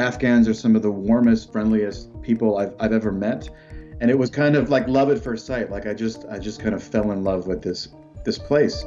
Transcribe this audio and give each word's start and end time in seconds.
Afghans 0.00 0.48
are 0.48 0.54
some 0.54 0.74
of 0.74 0.82
the 0.82 0.90
warmest, 0.90 1.52
friendliest 1.52 2.20
people 2.22 2.56
I've, 2.56 2.74
I've 2.80 2.92
ever 2.92 3.12
met. 3.12 3.50
And 4.00 4.10
it 4.10 4.18
was 4.18 4.30
kind 4.30 4.56
of 4.56 4.70
like 4.70 4.88
love 4.88 5.10
at 5.10 5.22
first 5.22 5.44
sight. 5.44 5.70
Like 5.70 5.86
I 5.86 5.92
just 5.92 6.24
I 6.30 6.38
just 6.38 6.58
kind 6.58 6.74
of 6.74 6.82
fell 6.82 7.10
in 7.12 7.22
love 7.22 7.46
with 7.46 7.60
this 7.60 7.88
this 8.24 8.38
place. 8.38 8.86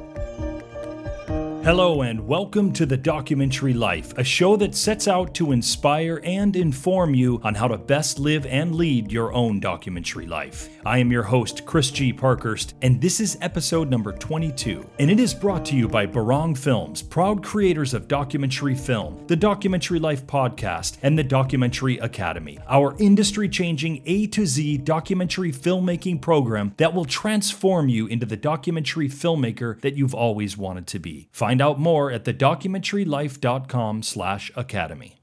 Hello, 1.63 2.01
and 2.01 2.19
welcome 2.27 2.73
to 2.73 2.85
The 2.85 2.97
Documentary 2.97 3.73
Life, 3.73 4.17
a 4.17 4.23
show 4.23 4.57
that 4.57 4.75
sets 4.75 5.07
out 5.07 5.33
to 5.35 5.53
inspire 5.53 6.19
and 6.25 6.57
inform 6.57 7.15
you 7.15 7.39
on 7.41 7.55
how 7.55 7.69
to 7.69 7.77
best 7.77 8.19
live 8.19 8.45
and 8.47 8.75
lead 8.75 9.09
your 9.09 9.31
own 9.31 9.61
documentary 9.61 10.27
life. 10.27 10.67
I 10.85 10.97
am 10.97 11.09
your 11.09 11.23
host, 11.23 11.65
Chris 11.65 11.89
G. 11.89 12.11
Parkhurst, 12.11 12.73
and 12.81 12.99
this 12.99 13.21
is 13.21 13.37
episode 13.39 13.89
number 13.89 14.11
22. 14.11 14.85
And 14.99 15.09
it 15.09 15.21
is 15.21 15.33
brought 15.33 15.63
to 15.67 15.77
you 15.77 15.87
by 15.87 16.05
Barong 16.05 16.53
Films, 16.53 17.01
proud 17.01 17.41
creators 17.41 17.93
of 17.93 18.09
documentary 18.09 18.75
film, 18.75 19.23
the 19.27 19.35
Documentary 19.37 19.99
Life 19.99 20.27
podcast, 20.27 20.97
and 21.01 21.17
the 21.17 21.23
Documentary 21.23 21.97
Academy, 21.99 22.59
our 22.67 22.93
industry 22.99 23.47
changing 23.47 24.03
A 24.05 24.27
to 24.27 24.45
Z 24.45 24.79
documentary 24.79 25.53
filmmaking 25.53 26.19
program 26.19 26.73
that 26.75 26.93
will 26.93 27.05
transform 27.05 27.87
you 27.87 28.07
into 28.07 28.25
the 28.25 28.35
documentary 28.35 29.07
filmmaker 29.07 29.79
that 29.79 29.95
you've 29.95 30.13
always 30.13 30.57
wanted 30.57 30.87
to 30.87 30.99
be. 30.99 31.29
Find 31.31 31.52
Find 31.53 31.61
out 31.61 31.79
more 31.79 32.11
at 32.11 32.23
thedocumentarylife.com/academy. 32.23 35.15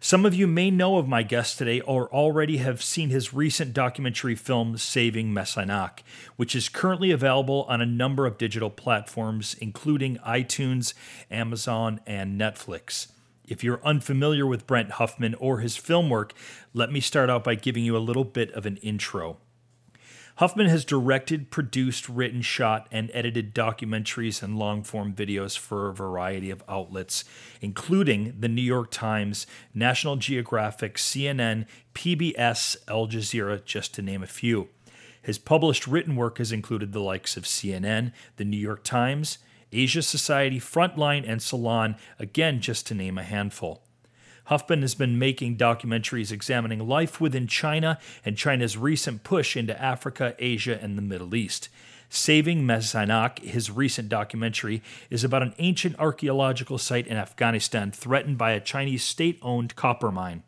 Some 0.00 0.26
of 0.26 0.34
you 0.34 0.48
may 0.48 0.72
know 0.72 0.98
of 0.98 1.06
my 1.06 1.22
guest 1.22 1.58
today 1.58 1.80
or 1.82 2.12
already 2.12 2.56
have 2.56 2.82
seen 2.82 3.10
his 3.10 3.32
recent 3.32 3.72
documentary 3.72 4.34
film 4.34 4.76
Saving 4.76 5.32
Mes 5.32 5.54
Aynak, 5.54 6.00
which 6.34 6.56
is 6.56 6.68
currently 6.68 7.12
available 7.12 7.64
on 7.68 7.80
a 7.80 7.86
number 7.86 8.26
of 8.26 8.36
digital 8.36 8.68
platforms 8.68 9.54
including 9.60 10.16
iTunes, 10.26 10.92
Amazon, 11.30 12.00
and 12.04 12.40
Netflix. 12.40 13.12
If 13.46 13.62
you're 13.62 13.86
unfamiliar 13.86 14.44
with 14.44 14.66
Brent 14.66 14.90
Huffman 14.92 15.36
or 15.36 15.60
his 15.60 15.76
film 15.76 16.10
work, 16.10 16.32
let 16.72 16.90
me 16.90 16.98
start 16.98 17.30
out 17.30 17.44
by 17.44 17.54
giving 17.54 17.84
you 17.84 17.96
a 17.96 17.98
little 17.98 18.24
bit 18.24 18.50
of 18.54 18.66
an 18.66 18.78
intro. 18.78 19.36
Huffman 20.38 20.66
has 20.66 20.84
directed, 20.84 21.52
produced, 21.52 22.08
written, 22.08 22.42
shot, 22.42 22.88
and 22.90 23.08
edited 23.14 23.54
documentaries 23.54 24.42
and 24.42 24.58
long 24.58 24.82
form 24.82 25.14
videos 25.14 25.56
for 25.56 25.88
a 25.88 25.94
variety 25.94 26.50
of 26.50 26.64
outlets, 26.68 27.24
including 27.60 28.34
the 28.40 28.48
New 28.48 28.62
York 28.62 28.90
Times, 28.90 29.46
National 29.72 30.16
Geographic, 30.16 30.96
CNN, 30.96 31.66
PBS, 31.94 32.76
Al 32.88 33.06
Jazeera, 33.06 33.64
just 33.64 33.94
to 33.94 34.02
name 34.02 34.24
a 34.24 34.26
few. 34.26 34.70
His 35.22 35.38
published 35.38 35.86
written 35.86 36.16
work 36.16 36.38
has 36.38 36.50
included 36.50 36.92
the 36.92 37.00
likes 37.00 37.36
of 37.36 37.44
CNN, 37.44 38.10
the 38.36 38.44
New 38.44 38.56
York 38.56 38.82
Times, 38.82 39.38
Asia 39.70 40.02
Society, 40.02 40.58
Frontline, 40.58 41.24
and 41.26 41.40
Salon, 41.40 41.94
again, 42.18 42.60
just 42.60 42.88
to 42.88 42.94
name 42.94 43.18
a 43.18 43.22
handful. 43.22 43.84
Huffman 44.44 44.82
has 44.82 44.94
been 44.94 45.18
making 45.18 45.56
documentaries 45.56 46.30
examining 46.30 46.86
life 46.86 47.20
within 47.20 47.46
China 47.46 47.98
and 48.24 48.36
China's 48.36 48.76
recent 48.76 49.22
push 49.22 49.56
into 49.56 49.80
Africa, 49.80 50.34
Asia, 50.38 50.78
and 50.80 50.98
the 50.98 51.02
Middle 51.02 51.34
East. 51.34 51.68
Saving 52.10 52.64
Mes 52.64 52.92
Aynak, 52.92 53.40
his 53.40 53.70
recent 53.70 54.08
documentary, 54.08 54.82
is 55.10 55.24
about 55.24 55.42
an 55.42 55.54
ancient 55.58 55.98
archaeological 55.98 56.78
site 56.78 57.06
in 57.06 57.16
Afghanistan 57.16 57.90
threatened 57.90 58.38
by 58.38 58.52
a 58.52 58.60
Chinese 58.60 59.02
state 59.02 59.38
owned 59.42 59.74
copper 59.74 60.12
mine. 60.12 60.42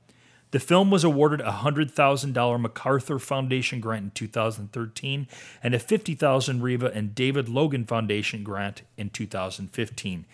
The 0.52 0.60
film 0.60 0.90
was 0.90 1.02
awarded 1.02 1.40
a 1.40 1.50
$100,000 1.50 2.60
MacArthur 2.60 3.18
Foundation 3.18 3.80
grant 3.80 4.04
in 4.04 4.10
2013 4.12 5.26
and 5.62 5.74
a 5.74 5.78
$50,000 5.78 6.62
Reva 6.62 6.92
and 6.94 7.14
David 7.14 7.48
Logan 7.48 7.84
Foundation 7.84 8.44
grant 8.44 8.82
in 8.96 9.10
2015. 9.10 10.24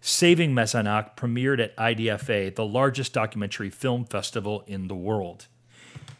Saving 0.00 0.54
Mes 0.54 0.72
Aynak 0.72 1.14
premiered 1.14 1.60
at 1.62 1.76
IDFA, 1.76 2.54
the 2.54 2.64
largest 2.64 3.12
documentary 3.12 3.68
film 3.68 4.06
festival 4.06 4.64
in 4.66 4.88
the 4.88 4.94
world. 4.94 5.46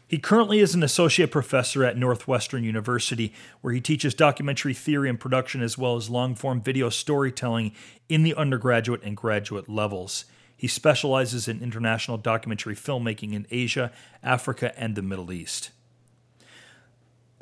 He 0.07 0.19
currently 0.19 0.59
is 0.59 0.75
an 0.75 0.83
associate 0.83 1.31
professor 1.31 1.85
at 1.85 1.97
Northwestern 1.97 2.63
University, 2.65 3.33
where 3.61 3.73
he 3.73 3.81
teaches 3.81 4.13
documentary 4.13 4.75
theory 4.75 5.09
and 5.09 5.19
production 5.19 5.63
as 5.63 5.79
well 5.79 5.97
as 5.97 6.11
long 6.11 6.35
form 6.35 6.61
video 6.61 6.91
storytelling 6.91 7.73
in 8.09 8.23
the 8.23 8.35
undergraduate 8.35 9.03
and 9.03 9.17
graduate 9.17 9.69
levels. 9.69 10.27
He 10.57 10.67
specializes 10.67 11.49
in 11.49 11.63
international 11.63 12.19
documentary 12.19 12.75
filmmaking 12.75 13.33
in 13.33 13.47
Asia, 13.51 13.93
Africa, 14.23 14.79
and 14.79 14.95
the 14.95 15.03
Middle 15.03 15.33
East. 15.33 15.71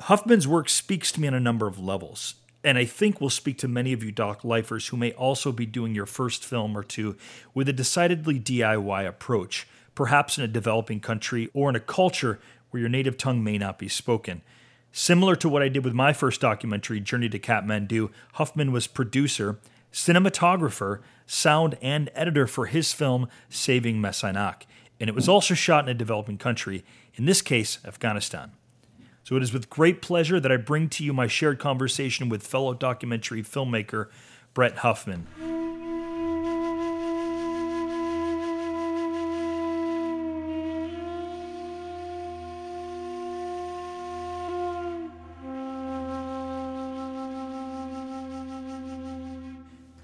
Huffman's 0.01 0.47
work 0.47 0.69
speaks 0.69 1.11
to 1.11 1.19
me 1.19 1.27
on 1.27 1.33
a 1.33 1.39
number 1.39 1.67
of 1.67 1.79
levels 1.79 2.35
and 2.63 2.77
I 2.77 2.85
think 2.85 3.21
will 3.21 3.29
speak 3.29 3.57
to 3.59 3.67
many 3.67 3.93
of 3.93 4.03
you 4.03 4.11
doc 4.11 4.43
lifers 4.43 4.87
who 4.87 4.97
may 4.97 5.11
also 5.13 5.51
be 5.51 5.65
doing 5.65 5.95
your 5.95 6.05
first 6.05 6.43
film 6.43 6.77
or 6.77 6.83
two 6.83 7.15
with 7.53 7.69
a 7.69 7.73
decidedly 7.73 8.39
DIY 8.39 9.07
approach, 9.07 9.67
perhaps 9.95 10.37
in 10.37 10.43
a 10.43 10.47
developing 10.47 10.99
country 10.99 11.49
or 11.53 11.69
in 11.69 11.75
a 11.75 11.79
culture 11.79 12.39
where 12.69 12.81
your 12.81 12.89
native 12.89 13.17
tongue 13.17 13.43
may 13.43 13.57
not 13.57 13.79
be 13.79 13.87
spoken. 13.87 14.41
Similar 14.91 15.35
to 15.37 15.49
what 15.49 15.61
I 15.61 15.69
did 15.69 15.85
with 15.85 15.93
my 15.93 16.13
first 16.13 16.41
documentary, 16.41 16.99
Journey 16.99 17.29
to 17.29 17.39
Kathmandu, 17.39 18.11
Huffman 18.33 18.71
was 18.71 18.87
producer, 18.87 19.59
cinematographer, 19.93 20.99
sound, 21.25 21.77
and 21.81 22.09
editor 22.15 22.47
for 22.47 22.65
his 22.65 22.91
film 22.91 23.27
Saving 23.49 24.01
Mes 24.01 24.21
Aynak, 24.21 24.63
and 24.99 25.09
it 25.09 25.15
was 25.15 25.29
also 25.29 25.53
shot 25.53 25.85
in 25.85 25.89
a 25.89 25.93
developing 25.93 26.37
country, 26.37 26.83
in 27.15 27.25
this 27.25 27.41
case, 27.41 27.77
Afghanistan. 27.85 28.51
So 29.23 29.35
it 29.35 29.43
is 29.43 29.53
with 29.53 29.69
great 29.69 30.01
pleasure 30.01 30.39
that 30.39 30.51
I 30.51 30.57
bring 30.57 30.89
to 30.89 31.03
you 31.03 31.13
my 31.13 31.27
shared 31.27 31.59
conversation 31.59 32.29
with 32.29 32.45
fellow 32.45 32.73
documentary 32.73 33.43
filmmaker 33.43 34.07
Brent 34.53 34.77
Huffman. 34.77 35.27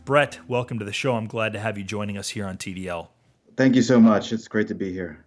Brent, 0.06 0.48
welcome 0.48 0.78
to 0.78 0.86
the 0.86 0.94
show. 0.94 1.16
I'm 1.16 1.26
glad 1.26 1.52
to 1.54 1.60
have 1.60 1.80
you 1.80 1.84
joining 1.84 2.16
us 2.16 2.30
here 2.30 2.46
on 2.46 2.58
TDL. 2.58 3.08
Thank 3.58 3.76
you 3.76 3.82
so 3.82 4.00
much. 4.00 4.32
It's 4.32 4.48
great 4.48 4.68
to 4.68 4.76
be 4.76 4.94
here. 4.94 5.26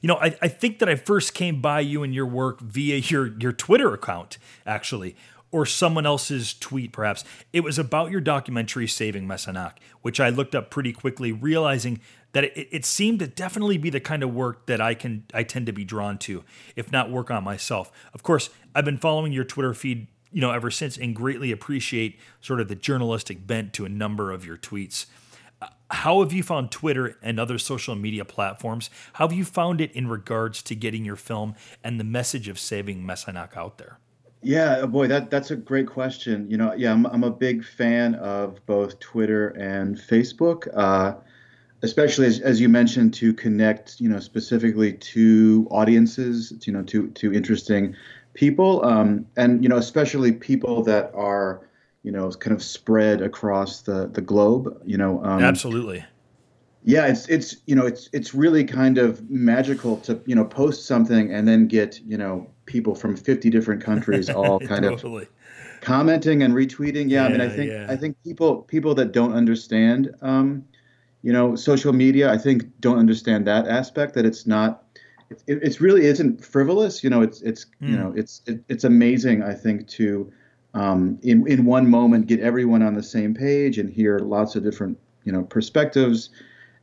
You 0.00 0.08
know, 0.08 0.16
I, 0.16 0.36
I 0.42 0.48
think 0.48 0.78
that 0.78 0.88
I 0.88 0.94
first 0.96 1.34
came 1.34 1.60
by 1.60 1.80
you 1.80 2.02
and 2.02 2.14
your 2.14 2.26
work 2.26 2.60
via 2.60 2.96
your 2.96 3.38
your 3.38 3.52
Twitter 3.52 3.92
account, 3.94 4.38
actually, 4.66 5.16
or 5.50 5.66
someone 5.66 6.06
else's 6.06 6.54
tweet, 6.54 6.92
perhaps. 6.92 7.24
It 7.52 7.60
was 7.60 7.78
about 7.78 8.10
your 8.10 8.20
documentary 8.20 8.86
Saving 8.86 9.26
Mes 9.26 9.46
Aynak, 9.46 9.74
which 10.02 10.20
I 10.20 10.28
looked 10.28 10.54
up 10.54 10.70
pretty 10.70 10.92
quickly, 10.92 11.32
realizing 11.32 12.00
that 12.32 12.44
it, 12.44 12.68
it 12.70 12.84
seemed 12.84 13.20
to 13.20 13.26
definitely 13.26 13.78
be 13.78 13.90
the 13.90 14.00
kind 14.00 14.22
of 14.22 14.34
work 14.34 14.66
that 14.66 14.80
I 14.80 14.94
can 14.94 15.24
I 15.32 15.42
tend 15.42 15.66
to 15.66 15.72
be 15.72 15.84
drawn 15.84 16.18
to, 16.18 16.44
if 16.76 16.92
not 16.92 17.10
work 17.10 17.30
on 17.30 17.44
myself. 17.44 17.90
Of 18.12 18.22
course, 18.22 18.50
I've 18.74 18.84
been 18.84 18.98
following 18.98 19.32
your 19.32 19.44
Twitter 19.44 19.74
feed 19.74 20.08
you 20.32 20.40
know 20.40 20.50
ever 20.50 20.70
since 20.70 20.96
and 20.96 21.14
greatly 21.14 21.52
appreciate 21.52 22.18
sort 22.40 22.60
of 22.60 22.68
the 22.68 22.74
journalistic 22.74 23.46
bent 23.46 23.72
to 23.74 23.84
a 23.84 23.88
number 23.88 24.30
of 24.30 24.44
your 24.44 24.56
tweets 24.56 25.06
how 25.90 26.20
have 26.20 26.32
you 26.32 26.42
found 26.42 26.70
Twitter 26.70 27.16
and 27.22 27.40
other 27.40 27.58
social 27.58 27.94
media 27.94 28.24
platforms? 28.24 28.90
How 29.14 29.26
have 29.28 29.36
you 29.36 29.44
found 29.44 29.80
it 29.80 29.92
in 29.92 30.06
regards 30.06 30.62
to 30.64 30.74
getting 30.74 31.04
your 31.04 31.16
film 31.16 31.54
and 31.82 31.98
the 31.98 32.04
message 32.04 32.48
of 32.48 32.58
saving 32.58 33.04
Mes 33.04 33.24
Aynak 33.24 33.56
out 33.56 33.78
there? 33.78 33.98
Yeah, 34.42 34.86
boy, 34.86 35.08
that 35.08 35.30
that's 35.30 35.50
a 35.50 35.56
great 35.56 35.88
question. 35.88 36.48
You 36.48 36.58
know, 36.58 36.72
yeah, 36.74 36.92
I'm 36.92 37.06
I'm 37.06 37.24
a 37.24 37.30
big 37.30 37.64
fan 37.64 38.14
of 38.16 38.64
both 38.66 39.00
Twitter 39.00 39.48
and 39.48 39.96
Facebook, 39.96 40.68
uh, 40.74 41.14
especially 41.82 42.26
as, 42.26 42.38
as 42.40 42.60
you 42.60 42.68
mentioned 42.68 43.14
to 43.14 43.32
connect, 43.32 44.00
you 44.00 44.08
know, 44.08 44.20
specifically 44.20 44.92
to 44.92 45.66
audiences, 45.70 46.52
you 46.64 46.72
know, 46.72 46.82
to 46.84 47.08
to 47.08 47.32
interesting 47.32 47.96
people, 48.34 48.84
um, 48.84 49.26
and 49.36 49.62
you 49.62 49.68
know, 49.68 49.76
especially 49.78 50.30
people 50.30 50.84
that 50.84 51.10
are 51.14 51.67
you 52.02 52.12
know, 52.12 52.30
kind 52.30 52.54
of 52.54 52.62
spread 52.62 53.20
across 53.20 53.82
the 53.82 54.08
the 54.08 54.20
globe. 54.20 54.80
You 54.84 54.98
know, 54.98 55.22
um, 55.24 55.42
absolutely. 55.42 56.04
Yeah, 56.84 57.06
it's 57.06 57.28
it's 57.28 57.56
you 57.66 57.74
know 57.74 57.86
it's 57.86 58.08
it's 58.12 58.34
really 58.34 58.64
kind 58.64 58.98
of 58.98 59.28
magical 59.28 59.98
to 59.98 60.20
you 60.26 60.34
know 60.34 60.44
post 60.44 60.86
something 60.86 61.32
and 61.32 61.46
then 61.46 61.66
get 61.66 62.00
you 62.06 62.16
know 62.16 62.48
people 62.66 62.94
from 62.94 63.16
50 63.16 63.50
different 63.50 63.82
countries 63.82 64.30
all 64.30 64.60
kind 64.60 64.84
totally. 64.84 65.24
of 65.24 65.28
commenting 65.80 66.42
and 66.42 66.54
retweeting. 66.54 67.10
Yeah, 67.10 67.22
yeah, 67.22 67.26
I 67.26 67.28
mean 67.32 67.40
I 67.40 67.48
think 67.48 67.70
yeah. 67.72 67.86
I 67.88 67.96
think 67.96 68.16
people 68.24 68.62
people 68.62 68.94
that 68.94 69.12
don't 69.12 69.34
understand 69.34 70.14
um, 70.22 70.64
you 71.22 71.32
know 71.32 71.56
social 71.56 71.92
media 71.92 72.32
I 72.32 72.38
think 72.38 72.64
don't 72.80 72.98
understand 72.98 73.46
that 73.48 73.66
aspect 73.66 74.14
that 74.14 74.24
it's 74.24 74.46
not 74.46 74.84
it, 75.30 75.40
it's 75.46 75.80
really 75.80 76.06
isn't 76.06 76.44
frivolous. 76.44 77.02
You 77.04 77.10
know, 77.10 77.22
it's 77.22 77.42
it's 77.42 77.66
mm. 77.82 77.88
you 77.88 77.96
hmm. 77.96 78.02
know 78.02 78.12
it's 78.16 78.42
it, 78.46 78.62
it's 78.68 78.84
amazing 78.84 79.42
I 79.42 79.54
think 79.54 79.88
to 79.88 80.32
um, 80.74 81.18
in 81.22 81.46
in 81.46 81.64
one 81.64 81.88
moment 81.88 82.26
get 82.26 82.40
everyone 82.40 82.82
on 82.82 82.94
the 82.94 83.02
same 83.02 83.34
page 83.34 83.78
and 83.78 83.88
hear 83.88 84.18
lots 84.18 84.54
of 84.56 84.62
different 84.62 84.98
you 85.24 85.32
know 85.32 85.42
perspectives, 85.42 86.30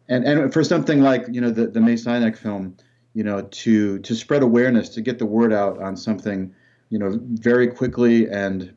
and 0.10 0.26
and 0.26 0.54
for 0.54 0.64
something 0.64 1.02
like 1.02 1.26
you 1.32 1.42
know 1.42 1.52
the 1.52 1.68
the 1.68 1.80
Mes 1.80 2.06
Aynak 2.06 2.38
film, 2.38 2.76
you 3.14 3.24
know 3.24 3.42
to 3.42 4.00
to 4.00 4.16
spread 4.16 4.44
awareness 4.44 4.90
to 4.90 5.02
get 5.02 5.20
the 5.20 5.26
word 5.26 5.54
out 5.54 5.82
on 5.82 5.96
something 5.96 6.54
you 6.90 7.00
know 7.00 7.20
very 7.22 7.68
quickly 7.68 8.30
and 8.30 8.76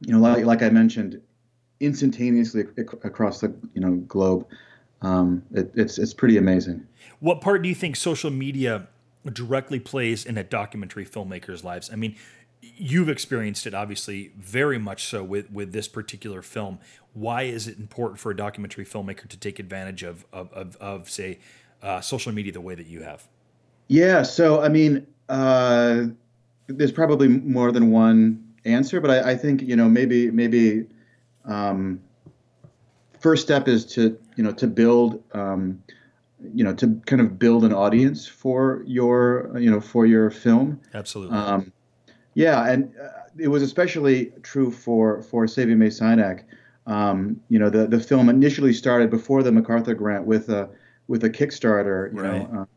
you 0.00 0.12
know 0.12 0.18
like 0.18 0.44
like 0.44 0.62
I 0.62 0.70
mentioned 0.70 1.20
instantaneously 1.80 2.64
across 3.04 3.40
the 3.40 3.54
you 3.74 3.80
know 3.80 3.96
globe. 4.08 4.46
um, 5.02 5.42
it, 5.52 5.70
it's 5.74 5.98
it's 5.98 6.14
pretty 6.14 6.36
amazing. 6.36 6.86
What 7.20 7.40
part 7.40 7.62
do 7.62 7.68
you 7.68 7.74
think 7.74 7.96
social 7.96 8.30
media 8.30 8.88
directly 9.32 9.78
plays 9.78 10.24
in 10.24 10.38
a 10.38 10.44
documentary 10.44 11.04
filmmaker's 11.04 11.64
lives? 11.64 11.90
I 11.92 11.96
mean, 11.96 12.16
you've 12.62 13.08
experienced 13.08 13.66
it 13.66 13.74
obviously 13.74 14.32
very 14.36 14.78
much 14.78 15.04
so 15.04 15.24
with 15.24 15.50
with 15.50 15.72
this 15.72 15.88
particular 15.88 16.42
film. 16.42 16.78
Why 17.12 17.42
is 17.42 17.66
it 17.66 17.78
important 17.78 18.20
for 18.20 18.30
a 18.30 18.36
documentary 18.36 18.84
filmmaker 18.84 19.28
to 19.28 19.36
take 19.36 19.58
advantage 19.58 20.02
of 20.02 20.24
of 20.32 20.52
of, 20.52 20.76
of 20.76 21.10
say 21.10 21.38
uh, 21.82 22.00
social 22.00 22.32
media 22.32 22.52
the 22.52 22.60
way 22.60 22.74
that 22.74 22.86
you 22.86 23.02
have? 23.02 23.28
Yeah, 23.88 24.22
so 24.22 24.62
I 24.62 24.68
mean, 24.68 25.06
uh, 25.28 26.04
there's 26.66 26.92
probably 26.92 27.28
more 27.28 27.72
than 27.72 27.90
one 27.90 28.44
answer, 28.64 29.00
but 29.00 29.10
I, 29.10 29.32
I 29.32 29.36
think 29.36 29.62
you 29.62 29.76
know 29.76 29.88
maybe 29.88 30.30
maybe 30.30 30.86
um, 31.44 32.00
first 33.18 33.42
step 33.42 33.68
is 33.68 33.84
to 33.86 34.18
you 34.36 34.44
know 34.44 34.52
to 34.52 34.66
build 34.66 35.22
um, 35.32 35.82
you 36.54 36.64
know 36.64 36.74
to 36.74 37.00
kind 37.06 37.20
of 37.20 37.38
build 37.38 37.64
an 37.64 37.72
audience 37.72 38.26
for 38.26 38.82
your 38.86 39.50
you 39.58 39.70
know 39.70 39.80
for 39.80 40.06
your 40.06 40.30
film. 40.30 40.80
Absolutely. 40.94 41.36
Um, 41.36 41.72
yeah, 42.34 42.70
and 42.70 42.92
uh, 43.00 43.08
it 43.38 43.48
was 43.48 43.62
especially 43.62 44.32
true 44.42 44.70
for 44.70 45.22
for 45.22 45.46
Saving 45.46 45.78
Mes 45.78 46.00
Aynak. 46.00 46.44
Um, 46.86 47.40
you 47.48 47.58
know, 47.58 47.70
the 47.70 47.86
the 47.86 48.00
film 48.00 48.28
initially 48.28 48.72
started 48.72 49.10
before 49.10 49.42
the 49.42 49.52
MacArthur 49.52 49.94
grant 49.94 50.26
with 50.26 50.48
a 50.48 50.68
with 51.08 51.24
a 51.24 51.30
Kickstarter. 51.30 52.12
You 52.14 52.20
right. 52.20 52.52
know, 52.52 52.68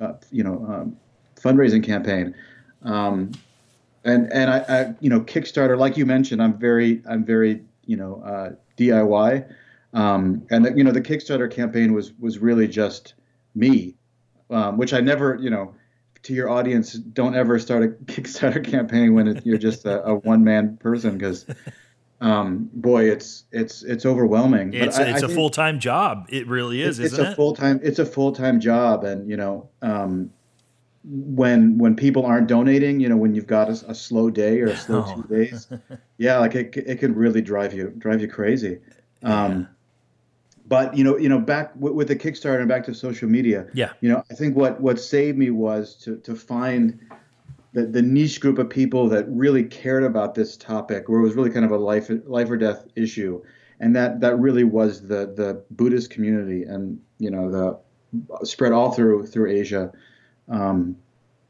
uh, 0.00 0.04
uh, 0.04 0.16
you 0.30 0.42
know, 0.42 0.64
um, 0.68 0.96
fundraising 1.36 1.84
campaign. 1.84 2.34
Um, 2.82 3.32
and 4.04 4.32
and 4.32 4.50
I, 4.50 4.58
I, 4.68 4.94
you 5.00 5.10
know 5.10 5.20
Kickstarter, 5.20 5.76
like 5.78 5.96
you 5.96 6.06
mentioned, 6.06 6.42
I'm 6.42 6.58
very 6.58 7.02
I'm 7.08 7.24
very 7.24 7.62
you 7.86 7.96
know 7.96 8.22
uh, 8.24 8.50
DIY, 8.76 9.52
um, 9.92 10.46
and 10.50 10.64
the, 10.64 10.72
you 10.76 10.84
know 10.84 10.92
the 10.92 11.00
Kickstarter 11.00 11.50
campaign 11.50 11.92
was 11.92 12.12
was 12.18 12.38
really 12.38 12.68
just 12.68 13.14
me, 13.54 13.94
um, 14.50 14.78
which 14.78 14.92
I 14.92 15.00
never 15.00 15.36
you 15.40 15.50
know 15.50 15.74
to 16.24 16.34
your 16.34 16.50
audience 16.50 16.92
don't 16.92 17.34
ever 17.34 17.58
start 17.58 17.82
a 17.82 17.88
Kickstarter 18.04 18.64
campaign 18.64 19.14
when 19.14 19.28
it, 19.28 19.46
you're 19.46 19.58
just 19.58 19.84
a, 19.84 20.04
a 20.04 20.14
one 20.14 20.44
man 20.44 20.76
person 20.78 21.16
because 21.16 21.46
um, 22.20 22.68
boy, 22.72 23.10
it's 23.10 23.44
it's 23.52 23.82
it's 23.84 24.04
overwhelming. 24.04 24.74
It's, 24.74 24.98
I, 24.98 25.10
it's 25.10 25.22
a 25.22 25.28
full 25.28 25.50
time 25.50 25.78
job. 25.78 26.26
It 26.28 26.46
really 26.48 26.82
is, 26.82 26.98
it's, 26.98 27.12
isn't 27.12 27.24
it's 27.24 27.32
a 27.32 27.36
full 27.36 27.54
time. 27.54 27.80
It's 27.82 27.98
a 27.98 28.06
full 28.06 28.32
time 28.32 28.58
job, 28.58 29.04
and 29.04 29.28
you 29.30 29.36
know, 29.36 29.68
um, 29.82 30.32
when 31.04 31.78
when 31.78 31.94
people 31.94 32.26
aren't 32.26 32.48
donating, 32.48 32.98
you 32.98 33.08
know, 33.08 33.16
when 33.16 33.34
you've 33.34 33.46
got 33.46 33.68
a, 33.68 33.90
a 33.90 33.94
slow 33.94 34.30
day 34.30 34.60
or 34.60 34.66
a 34.66 34.76
slow 34.76 35.04
oh. 35.06 35.22
two 35.22 35.34
days, 35.34 35.68
yeah, 36.16 36.38
like 36.38 36.56
it 36.56 36.76
it 36.76 36.98
can 36.98 37.14
really 37.14 37.40
drive 37.40 37.72
you 37.72 37.92
drive 37.98 38.20
you 38.20 38.28
crazy. 38.28 38.80
Um, 39.22 39.60
yeah. 39.60 39.66
But 40.68 40.96
you 40.96 41.02
know, 41.02 41.16
you 41.16 41.28
know, 41.28 41.38
back 41.38 41.74
w- 41.74 41.94
with 41.94 42.08
the 42.08 42.16
Kickstarter 42.16 42.60
and 42.60 42.68
back 42.68 42.84
to 42.84 42.94
social 42.94 43.28
media. 43.28 43.66
Yeah. 43.72 43.92
You 44.00 44.10
know, 44.10 44.22
I 44.30 44.34
think 44.34 44.56
what 44.56 44.80
what 44.80 45.00
saved 45.00 45.38
me 45.38 45.50
was 45.50 45.94
to 46.04 46.18
to 46.18 46.34
find 46.34 47.00
the, 47.72 47.86
the 47.86 48.02
niche 48.02 48.40
group 48.40 48.58
of 48.58 48.68
people 48.68 49.08
that 49.08 49.26
really 49.28 49.64
cared 49.64 50.04
about 50.04 50.34
this 50.34 50.56
topic, 50.56 51.08
where 51.08 51.20
it 51.20 51.22
was 51.22 51.34
really 51.34 51.50
kind 51.50 51.64
of 51.64 51.70
a 51.70 51.78
life 51.78 52.10
life 52.26 52.50
or 52.50 52.56
death 52.56 52.86
issue, 52.96 53.42
and 53.80 53.96
that 53.96 54.20
that 54.20 54.38
really 54.38 54.64
was 54.64 55.02
the 55.02 55.32
the 55.34 55.64
Buddhist 55.70 56.10
community, 56.10 56.64
and 56.64 57.00
you 57.18 57.30
know 57.30 57.50
the 57.50 58.46
spread 58.46 58.72
all 58.72 58.92
through 58.92 59.26
through 59.26 59.50
Asia 59.50 59.92
um, 60.48 60.96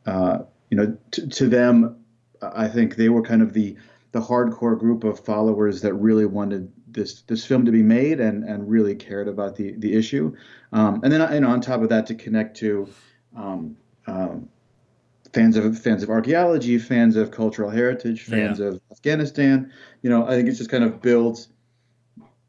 uh, 0.06 0.38
you 0.70 0.76
know, 0.76 0.96
t- 1.10 1.26
to 1.28 1.48
them, 1.48 2.04
I 2.42 2.68
think 2.68 2.96
they 2.96 3.08
were 3.08 3.22
kind 3.22 3.42
of 3.42 3.52
the 3.52 3.76
the 4.12 4.20
hardcore 4.20 4.78
group 4.78 5.04
of 5.04 5.20
followers 5.20 5.82
that 5.82 5.92
really 5.94 6.24
wanted 6.24 6.72
this 6.90 7.22
this 7.22 7.44
film 7.44 7.64
to 7.64 7.72
be 7.72 7.82
made 7.82 8.20
and 8.20 8.44
and 8.44 8.68
really 8.68 8.94
cared 8.94 9.28
about 9.28 9.56
the 9.56 9.72
the 9.78 9.94
issue. 9.94 10.34
Um, 10.72 11.00
and 11.02 11.12
then 11.12 11.20
and 11.20 11.44
on 11.44 11.60
top 11.60 11.82
of 11.82 11.88
that, 11.90 12.06
to 12.06 12.14
connect 12.14 12.56
to 12.58 12.88
um, 13.36 13.76
um, 14.06 14.48
fans 15.32 15.56
of 15.56 15.78
fans 15.78 16.02
of 16.02 16.10
archaeology, 16.10 16.78
fans 16.78 17.16
of 17.16 17.30
cultural 17.30 17.70
heritage, 17.70 18.22
fans 18.22 18.58
yeah. 18.58 18.66
of 18.66 18.80
Afghanistan. 18.90 19.72
You 20.02 20.10
know, 20.10 20.26
I 20.26 20.30
think 20.30 20.48
it 20.48 20.52
just 20.52 20.70
kind 20.70 20.84
of 20.84 21.00
builds 21.00 21.48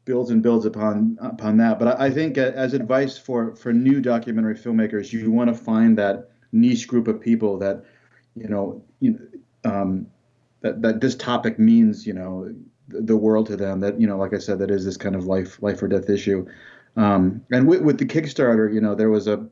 builds 0.04 0.30
and 0.30 0.42
builds 0.42 0.66
upon 0.66 1.18
upon 1.20 1.58
that. 1.58 1.78
But 1.78 2.00
I, 2.00 2.06
I 2.06 2.10
think 2.10 2.38
as 2.38 2.74
advice 2.74 3.18
for 3.18 3.54
for 3.54 3.72
new 3.72 4.00
documentary 4.00 4.56
filmmakers, 4.56 5.12
you 5.12 5.30
want 5.30 5.48
to 5.48 5.54
find 5.54 5.98
that 5.98 6.30
niche 6.52 6.88
group 6.88 7.08
of 7.08 7.20
people 7.20 7.58
that 7.58 7.84
you 8.34 8.48
know 8.48 8.82
you 9.00 9.12
know, 9.12 9.70
um, 9.70 10.06
that 10.62 10.82
that 10.82 11.00
this 11.00 11.14
topic 11.14 11.58
means 11.58 12.06
you 12.06 12.12
know 12.12 12.54
the, 12.90 13.16
world 13.16 13.46
to 13.46 13.56
them 13.56 13.80
that 13.80 14.00
you 14.00 14.06
know 14.06 14.16
like 14.16 14.34
I 14.34 14.38
said 14.38 14.58
that 14.58 14.70
is 14.70 14.84
this 14.84 14.96
kind 14.96 15.14
of 15.14 15.24
life 15.24 15.60
life 15.62 15.82
or 15.82 15.88
death 15.88 16.08
issue 16.08 16.46
um, 16.96 17.44
and 17.50 17.66
with, 17.66 17.82
with 17.82 17.98
the 17.98 18.06
Kickstarter 18.06 18.72
you 18.72 18.80
know 18.80 18.94
there 18.94 19.10
was 19.10 19.26
a, 19.26 19.46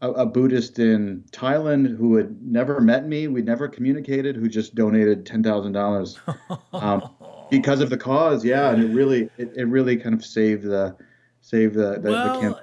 a 0.00 0.10
a 0.10 0.26
Buddhist 0.26 0.78
in 0.78 1.24
Thailand 1.30 1.96
who 1.96 2.16
had 2.16 2.42
never 2.42 2.80
met 2.80 3.06
me 3.06 3.28
we'd 3.28 3.46
never 3.46 3.68
communicated 3.68 4.36
who 4.36 4.48
just 4.48 4.74
donated 4.74 5.26
ten 5.26 5.42
thousand 5.42 5.72
dollars 5.72 6.18
um, 6.72 7.10
because 7.50 7.80
of 7.80 7.90
the 7.90 7.98
cause 7.98 8.44
yeah 8.44 8.70
and 8.70 8.82
it 8.82 8.94
really 8.94 9.30
it, 9.38 9.52
it 9.56 9.64
really 9.64 9.96
kind 9.96 10.14
of 10.14 10.24
saved 10.24 10.64
the 10.64 10.96
saved 11.40 11.74
the 11.74 11.98
the, 12.00 12.10
well, 12.10 12.34
the 12.34 12.40
camp 12.40 12.58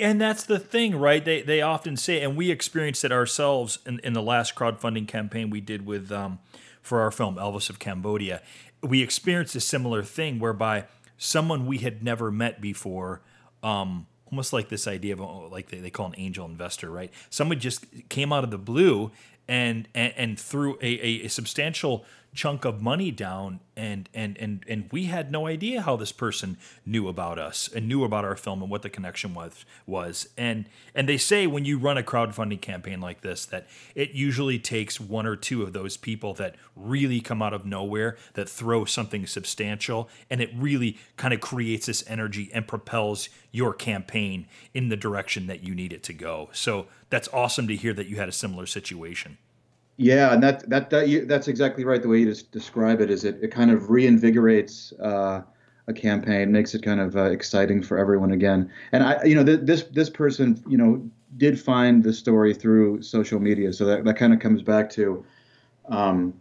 and 0.00 0.20
that's 0.20 0.44
the 0.44 0.58
thing, 0.58 0.96
right? 0.96 1.24
They 1.24 1.42
they 1.42 1.60
often 1.60 1.96
say, 1.96 2.22
and 2.22 2.36
we 2.36 2.50
experienced 2.50 3.04
it 3.04 3.12
ourselves 3.12 3.78
in, 3.86 4.00
in 4.00 4.12
the 4.12 4.22
last 4.22 4.54
crowdfunding 4.54 5.06
campaign 5.06 5.50
we 5.50 5.60
did 5.60 5.86
with 5.86 6.10
um, 6.10 6.38
for 6.82 7.00
our 7.00 7.10
film 7.10 7.36
Elvis 7.36 7.70
of 7.70 7.78
Cambodia. 7.78 8.42
We 8.82 9.02
experienced 9.02 9.54
a 9.54 9.60
similar 9.60 10.02
thing 10.02 10.38
whereby 10.38 10.86
someone 11.16 11.66
we 11.66 11.78
had 11.78 12.02
never 12.02 12.30
met 12.30 12.60
before, 12.60 13.22
um, 13.62 14.06
almost 14.26 14.52
like 14.52 14.68
this 14.68 14.88
idea 14.88 15.12
of 15.12 15.20
oh, 15.20 15.48
like 15.50 15.68
they, 15.70 15.78
they 15.78 15.90
call 15.90 16.06
an 16.06 16.14
angel 16.16 16.46
investor, 16.46 16.90
right? 16.90 17.12
Someone 17.30 17.60
just 17.60 17.84
came 18.08 18.32
out 18.32 18.44
of 18.44 18.50
the 18.50 18.58
blue 18.58 19.10
and 19.48 19.88
and, 19.94 20.12
and 20.16 20.40
threw 20.40 20.78
a, 20.80 20.86
a, 20.86 21.24
a 21.24 21.28
substantial 21.28 22.04
chunk 22.34 22.64
of 22.64 22.80
money 22.80 23.10
down 23.10 23.60
and 23.76 24.08
and 24.14 24.38
and 24.38 24.64
and 24.66 24.88
we 24.90 25.04
had 25.04 25.30
no 25.30 25.46
idea 25.46 25.82
how 25.82 25.96
this 25.96 26.12
person 26.12 26.56
knew 26.86 27.06
about 27.06 27.38
us 27.38 27.68
and 27.74 27.86
knew 27.86 28.04
about 28.04 28.24
our 28.24 28.36
film 28.36 28.62
and 28.62 28.70
what 28.70 28.82
the 28.82 28.88
connection 28.88 29.34
was 29.34 29.64
was. 29.86 30.28
And 30.36 30.66
and 30.94 31.08
they 31.08 31.18
say 31.18 31.46
when 31.46 31.66
you 31.66 31.78
run 31.78 31.98
a 31.98 32.02
crowdfunding 32.02 32.60
campaign 32.60 33.00
like 33.00 33.20
this 33.20 33.44
that 33.46 33.66
it 33.94 34.12
usually 34.12 34.58
takes 34.58 34.98
one 34.98 35.26
or 35.26 35.36
two 35.36 35.62
of 35.62 35.74
those 35.74 35.96
people 35.98 36.32
that 36.34 36.54
really 36.74 37.20
come 37.20 37.42
out 37.42 37.52
of 37.52 37.66
nowhere 37.66 38.16
that 38.34 38.48
throw 38.48 38.86
something 38.86 39.26
substantial 39.26 40.08
and 40.30 40.40
it 40.40 40.50
really 40.56 40.98
kind 41.16 41.34
of 41.34 41.40
creates 41.40 41.86
this 41.86 42.02
energy 42.06 42.50
and 42.54 42.66
propels 42.66 43.28
your 43.50 43.74
campaign 43.74 44.46
in 44.72 44.88
the 44.88 44.96
direction 44.96 45.46
that 45.46 45.62
you 45.62 45.74
need 45.74 45.92
it 45.92 46.02
to 46.02 46.14
go. 46.14 46.48
So 46.52 46.86
that's 47.10 47.28
awesome 47.32 47.68
to 47.68 47.76
hear 47.76 47.92
that 47.92 48.06
you 48.06 48.16
had 48.16 48.28
a 48.28 48.32
similar 48.32 48.64
situation 48.64 49.36
yeah, 49.96 50.32
and 50.32 50.42
that 50.42 50.68
that, 50.70 50.90
that 50.90 51.24
that's 51.28 51.48
exactly 51.48 51.84
right. 51.84 52.02
The 52.02 52.08
way 52.08 52.18
you 52.18 52.26
just 52.26 52.50
describe 52.50 53.00
it 53.00 53.10
is 53.10 53.24
it, 53.24 53.38
it 53.42 53.50
kind 53.50 53.70
of 53.70 53.82
reinvigorates 53.82 54.92
uh, 55.00 55.42
a 55.86 55.92
campaign, 55.92 56.50
makes 56.52 56.74
it 56.74 56.82
kind 56.82 57.00
of 57.00 57.16
uh, 57.16 57.24
exciting 57.24 57.82
for 57.82 57.98
everyone 57.98 58.32
again. 58.32 58.70
And 58.92 59.02
I, 59.02 59.22
you 59.24 59.34
know, 59.34 59.44
th- 59.44 59.60
this 59.62 59.82
this 59.84 60.08
person, 60.08 60.62
you 60.66 60.78
know, 60.78 61.08
did 61.36 61.60
find 61.60 62.02
the 62.02 62.12
story 62.12 62.54
through 62.54 63.02
social 63.02 63.40
media, 63.40 63.72
so 63.72 63.84
that 63.84 64.04
that 64.04 64.16
kind 64.16 64.32
of 64.32 64.40
comes 64.40 64.62
back 64.62 64.88
to, 64.90 65.24
um, 65.88 66.32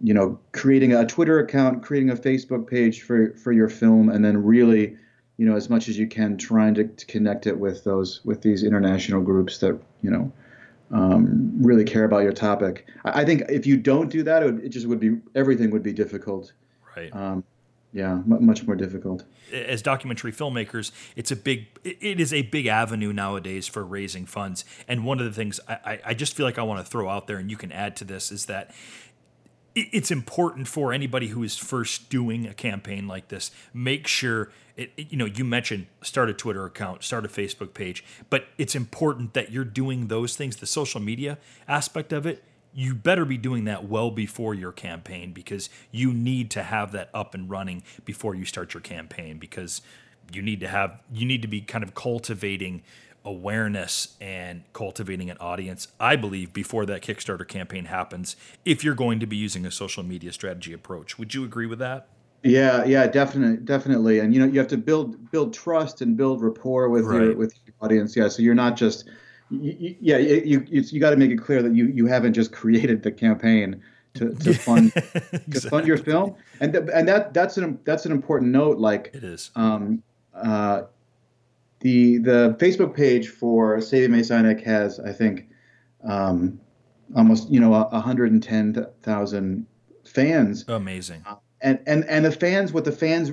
you 0.00 0.14
know, 0.14 0.38
creating 0.52 0.94
a 0.94 1.06
Twitter 1.06 1.40
account, 1.40 1.82
creating 1.82 2.10
a 2.10 2.16
Facebook 2.16 2.68
page 2.68 3.02
for 3.02 3.34
for 3.34 3.52
your 3.52 3.68
film, 3.68 4.08
and 4.08 4.24
then 4.24 4.42
really, 4.42 4.96
you 5.36 5.46
know, 5.46 5.56
as 5.56 5.68
much 5.68 5.88
as 5.88 5.98
you 5.98 6.06
can, 6.06 6.38
trying 6.38 6.74
to, 6.74 6.84
to 6.84 7.06
connect 7.06 7.46
it 7.46 7.58
with 7.58 7.84
those 7.84 8.24
with 8.24 8.40
these 8.40 8.62
international 8.64 9.20
groups 9.20 9.58
that 9.58 9.78
you 10.02 10.10
know 10.10 10.32
um, 10.90 11.52
really 11.62 11.84
care 11.84 12.04
about 12.04 12.22
your 12.22 12.32
topic. 12.32 12.88
I, 13.04 13.22
I, 13.22 13.24
think 13.24 13.42
if 13.48 13.66
you 13.66 13.76
don't 13.76 14.08
do 14.08 14.22
that, 14.22 14.42
it, 14.42 14.46
would, 14.46 14.64
it, 14.64 14.68
just 14.70 14.86
would 14.86 15.00
be 15.00 15.18
everything 15.34 15.70
would 15.70 15.82
be 15.82 15.92
difficult. 15.92 16.52
Right. 16.96 17.14
Um, 17.14 17.44
yeah, 17.92 18.12
m- 18.12 18.44
much 18.44 18.66
more 18.66 18.76
difficult. 18.76 19.24
As 19.52 19.82
documentary 19.82 20.32
filmmakers, 20.32 20.92
it's 21.16 21.30
a 21.30 21.36
big, 21.36 21.66
it 21.84 22.20
is 22.20 22.32
a 22.32 22.42
big 22.42 22.66
avenue 22.66 23.12
nowadays 23.12 23.66
for 23.66 23.84
raising 23.84 24.26
funds. 24.26 24.64
And 24.86 25.04
one 25.04 25.18
of 25.18 25.24
the 25.24 25.32
things 25.32 25.60
I, 25.68 26.00
I 26.04 26.14
just 26.14 26.34
feel 26.34 26.44
like 26.46 26.58
I 26.58 26.62
want 26.62 26.84
to 26.84 26.90
throw 26.90 27.08
out 27.08 27.26
there, 27.26 27.38
and 27.38 27.50
you 27.50 27.56
can 27.56 27.72
add 27.72 27.96
to 27.96 28.04
this, 28.04 28.30
is 28.30 28.46
that 28.46 28.74
it's 29.74 30.10
important 30.10 30.68
for 30.68 30.92
anybody 30.92 31.28
who 31.28 31.42
is 31.42 31.56
first 31.56 32.10
doing 32.10 32.46
a 32.46 32.54
campaign 32.54 33.06
like 33.06 33.28
this 33.28 33.50
make 33.72 34.08
sure 34.08 34.50
it, 34.78 34.92
it, 34.96 35.12
you 35.12 35.18
know 35.18 35.26
you 35.26 35.44
mentioned 35.44 35.86
start 36.02 36.30
a 36.30 36.32
twitter 36.32 36.64
account 36.64 37.02
start 37.02 37.26
a 37.26 37.28
facebook 37.28 37.74
page 37.74 38.02
but 38.30 38.46
it's 38.56 38.74
important 38.74 39.34
that 39.34 39.50
you're 39.50 39.64
doing 39.64 40.06
those 40.06 40.36
things 40.36 40.56
the 40.56 40.66
social 40.66 41.00
media 41.00 41.36
aspect 41.66 42.12
of 42.12 42.26
it 42.26 42.42
you 42.72 42.94
better 42.94 43.24
be 43.24 43.36
doing 43.36 43.64
that 43.64 43.86
well 43.86 44.10
before 44.10 44.54
your 44.54 44.72
campaign 44.72 45.32
because 45.32 45.68
you 45.90 46.12
need 46.12 46.50
to 46.50 46.62
have 46.62 46.92
that 46.92 47.10
up 47.12 47.34
and 47.34 47.50
running 47.50 47.82
before 48.04 48.34
you 48.34 48.44
start 48.44 48.72
your 48.72 48.80
campaign 48.80 49.38
because 49.38 49.82
you 50.32 50.40
need 50.40 50.60
to 50.60 50.68
have 50.68 51.00
you 51.12 51.26
need 51.26 51.42
to 51.42 51.48
be 51.48 51.60
kind 51.60 51.82
of 51.82 51.94
cultivating 51.94 52.82
awareness 53.24 54.16
and 54.20 54.62
cultivating 54.72 55.28
an 55.28 55.36
audience, 55.38 55.88
I 56.00 56.16
believe, 56.16 56.52
before 56.52 56.86
that 56.86 57.02
Kickstarter 57.02 57.46
campaign 57.46 57.86
happens, 57.86 58.36
if 58.64 58.82
you're 58.82 58.94
going 58.94 59.20
to 59.20 59.26
be 59.26 59.36
using 59.36 59.66
a 59.66 59.70
social 59.70 60.02
media 60.02 60.32
strategy 60.32 60.72
approach. 60.72 61.18
Would 61.18 61.34
you 61.34 61.44
agree 61.44 61.66
with 61.66 61.78
that? 61.80 62.08
Yeah, 62.42 62.84
yeah, 62.84 63.06
definitely, 63.06 63.56
definitely, 63.64 64.20
and 64.20 64.32
you 64.32 64.40
know 64.40 64.46
you 64.46 64.58
have 64.58 64.68
to 64.68 64.76
build 64.76 65.30
build 65.30 65.52
trust 65.52 66.02
and 66.02 66.16
build 66.16 66.42
rapport 66.42 66.88
with 66.88 67.04
right. 67.04 67.22
your 67.22 67.36
with 67.36 67.54
your 67.66 67.74
audience. 67.80 68.16
Yeah, 68.16 68.28
so 68.28 68.42
you're 68.42 68.54
not 68.54 68.76
just, 68.76 69.08
you, 69.50 69.96
yeah, 70.00 70.18
you 70.18 70.64
you, 70.68 70.82
you 70.82 71.00
got 71.00 71.10
to 71.10 71.16
make 71.16 71.30
it 71.30 71.36
clear 71.38 71.62
that 71.62 71.74
you 71.74 71.86
you 71.86 72.06
haven't 72.06 72.34
just 72.34 72.52
created 72.52 73.02
the 73.02 73.10
campaign 73.10 73.82
to, 74.14 74.30
to 74.34 74.54
fund 74.66 74.92
exactly. 74.94 75.52
to 75.52 75.68
fund 75.68 75.86
your 75.86 75.98
film, 75.98 76.36
and 76.60 76.72
th- 76.72 76.84
and 76.94 77.08
that 77.08 77.34
that's 77.34 77.56
an 77.56 77.80
that's 77.84 78.06
an 78.06 78.12
important 78.12 78.52
note. 78.52 78.78
Like 78.78 79.10
it 79.12 79.24
is. 79.24 79.50
Um, 79.56 80.02
uh, 80.32 80.82
the 81.80 82.18
the 82.18 82.56
Facebook 82.58 82.94
page 82.94 83.28
for 83.28 83.80
Saving 83.80 84.12
Mes 84.12 84.30
Aynak 84.30 84.62
has, 84.64 85.00
I 85.00 85.12
think, 85.12 85.48
um, 86.04 86.60
almost 87.16 87.50
you 87.50 87.60
know 87.60 87.70
110,000 87.70 89.66
fans. 90.04 90.64
Amazing. 90.68 91.22
Uh, 91.26 91.36
and 91.60 91.80
and 91.86 92.04
and 92.04 92.24
the 92.24 92.32
fans, 92.32 92.72
what 92.72 92.84
the 92.84 92.92
fans 92.92 93.32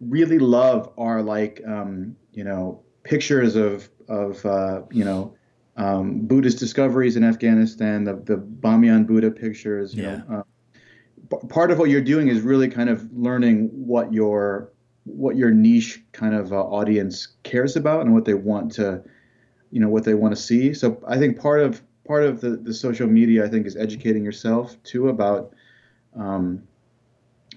really 0.00 0.38
love 0.38 0.92
are 0.96 1.22
like 1.22 1.60
um, 1.66 2.16
you 2.32 2.44
know 2.44 2.82
pictures 3.02 3.56
of 3.56 3.88
of 4.08 4.44
uh, 4.46 4.82
you 4.90 5.04
know 5.04 5.34
um, 5.76 6.26
Buddhist 6.26 6.58
discoveries 6.58 7.16
in 7.16 7.24
Afghanistan, 7.24 8.04
the 8.04 8.14
the 8.14 8.36
Bamyan 8.36 9.06
Buddha 9.06 9.30
pictures. 9.30 9.94
You 9.94 10.02
yeah. 10.02 10.16
know, 10.28 10.44
uh, 11.30 11.36
part 11.48 11.70
of 11.70 11.78
what 11.78 11.90
you're 11.90 12.00
doing 12.00 12.28
is 12.28 12.40
really 12.40 12.68
kind 12.68 12.88
of 12.88 13.10
learning 13.12 13.68
what 13.72 14.12
your 14.12 14.72
what 15.04 15.36
your 15.36 15.50
niche 15.50 16.02
kind 16.12 16.34
of 16.34 16.52
uh, 16.52 16.56
audience 16.56 17.28
cares 17.42 17.76
about 17.76 18.02
and 18.02 18.12
what 18.12 18.24
they 18.24 18.34
want 18.34 18.72
to 18.72 19.02
you 19.70 19.80
know 19.80 19.88
what 19.88 20.04
they 20.04 20.14
want 20.14 20.34
to 20.34 20.40
see 20.40 20.74
so 20.74 21.02
i 21.06 21.16
think 21.16 21.40
part 21.40 21.60
of 21.60 21.82
part 22.06 22.22
of 22.22 22.40
the, 22.40 22.50
the 22.50 22.74
social 22.74 23.06
media 23.06 23.44
i 23.44 23.48
think 23.48 23.66
is 23.66 23.76
educating 23.76 24.24
yourself 24.24 24.80
too 24.82 25.08
about 25.08 25.54
um, 26.16 26.62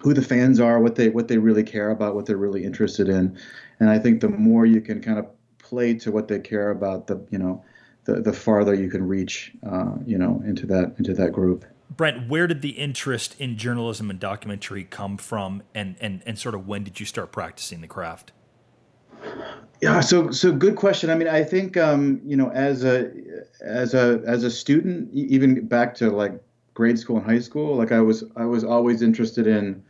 who 0.03 0.13
the 0.13 0.21
fans 0.21 0.59
are 0.59 0.79
what 0.79 0.95
they 0.95 1.09
what 1.09 1.27
they 1.29 1.37
really 1.37 1.63
care 1.63 1.89
about 1.89 2.13
what 2.13 2.25
they're 2.25 2.37
really 2.37 2.63
interested 2.63 3.07
in 3.07 3.37
and 3.79 3.89
i 3.89 3.97
think 3.97 4.19
the 4.19 4.29
more 4.29 4.65
you 4.65 4.81
can 4.81 5.01
kind 5.01 5.17
of 5.17 5.25
play 5.57 5.93
to 5.93 6.11
what 6.11 6.27
they 6.27 6.39
care 6.39 6.71
about 6.71 7.07
the 7.07 7.25
you 7.31 7.37
know 7.37 7.63
the, 8.05 8.21
the 8.21 8.33
farther 8.33 8.73
you 8.73 8.89
can 8.89 9.07
reach 9.07 9.53
uh, 9.65 9.93
you 10.05 10.17
know 10.17 10.43
into 10.45 10.65
that 10.65 10.93
into 10.97 11.13
that 11.13 11.31
group 11.31 11.65
Brent, 11.95 12.27
where 12.27 12.47
did 12.47 12.61
the 12.61 12.71
interest 12.71 13.39
in 13.39 13.57
journalism 13.57 14.09
and 14.09 14.19
documentary 14.19 14.83
come 14.83 15.17
from, 15.17 15.61
and 15.75 15.95
and 15.99 16.23
and 16.25 16.39
sort 16.39 16.55
of 16.55 16.67
when 16.67 16.83
did 16.83 16.99
you 16.99 17.05
start 17.05 17.31
practicing 17.31 17.81
the 17.81 17.87
craft? 17.87 18.31
Yeah, 19.81 19.99
so 19.99 20.31
so 20.31 20.51
good 20.51 20.75
question. 20.75 21.09
I 21.09 21.15
mean, 21.15 21.27
I 21.27 21.43
think 21.43 21.77
um, 21.77 22.19
you 22.25 22.35
know, 22.35 22.49
as 22.49 22.83
a 22.83 23.11
as 23.61 23.93
a 23.93 24.23
as 24.25 24.43
a 24.43 24.49
student, 24.49 25.13
even 25.13 25.67
back 25.67 25.93
to 25.95 26.09
like 26.09 26.41
grade 26.73 26.97
school 26.97 27.17
and 27.17 27.25
high 27.25 27.39
school, 27.39 27.75
like 27.75 27.91
I 27.91 28.01
was 28.01 28.23
I 28.35 28.45
was 28.45 28.63
always 28.63 29.01
interested 29.01 29.45
in 29.45 29.83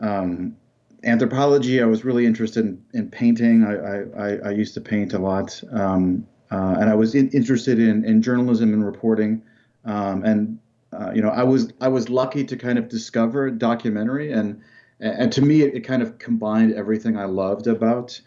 um, 0.00 0.56
anthropology. 1.04 1.82
I 1.82 1.86
was 1.86 2.04
really 2.04 2.26
interested 2.26 2.64
in, 2.64 2.82
in 2.94 3.10
painting. 3.10 3.64
I, 3.64 4.20
I, 4.20 4.48
I 4.48 4.50
used 4.50 4.74
to 4.74 4.80
paint 4.80 5.12
a 5.12 5.18
lot, 5.18 5.62
um, 5.72 6.26
uh, 6.50 6.76
and 6.80 6.90
I 6.90 6.94
was 6.94 7.14
in, 7.14 7.28
interested 7.30 7.78
in 7.78 8.04
in 8.04 8.22
journalism 8.22 8.72
and 8.72 8.84
reporting. 8.84 9.42
Um, 9.84 10.24
and 10.24 10.58
uh, 10.92 11.12
you 11.14 11.22
know, 11.22 11.30
I 11.30 11.42
was 11.42 11.72
I 11.80 11.88
was 11.88 12.08
lucky 12.08 12.44
to 12.44 12.56
kind 12.56 12.78
of 12.78 12.88
discover 12.88 13.50
documentary, 13.50 14.32
and 14.32 14.60
and 15.00 15.32
to 15.32 15.42
me, 15.42 15.62
it, 15.62 15.74
it 15.74 15.80
kind 15.80 16.02
of 16.02 16.18
combined 16.18 16.74
everything 16.74 17.16
I 17.16 17.24
loved 17.24 17.66
about 17.66 18.20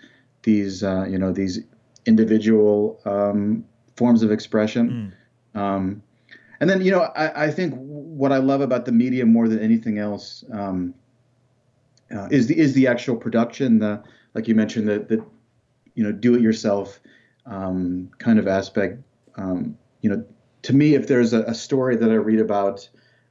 these 0.43 0.83
uh, 0.83 1.05
you 1.09 1.17
know 1.17 1.31
these 1.31 1.59
individual 2.05 2.99
um, 3.05 3.65
forms 3.95 4.23
of 4.23 4.31
expression. 4.31 5.13
Mm. 5.55 5.59
Um, 5.59 6.03
and 6.59 6.69
then 6.69 6.81
you 6.81 6.91
know, 6.91 7.01
I, 7.01 7.45
I, 7.45 7.51
think 7.51 7.73
what 7.75 8.31
I 8.31 8.37
love 8.37 8.61
about 8.61 8.85
the 8.85 8.91
media 8.91 9.25
more 9.25 9.47
than 9.47 9.59
anything 9.59 9.97
else 9.97 10.45
um, 10.53 10.93
uh, 12.13 12.27
is 12.31 12.47
the 12.47 12.57
is 12.57 12.73
the 12.73 12.87
actual 12.87 13.15
production. 13.15 13.79
The 13.79 14.03
like 14.33 14.47
you 14.47 14.55
mentioned 14.55 14.87
the 14.87 14.99
the 14.99 15.25
you 15.95 16.03
know 16.03 16.11
do 16.11 16.35
it 16.35 16.41
yourself 16.41 16.99
um, 17.45 18.09
kind 18.19 18.39
of 18.39 18.47
aspect. 18.47 18.99
Um, 19.35 19.77
you 20.01 20.09
know 20.09 20.25
to 20.63 20.75
me, 20.75 20.93
if 20.95 21.07
there's 21.07 21.33
a, 21.33 21.41
a 21.43 21.53
story 21.53 21.95
that 21.95 22.09
I 22.09 22.15
read 22.15 22.39
about, 22.39 22.87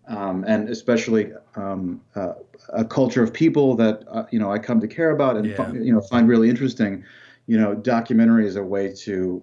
um, 0.08 0.44
and 0.46 0.68
especially 0.68 1.32
um, 1.54 2.00
uh, 2.16 2.34
a 2.70 2.84
culture 2.84 3.22
of 3.22 3.32
people 3.32 3.76
that 3.76 4.04
uh, 4.08 4.24
you 4.30 4.38
know 4.38 4.50
I 4.50 4.58
come 4.58 4.80
to 4.80 4.88
care 4.88 5.10
about 5.10 5.36
and 5.36 5.46
yeah. 5.46 5.72
you 5.72 5.92
know 5.92 6.00
find 6.00 6.28
really 6.28 6.48
interesting, 6.48 7.04
you 7.46 7.58
know, 7.58 7.74
documentary 7.74 8.46
is 8.46 8.56
a 8.56 8.62
way 8.62 8.92
to 9.04 9.42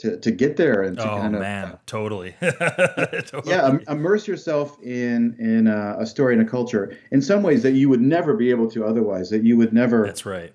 to, 0.00 0.16
to 0.18 0.30
get 0.30 0.56
there 0.56 0.82
and 0.82 0.96
to 0.96 1.10
oh, 1.10 1.16
kind 1.16 1.34
of 1.34 1.40
man, 1.40 1.64
uh, 1.66 1.78
totally. 1.86 2.34
totally. 2.40 3.42
yeah 3.50 3.76
immerse 3.88 4.26
yourself 4.26 4.76
in 4.82 5.36
in 5.38 5.66
a, 5.66 5.96
a, 6.00 6.06
story 6.06 6.34
and 6.34 6.42
a 6.42 6.50
culture 6.50 6.96
in 7.10 7.22
some 7.22 7.42
ways 7.42 7.62
that 7.62 7.72
you 7.72 7.88
would 7.88 8.00
never 8.00 8.34
be 8.34 8.50
able 8.50 8.70
to 8.70 8.84
otherwise 8.84 9.30
that 9.30 9.44
you 9.44 9.56
would 9.56 9.72
never 9.72 10.06
that's 10.06 10.26
right 10.26 10.52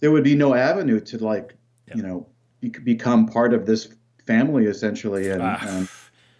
there 0.00 0.10
would 0.10 0.24
be 0.24 0.34
no 0.34 0.54
avenue 0.54 1.00
to 1.00 1.18
like 1.18 1.54
yep. 1.86 1.96
you 1.96 2.02
know 2.02 2.26
be, 2.60 2.70
become 2.70 3.26
part 3.26 3.54
of 3.54 3.66
this 3.66 3.88
family 4.26 4.66
essentially, 4.66 5.30
and, 5.30 5.42
ah. 5.42 5.58
and 5.62 5.88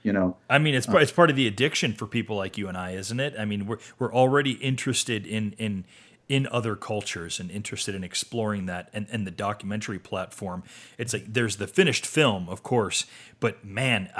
you 0.03 0.13
know. 0.13 0.37
I 0.49 0.59
mean, 0.59 0.75
it's 0.75 0.89
uh, 0.89 0.99
it's 0.99 1.13
part 1.13 1.31
of 1.31 1.37
the 1.37 1.47
addiction 1.47 1.93
for 1.93 2.07
people 2.07 2.37
like 2.37 2.57
you 2.57 2.69
and 2.69 2.77
I, 2.77 2.93
isn't 2.93 3.19
it? 3.19 3.35
I 3.39 3.45
mean, 3.45 3.67
we're 3.67 3.79
we're 3.99 4.15
already 4.15 4.53
interested 4.53 5.27
in 5.27 5.55
in 5.59 5.85
in 6.29 6.47
other 6.51 6.77
cultures 6.77 7.41
and 7.41 7.51
interested 7.51 7.95
in 7.95 8.05
exploring 8.05 8.67
that 8.67 8.91
and, 8.93 9.07
and 9.11 9.27
the 9.27 9.31
documentary 9.31 9.99
platform. 9.99 10.63
It's 10.99 11.13
like 11.13 11.33
there's 11.33 11.57
the 11.57 11.67
finished 11.67 12.07
film 12.07 12.49
of 12.49 12.63
course 12.63 13.07
but 13.41 13.65
man 13.65 14.11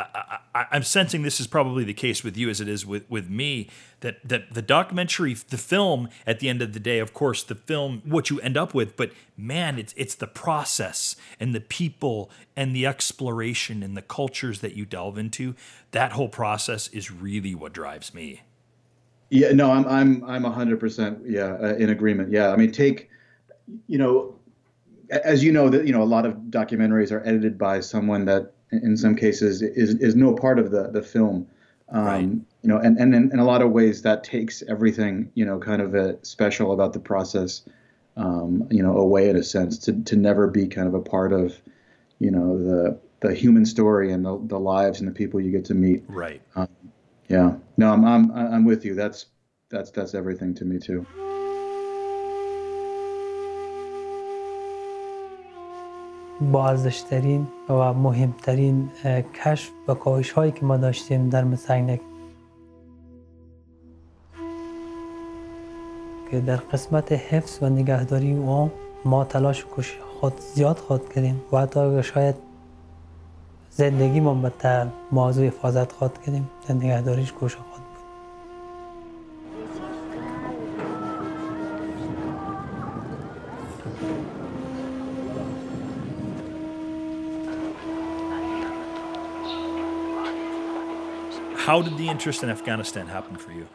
I, 0.55 0.67
am 0.73 0.83
sensing 0.83 1.23
this 1.23 1.41
is 1.41 1.47
probably 1.47 1.85
the 1.85 1.95
case 1.95 2.25
with 2.25 2.37
you 2.37 2.49
as 2.49 2.61
it 2.61 2.69
is 2.69 2.87
with, 2.87 3.09
with 3.11 3.29
me 3.29 3.69
that 4.01 4.17
that 4.27 4.55
the 4.55 4.63
documentary 4.63 5.35
the 5.35 5.59
film 5.59 6.09
at 6.27 6.41
the 6.41 6.49
end 6.49 6.63
of 6.63 6.73
the 6.73 6.81
day 6.81 6.99
of 6.99 7.13
course 7.13 7.43
the 7.43 7.55
film 7.55 8.03
what 8.05 8.31
you 8.31 8.41
end 8.41 8.57
up 8.57 8.75
with 8.75 8.97
but 8.97 9.11
man 9.37 9.79
it's 9.79 9.93
it's 9.97 10.15
the 10.15 10.27
process 10.27 11.17
and 11.39 11.55
the 11.55 11.61
people 11.61 12.31
and 12.57 12.75
the 12.75 12.87
exploration 12.87 13.83
and 13.83 13.97
the 13.97 14.03
cultures 14.03 14.61
that 14.61 14.75
you 14.75 14.85
delve 14.85 15.19
into. 15.19 15.55
That 15.93 16.13
whole 16.13 16.29
process 16.29 16.89
is 16.89 17.11
really 17.11 17.55
what 17.55 17.73
drives 17.73 18.13
me 18.13 18.43
yeah, 19.31 19.53
no, 19.53 19.71
I'm 19.71 19.87
I'm 19.87 20.25
I'm 20.25 20.45
hundred 20.45 20.81
percent 20.81 21.21
yeah 21.27 21.57
uh, 21.61 21.75
in 21.75 21.91
agreement. 21.91 22.33
Yeah, 22.33 22.51
I 22.51 22.57
mean, 22.57 22.73
take 22.73 23.11
you 23.87 23.99
know, 23.99 24.35
as 25.11 25.45
you 25.45 25.53
know 25.53 25.69
that 25.69 25.87
you 25.87 25.93
know 25.93 26.03
a 26.03 26.05
lot 26.05 26.25
of 26.25 26.35
documentaries 26.51 27.13
are 27.13 27.21
edited 27.21 27.59
by 27.59 27.81
someone 27.81 28.25
that 28.25 28.53
in 28.73 28.97
some 28.97 29.15
cases 29.15 29.63
is 29.63 29.95
is 29.97 30.15
no 30.15 30.35
part 30.35 30.59
of 30.59 30.71
the 30.71 30.89
the 30.89 31.03
film. 31.03 31.47
Um, 31.91 32.05
right. 32.05 32.23
You 32.63 32.69
know, 32.69 32.79
and 32.79 32.99
and 32.99 33.15
in, 33.15 33.33
in, 33.33 33.39
a 33.39 33.45
lot 33.45 33.63
of 33.63 33.71
ways 33.71 34.03
that 34.03 34.25
takes 34.25 34.63
everything 34.69 35.31
you 35.35 35.45
know 35.45 35.59
kind 35.59 35.83
of 35.83 35.95
a 35.95 36.23
special 36.25 36.73
about 36.73 36.93
the 36.93 37.01
process. 37.01 37.63
Um, 38.17 38.67
you 38.69 38.83
know, 38.83 38.97
away 38.97 39.29
in 39.29 39.37
a 39.37 39.45
sense 39.45 39.79
to 39.79 39.93
to 40.03 40.17
never 40.17 40.49
be 40.49 40.67
kind 40.67 40.89
of 40.89 40.95
a 40.95 41.01
part 41.01 41.33
of, 41.33 41.55
you 42.19 42.33
know, 42.33 42.59
the 42.59 42.99
the 43.21 43.33
human 43.33 43.65
story 43.65 44.11
and 44.13 44.25
the 44.25 44.41
the 44.47 44.59
lives 44.59 44.99
and 44.99 45.09
the 45.09 45.13
people 45.13 45.41
you 45.41 45.53
get 45.53 45.65
to 45.67 45.75
meet. 45.75 46.03
Right. 46.09 46.43
Um, 46.57 46.69
yeah. 47.29 47.53
No, 47.77 47.93
I'm 47.93 48.05
I'm 48.05 48.25
I'm 48.55 48.65
with 48.65 48.85
you. 48.85 48.95
That's 48.95 49.27
that's 49.71 49.91
that's 49.91 50.15
everything 50.15 50.55
to 50.55 50.65
me 50.65 50.79
too. 50.79 51.07
با 56.53 56.69
ارزشترین 56.69 57.49
و 57.69 57.93
مهمترین 57.93 58.91
کشف 59.45 59.71
و 59.89 59.95
کاهش 59.95 60.31
هایی 60.31 60.53
که 60.53 60.65
ما 60.65 60.77
داشتیم 60.77 61.29
در 61.29 61.45
مسینک 61.45 62.01
که 66.31 66.41
در 66.41 66.57
قسمت 66.57 67.13
حفظ 67.13 67.59
و 67.63 67.69
نگهداری 67.69 68.35
او 68.35 68.71
ما 69.05 69.25
تلاش 69.25 69.65
خود 70.21 70.41
زیاد 70.55 70.77
خود 70.77 71.13
کردیم 71.13 71.43
و 71.53 71.59
حتی 71.59 72.03
شاید 72.03 72.48
زندگی 73.78 74.20
ما 74.20 74.34
به 74.34 74.52
موضوع 75.12 75.48
حفاظت 75.48 75.92
خواد 75.92 76.22
کردیم 76.26 76.50
در 76.68 76.76
نگهداریش 76.76 77.32
گوش 77.32 77.56
خود 77.56 77.66
بود 77.66 77.84
How 91.66 91.82
did 91.82 91.98
the 91.98 92.10
interest 92.10 92.44
in 92.44 92.50
Afghanistan 92.50 93.08
happen 93.08 93.38
for 93.38 93.52
you? 93.54 93.66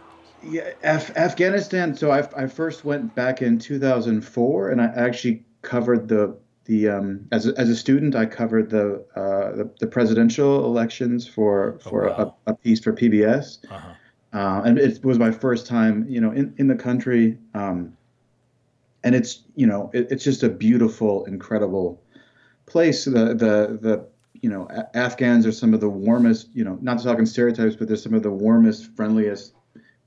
Yeah, 0.43 0.73
Af- 0.83 1.17
Afghanistan. 1.17 1.97
So 1.97 2.11
I, 2.11 2.21
I 2.37 2.47
first 2.47 2.85
went 2.85 3.15
back 3.15 3.41
in 3.41 3.59
2004, 3.59 4.71
and 4.71 4.81
I 4.81 4.87
actually 4.95 5.45
covered 5.63 6.07
the 6.09 6.37
the 6.66 6.90
um, 6.90 7.28
as 7.32 7.48
a, 7.48 7.54
as 7.60 7.70
a 7.70 7.76
student, 7.76 8.16
I 8.16 8.26
covered 8.26 8.70
the 8.70 9.06
uh, 9.16 9.56
the, 9.56 9.72
the, 9.80 9.88
presidential 9.88 10.66
elections 10.66 11.28
for 11.28 11.80
oh, 11.86 11.90
for 11.90 12.08
wow. 12.08 12.36
a, 12.48 12.52
a, 12.52 12.56
piece 12.56 12.80
for 12.80 12.94
PBS, 12.94 13.70
uh-huh. 13.70 13.94
uh, 14.34 14.62
and 14.64 14.80
it 14.80 15.04
was 15.04 15.20
my 15.20 15.32
first 15.32 15.68
time, 15.68 16.06
you 16.08 16.22
know, 16.22 16.32
in, 16.32 16.54
in 16.58 16.68
the 16.68 16.76
country. 16.76 17.38
Um, 17.54 17.98
and 19.04 19.14
it's 19.16 19.44
you 19.56 19.68
know 19.68 19.92
it, 19.94 20.08
it's 20.10 20.24
just 20.24 20.44
a 20.44 20.50
beautiful, 20.50 21.26
incredible 21.26 22.02
place. 22.66 23.06
The 23.06 23.12
the 23.12 23.78
the 23.82 24.08
you 24.42 24.50
know 24.50 24.68
a- 24.70 24.96
Afghans 24.96 25.46
are 25.46 25.52
some 25.52 25.74
of 25.74 25.82
the 25.82 25.90
warmest, 25.90 26.48
you 26.54 26.64
know, 26.64 26.78
not 26.82 27.00
to 27.00 27.04
talk 27.04 27.20
in 27.20 27.26
stereotypes, 27.26 27.76
but 27.76 27.88
they're 27.88 27.98
some 27.98 28.14
of 28.14 28.24
the 28.24 28.32
warmest, 28.32 28.96
friendliest 28.96 29.54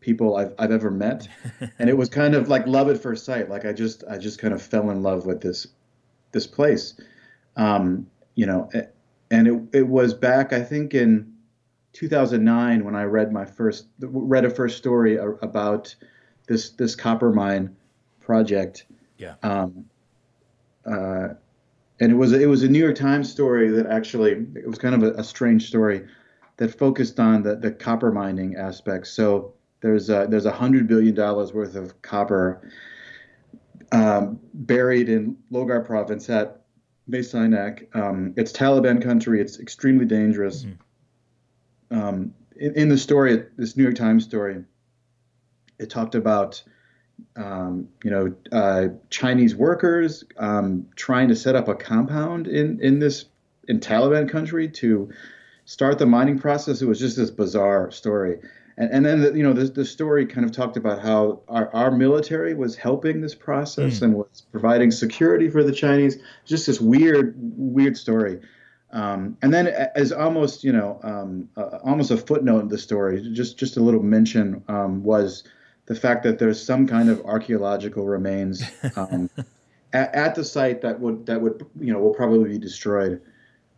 people 0.00 0.36
I've, 0.36 0.54
I've 0.58 0.70
ever 0.70 0.90
met. 0.90 1.28
and 1.78 1.90
it 1.90 1.96
was 1.96 2.08
kind 2.08 2.34
of 2.34 2.48
like 2.48 2.66
love 2.66 2.88
at 2.88 3.02
first 3.02 3.24
sight. 3.24 3.50
Like 3.50 3.64
I 3.64 3.72
just, 3.72 4.04
I 4.08 4.18
just 4.18 4.38
kind 4.38 4.54
of 4.54 4.62
fell 4.62 4.90
in 4.90 5.02
love 5.02 5.26
with 5.26 5.40
this, 5.40 5.66
this 6.32 6.46
place. 6.46 6.94
Um, 7.56 8.06
you 8.34 8.46
know, 8.46 8.70
and 9.30 9.48
it, 9.48 9.62
it 9.72 9.88
was 9.88 10.14
back, 10.14 10.52
I 10.52 10.62
think 10.62 10.94
in 10.94 11.32
2009 11.94 12.84
when 12.84 12.94
I 12.94 13.04
read 13.04 13.32
my 13.32 13.44
first, 13.44 13.86
read 14.00 14.44
a 14.44 14.50
first 14.50 14.76
story 14.76 15.16
about 15.16 15.94
this, 16.46 16.70
this 16.70 16.94
copper 16.94 17.32
mine 17.32 17.74
project. 18.20 18.86
Yeah. 19.18 19.34
Um, 19.42 19.86
uh, 20.84 21.28
and 21.98 22.12
it 22.12 22.14
was 22.14 22.32
it 22.32 22.46
was 22.46 22.62
a 22.62 22.68
New 22.68 22.78
York 22.78 22.96
Times 22.96 23.30
story 23.30 23.70
that 23.70 23.86
actually 23.86 24.32
it 24.32 24.66
was 24.66 24.78
kind 24.78 24.94
of 24.94 25.02
a, 25.02 25.12
a 25.20 25.24
strange 25.24 25.66
story 25.66 26.06
that 26.58 26.78
focused 26.78 27.18
on 27.18 27.42
the, 27.42 27.56
the 27.56 27.70
copper 27.70 28.12
mining 28.12 28.56
aspects. 28.56 29.10
So 29.10 29.54
there's 29.80 30.10
a, 30.10 30.26
there's 30.28 30.46
a 30.46 30.52
hundred 30.52 30.88
billion 30.88 31.14
dollars 31.14 31.52
worth 31.52 31.74
of 31.74 32.00
copper 32.02 32.70
um, 33.92 34.40
buried 34.52 35.08
in 35.08 35.36
Logar 35.52 35.84
province 35.84 36.28
at 36.30 36.62
Mes 37.06 37.32
Aynak. 37.32 37.94
Um, 37.94 38.34
it's 38.36 38.52
Taliban 38.52 39.02
country. 39.02 39.40
It's 39.40 39.58
extremely 39.58 40.04
dangerous. 40.04 40.64
Mm-hmm. 40.64 41.98
Um, 41.98 42.34
in, 42.56 42.74
in, 42.74 42.88
the 42.88 42.98
story, 42.98 43.44
this 43.56 43.76
New 43.76 43.84
York 43.84 43.94
Times 43.94 44.24
story, 44.24 44.64
it 45.78 45.90
talked 45.90 46.14
about 46.14 46.62
um, 47.36 47.88
you 48.02 48.10
know 48.10 48.34
uh, 48.52 48.88
Chinese 49.10 49.54
workers 49.54 50.24
um, 50.36 50.88
trying 50.96 51.28
to 51.28 51.36
set 51.36 51.54
up 51.54 51.68
a 51.68 51.74
compound 51.74 52.46
in 52.48 52.80
in 52.80 52.98
this 52.98 53.26
in 53.68 53.80
Taliban 53.80 54.28
country 54.28 54.68
to 54.68 55.10
start 55.64 55.98
the 55.98 56.06
mining 56.06 56.38
process. 56.38 56.82
It 56.82 56.86
was 56.86 56.98
just 56.98 57.16
this 57.16 57.30
bizarre 57.30 57.90
story. 57.90 58.38
And, 58.78 58.90
and 58.90 59.06
then, 59.06 59.20
the, 59.22 59.32
you 59.32 59.42
know, 59.42 59.52
the, 59.52 59.64
the 59.64 59.84
story 59.84 60.26
kind 60.26 60.44
of 60.44 60.52
talked 60.52 60.76
about 60.76 61.00
how 61.00 61.40
our, 61.48 61.74
our 61.74 61.90
military 61.90 62.54
was 62.54 62.76
helping 62.76 63.20
this 63.20 63.34
process 63.34 64.00
mm. 64.00 64.02
and 64.02 64.14
was 64.14 64.44
providing 64.52 64.90
security 64.90 65.48
for 65.48 65.62
the 65.62 65.72
Chinese. 65.72 66.18
Just 66.44 66.66
this 66.66 66.80
weird, 66.80 67.34
weird 67.38 67.96
story. 67.96 68.40
Um, 68.92 69.36
and 69.42 69.52
then, 69.52 69.66
as 69.94 70.12
almost, 70.12 70.62
you 70.62 70.72
know, 70.72 71.00
um, 71.02 71.48
uh, 71.56 71.78
almost 71.84 72.10
a 72.10 72.16
footnote 72.16 72.60
in 72.60 72.68
the 72.68 72.78
story, 72.78 73.30
just 73.32 73.58
just 73.58 73.76
a 73.76 73.80
little 73.80 74.02
mention 74.02 74.62
um, 74.68 75.02
was 75.02 75.42
the 75.86 75.94
fact 75.94 76.22
that 76.22 76.38
there's 76.38 76.64
some 76.64 76.86
kind 76.86 77.10
of 77.10 77.24
archaeological 77.24 78.06
remains 78.06 78.62
um, 78.96 79.28
at, 79.92 80.14
at, 80.14 80.34
the 80.34 80.44
site 80.44 80.80
that 80.82 81.00
would 81.00 81.26
that 81.26 81.40
would 81.40 81.66
you 81.80 81.92
know 81.92 81.98
will 81.98 82.14
probably 82.14 82.50
be 82.50 82.58
destroyed. 82.58 83.20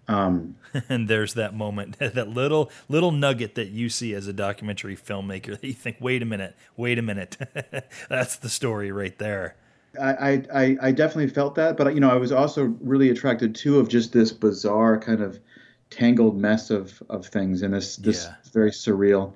Um, 0.09 0.57
and 0.88 1.07
there's 1.07 1.35
that 1.35 1.55
moment, 1.55 1.99
that 2.00 2.29
little 2.29 2.71
little 2.88 3.12
nugget 3.12 3.55
that 3.55 3.69
you 3.69 3.88
see 3.88 4.15
as 4.15 4.27
a 4.27 4.33
documentary 4.33 4.97
filmmaker 4.97 5.61
that 5.61 5.67
you 5.67 5.75
think, 5.75 5.99
wait 6.00 6.23
a 6.23 6.25
minute, 6.25 6.57
wait 6.77 6.99
a 6.99 7.03
minute, 7.03 7.37
that's 8.09 8.37
the 8.37 8.49
story 8.49 8.91
right 8.91 9.17
there. 9.19 9.55
I, 10.00 10.45
I 10.53 10.77
I 10.81 10.93
definitely 10.93 11.29
felt 11.29 11.55
that, 11.57 11.77
but 11.77 11.93
you 11.95 12.00
know 12.00 12.11
I 12.11 12.17
was 12.17 12.31
also 12.31 12.77
really 12.81 13.11
attracted 13.11 13.55
too 13.55 13.79
of 13.79 13.88
just 13.88 14.12
this 14.12 14.33
bizarre 14.33 14.99
kind 14.99 15.23
of 15.23 15.38
tangled 15.91 16.38
mess 16.38 16.71
of 16.71 17.03
of 17.09 17.27
things 17.27 17.62
and 17.62 17.75
this 17.75 17.97
this 17.97 18.25
yeah. 18.25 18.35
very 18.53 18.71
surreal. 18.71 19.33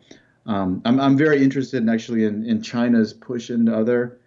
Um, 0.47 0.83
I'm 0.85 1.01
I'm 1.01 1.17
very 1.17 1.43
interested 1.43 1.83
in 1.83 1.89
actually 1.89 2.25
in, 2.25 2.45
in 2.45 2.63
China's 2.63 3.13
push 3.13 3.51
into 3.51 3.75
other 3.77 4.19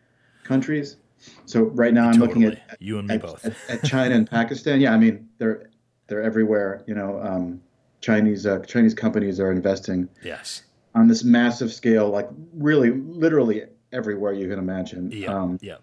countries. 0.44 0.98
So 1.46 1.64
right 1.64 1.94
now 1.94 2.08
I'm 2.08 2.20
totally. 2.20 2.46
looking 2.46 2.60
at 2.70 2.82
you 2.82 3.00
and 3.00 3.08
me 3.08 3.16
at, 3.16 3.22
both 3.22 3.46
at, 3.46 3.56
at 3.70 3.84
China 3.84 4.16
and 4.16 4.30
Pakistan. 4.30 4.82
Yeah, 4.82 4.94
I 4.94 4.98
mean 4.98 5.30
they're 5.38 5.70
they're 6.08 6.24
everywhere. 6.24 6.84
You 6.88 6.96
know, 6.96 7.20
um, 7.22 7.62
Chinese 8.02 8.46
uh, 8.46 8.60
Chinese 8.60 8.94
companies 8.94 9.40
are 9.40 9.52
investing. 9.52 10.10
Yes. 10.24 10.64
On 10.94 11.08
this 11.08 11.24
massive 11.26 11.74
scale, 11.74 12.10
like 12.10 12.30
really, 12.54 12.92
literally 12.92 13.64
everywhere 13.92 14.34
you 14.34 14.48
can 14.48 14.60
imagine. 14.60 15.12
Yeah. 15.12 15.34
Um, 15.34 15.60
yeah. 15.62 15.78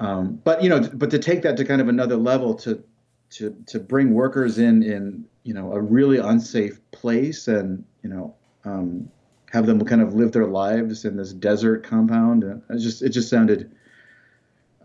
Um, 0.00 0.40
but 0.44 0.62
you 0.62 0.68
know, 0.68 0.80
but 0.94 1.10
to 1.10 1.18
take 1.18 1.42
that 1.42 1.56
to 1.58 1.64
kind 1.64 1.80
of 1.80 1.88
another 1.88 2.16
level, 2.16 2.54
to 2.54 2.82
to 3.30 3.54
to 3.66 3.78
bring 3.78 4.14
workers 4.14 4.58
in 4.58 4.82
in 4.82 5.24
you 5.44 5.54
know 5.54 5.72
a 5.72 5.80
really 5.80 6.18
unsafe 6.18 6.80
place, 6.90 7.46
and 7.48 7.84
you 8.02 8.08
know 8.08 8.34
um, 8.64 9.10
have 9.50 9.66
them 9.66 9.84
kind 9.84 10.00
of 10.00 10.14
live 10.14 10.32
their 10.32 10.46
lives 10.46 11.04
in 11.04 11.16
this 11.16 11.32
desert 11.32 11.84
compound, 11.84 12.44
and 12.44 12.62
it 12.70 12.78
just 12.78 13.02
it 13.02 13.10
just 13.10 13.28
sounded 13.28 13.70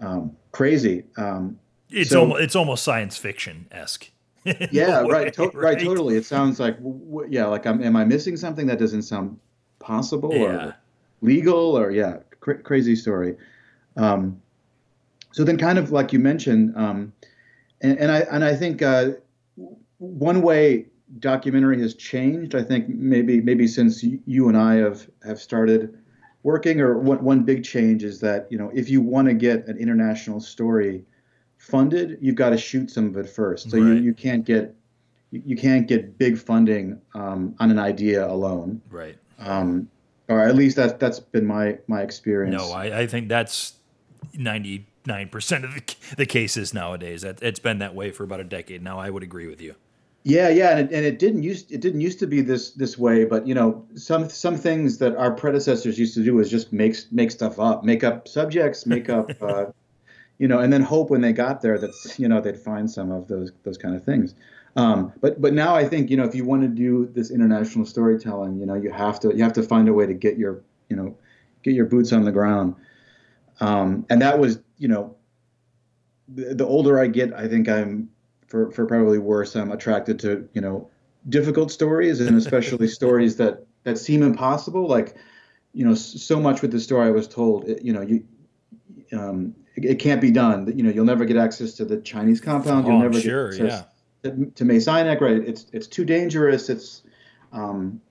um, 0.02 0.36
crazy. 0.52 1.06
Um, 1.18 1.60
it's 1.90 2.10
so, 2.10 2.22
almost 2.22 2.42
it's 2.42 2.56
almost 2.56 2.84
science 2.84 3.16
fiction 3.18 3.68
esque. 3.72 4.12
yeah, 4.72 5.02
right, 5.02 5.34
to- 5.34 5.44
right, 5.44 5.56
right, 5.56 5.80
totally. 5.80 6.16
It 6.16 6.26
sounds 6.26 6.60
like 6.60 6.78
w- 6.78 7.28
yeah, 7.30 7.48
like 7.48 7.66
I'm, 7.66 7.82
am 7.84 7.96
I 7.96 8.06
missing 8.06 8.38
something 8.38 8.68
that 8.68 8.78
doesn't 8.78 9.02
sound 9.04 9.40
possible 9.80 10.32
yeah. 10.34 10.44
or 10.44 10.76
legal 11.22 11.78
or 11.78 11.90
yeah, 11.92 12.18
cr- 12.40 12.54
crazy 12.54 12.96
story. 12.96 13.36
Um, 13.98 14.42
so 15.32 15.44
then, 15.44 15.58
kind 15.58 15.80
of 15.80 15.92
like 15.92 16.14
you 16.14 16.20
mentioned, 16.20 16.76
um, 16.78 17.12
and, 17.82 17.98
and 17.98 18.12
I 18.12 18.20
and 18.20 18.44
I 18.44 18.56
think 18.56 18.82
uh, 18.82 19.12
one 19.98 20.42
way 20.42 20.86
documentary 21.20 21.82
has 21.82 21.96
changed. 21.96 22.54
I 22.54 22.62
think 22.62 22.88
maybe 22.88 23.42
maybe 23.42 23.68
since 23.68 24.04
you 24.04 24.48
and 24.48 24.58
I 24.58 24.76
have 24.76 25.10
have 25.26 25.40
started 25.40 25.98
working, 26.44 26.82
or 26.82 27.00
one 27.00 27.24
one 27.24 27.44
big 27.44 27.64
change 27.64 28.04
is 28.04 28.20
that 28.20 28.48
you 28.52 28.58
know 28.58 28.72
if 28.74 28.90
you 28.90 29.02
want 29.02 29.28
to 29.28 29.34
get 29.34 29.68
an 29.68 29.78
international 29.78 30.40
story 30.40 31.04
funded, 31.66 32.18
you've 32.22 32.36
got 32.36 32.52
to 32.52 32.58
shoot 32.58 32.92
some 32.92 33.08
of 33.08 33.18
it 33.18 33.28
first. 33.28 33.72
So 33.72 33.78
right. 33.78 33.88
you, 33.88 33.94
you 33.96 34.14
can't 34.14 34.46
get 34.46 34.76
you, 35.32 35.42
you 35.46 35.58
can't 35.58 35.88
get 35.88 36.18
big 36.18 36.38
funding 36.38 37.02
um, 37.14 37.56
on 37.60 37.72
an 37.72 37.80
idea 37.80 38.26
alone. 38.28 38.82
Right. 38.90 39.18
Um, 39.40 39.90
or 40.28 40.42
at 40.42 40.56
least 40.56 40.76
that's 40.76 40.94
that's 40.94 41.20
been 41.20 41.46
my 41.46 41.78
my 41.88 42.02
experience. 42.02 42.56
No, 42.56 42.72
I, 42.72 43.02
I 43.02 43.08
think 43.08 43.30
that's 43.30 43.74
ninety 44.36 44.86
nine 45.06 45.30
percent 45.30 45.66
of 45.66 45.74
the, 45.74 45.96
the 46.18 46.26
cases 46.26 46.74
nowadays. 46.74 47.24
That 47.24 47.42
It's 47.42 47.60
been 47.60 47.80
that 47.80 47.96
way 47.96 48.12
for 48.12 48.24
about 48.24 48.40
a 48.40 48.46
decade 48.46 48.84
now. 48.84 49.00
I 49.00 49.10
would 49.10 49.24
agree 49.24 49.48
with 49.48 49.62
you. 49.62 49.76
Yeah, 50.24 50.50
yeah, 50.50 50.72
and 50.76 50.80
it, 50.80 50.96
and 50.96 51.06
it 51.06 51.20
didn't 51.20 51.44
use 51.44 51.66
it 51.70 51.82
didn't 51.82 52.02
used 52.02 52.18
to 52.20 52.28
be 52.28 52.42
this 52.42 52.72
this 52.72 52.98
way, 52.98 53.26
but 53.26 53.48
you 53.48 53.54
know 53.54 53.86
some 53.96 54.30
some 54.30 54.58
things 54.58 54.98
that 55.00 55.16
our 55.16 55.32
predecessors 55.32 56.00
used 56.00 56.16
to 56.16 56.24
do 56.24 56.34
was 56.34 56.50
just 56.50 56.74
make 56.74 56.98
make 57.12 57.30
stuff 57.30 57.60
up, 57.60 57.84
make 57.84 58.04
up 58.04 58.28
subjects, 58.28 58.88
make 58.88 59.10
up 59.10 59.30
uh, 59.42 59.66
you 60.38 60.48
know, 60.48 60.60
and 60.60 60.72
then 60.72 60.82
hope 60.82 61.10
when 61.10 61.22
they 61.22 61.34
got 61.34 61.62
there 61.62 61.78
that 61.78 61.92
you 62.18 62.28
know 62.28 62.42
they'd 62.42 62.60
find 62.60 62.90
some 62.90 63.12
of 63.12 63.28
those 63.28 63.52
those 63.64 63.78
kind 63.78 63.96
of 63.96 64.04
things. 64.04 64.36
Um, 64.76 65.14
but 65.22 65.42
but 65.42 65.54
now 65.54 65.76
I 65.76 65.86
think 65.86 66.10
you 66.10 66.18
know 66.18 66.26
if 66.26 66.36
you 66.36 66.44
want 66.44 66.62
to 66.64 66.68
do 66.68 67.10
this 67.14 67.32
international 67.32 67.86
storytelling, 67.86 68.60
you 68.60 68.66
know 68.66 68.76
you 68.76 68.92
have 68.92 69.20
to 69.22 69.36
you 69.36 69.44
have 69.44 69.54
to 69.54 69.64
find 69.64 69.88
a 69.88 69.94
way 69.94 70.06
to 70.06 70.14
get 70.14 70.38
your 70.38 70.62
you 70.90 70.96
know 70.96 71.18
get 71.64 71.74
your 71.74 71.86
boots 71.86 72.12
on 72.12 72.24
the 72.24 72.32
ground. 72.32 72.76
Um, 73.62 74.06
and 74.10 74.22
that 74.22 74.38
was 74.38 74.60
you 74.78 74.88
know 74.88 75.16
the, 76.28 76.56
the 76.56 76.66
older 76.66 77.00
I 77.00 77.08
get, 77.08 77.34
I 77.34 77.48
think 77.48 77.70
I'm 77.70 78.10
for 78.48 78.72
for 78.72 78.86
probably 78.86 79.20
worse. 79.20 79.56
I'm 79.56 79.72
attracted 79.72 80.20
to 80.20 80.50
you 80.54 80.62
know 80.62 80.90
difficult 81.30 81.72
stories 81.72 82.20
and 82.20 82.38
especially 82.38 82.88
stories 83.02 83.38
that 83.38 83.66
that 83.84 83.98
seem 83.98 84.24
impossible. 84.24 84.88
Like 84.88 85.16
you 85.74 85.86
know 85.86 85.94
so 85.94 86.40
much 86.40 86.62
with 86.62 86.72
the 86.72 86.80
story 86.80 87.08
I 87.08 87.12
was 87.12 87.28
told. 87.28 87.70
It, 87.70 87.82
you 87.84 87.94
know 87.94 88.02
you 88.02 88.26
um, 89.14 89.56
it, 89.76 89.86
it, 89.86 90.00
can't 90.00 90.22
be 90.22 90.32
done. 90.32 90.72
You 90.76 90.84
know, 90.84 90.90
you'll 90.90 91.06
never 91.06 91.26
get 91.26 91.38
access 91.38 91.74
to 91.76 91.86
the 91.86 91.98
Chinese 91.98 92.42
compound. 92.42 92.88
You'll 92.88 92.98
oh, 92.98 93.02
never 93.02 93.20
sure, 93.20 93.52
get 93.52 93.62
access 93.62 93.88
yeah. 94.24 94.32
to, 94.32 94.46
to 94.52 94.64
Sainak, 94.64 95.22
right? 95.22 95.38
It's 95.38 95.68
it's 95.72 95.88
too 95.88 96.06
dangerous. 96.06 96.70
It's 96.70 97.04
um, 97.52 98.02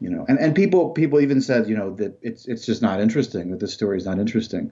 you 0.00 0.10
know, 0.10 0.24
and, 0.28 0.38
and 0.38 0.54
people 0.54 0.90
people 0.90 1.20
even 1.20 1.40
said, 1.40 1.68
you 1.68 1.76
know, 1.76 1.94
that 1.96 2.18
it's 2.22 2.46
it's 2.46 2.64
just 2.64 2.82
not 2.82 3.00
interesting. 3.00 3.50
That 3.50 3.60
this 3.60 3.72
story 3.72 3.96
is 3.98 4.06
not 4.06 4.18
interesting. 4.18 4.70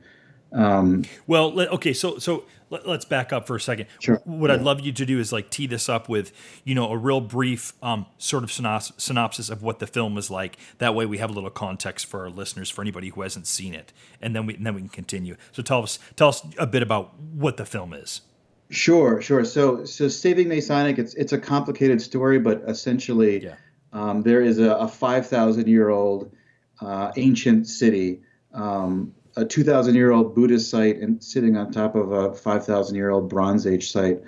Um, 0.56 1.04
well, 1.26 1.60
okay, 1.60 1.92
so 1.92 2.18
so 2.18 2.44
let, 2.70 2.86
us 2.86 3.04
back 3.04 3.30
up 3.32 3.46
for 3.46 3.56
a 3.56 3.60
second. 3.60 3.86
Sure. 4.00 4.20
What 4.24 4.48
yeah. 4.48 4.56
I'd 4.56 4.62
love 4.62 4.80
you 4.80 4.90
to 4.90 5.04
do 5.04 5.20
is 5.20 5.30
like 5.30 5.50
tee 5.50 5.66
this 5.66 5.88
up 5.88 6.08
with, 6.08 6.32
you 6.64 6.74
know, 6.74 6.90
a 6.90 6.96
real 6.96 7.20
brief 7.20 7.74
um, 7.82 8.06
sort 8.16 8.42
of 8.42 8.50
synopsis 8.50 9.50
of 9.50 9.62
what 9.62 9.80
the 9.80 9.86
film 9.86 10.16
is 10.16 10.30
like. 10.30 10.56
That 10.78 10.94
way, 10.94 11.04
we 11.04 11.18
have 11.18 11.28
a 11.28 11.32
little 11.34 11.50
context 11.50 12.06
for 12.06 12.20
our 12.20 12.30
listeners, 12.30 12.70
for 12.70 12.80
anybody 12.80 13.10
who 13.10 13.20
hasn't 13.20 13.46
seen 13.46 13.74
it, 13.74 13.92
and 14.22 14.34
then 14.34 14.46
we 14.46 14.54
and 14.54 14.66
then 14.66 14.74
we 14.74 14.80
can 14.80 14.88
continue. 14.88 15.36
So 15.52 15.62
tell 15.62 15.82
us 15.82 15.98
tell 16.16 16.28
us 16.28 16.42
a 16.58 16.66
bit 16.66 16.82
about 16.82 17.18
what 17.20 17.58
the 17.58 17.66
film 17.66 17.92
is. 17.92 18.22
Sure, 18.70 19.20
sure. 19.20 19.44
So 19.44 19.84
so 19.84 20.08
saving 20.08 20.48
Sainak, 20.48 20.98
it's 20.98 21.14
it's 21.14 21.34
a 21.34 21.38
complicated 21.38 22.00
story, 22.00 22.38
but 22.38 22.62
essentially, 22.66 23.44
yeah. 23.44 23.56
um, 23.92 24.22
there 24.22 24.40
is 24.40 24.58
a, 24.58 24.70
a 24.76 24.88
five 24.88 25.26
thousand 25.28 25.68
year 25.68 25.90
old 25.90 26.32
uh, 26.80 27.12
ancient 27.16 27.66
city. 27.66 28.22
Um, 28.54 29.12
a 29.36 29.44
2,000 29.44 29.94
year 29.94 30.12
old 30.12 30.34
Buddhist 30.34 30.70
site 30.70 30.96
and 30.98 31.22
sitting 31.22 31.56
on 31.56 31.70
top 31.70 31.94
of 31.94 32.12
a 32.12 32.34
5,000 32.34 32.94
year 32.96 33.10
old 33.10 33.28
Bronze 33.28 33.66
Age 33.66 33.90
site. 33.90 34.22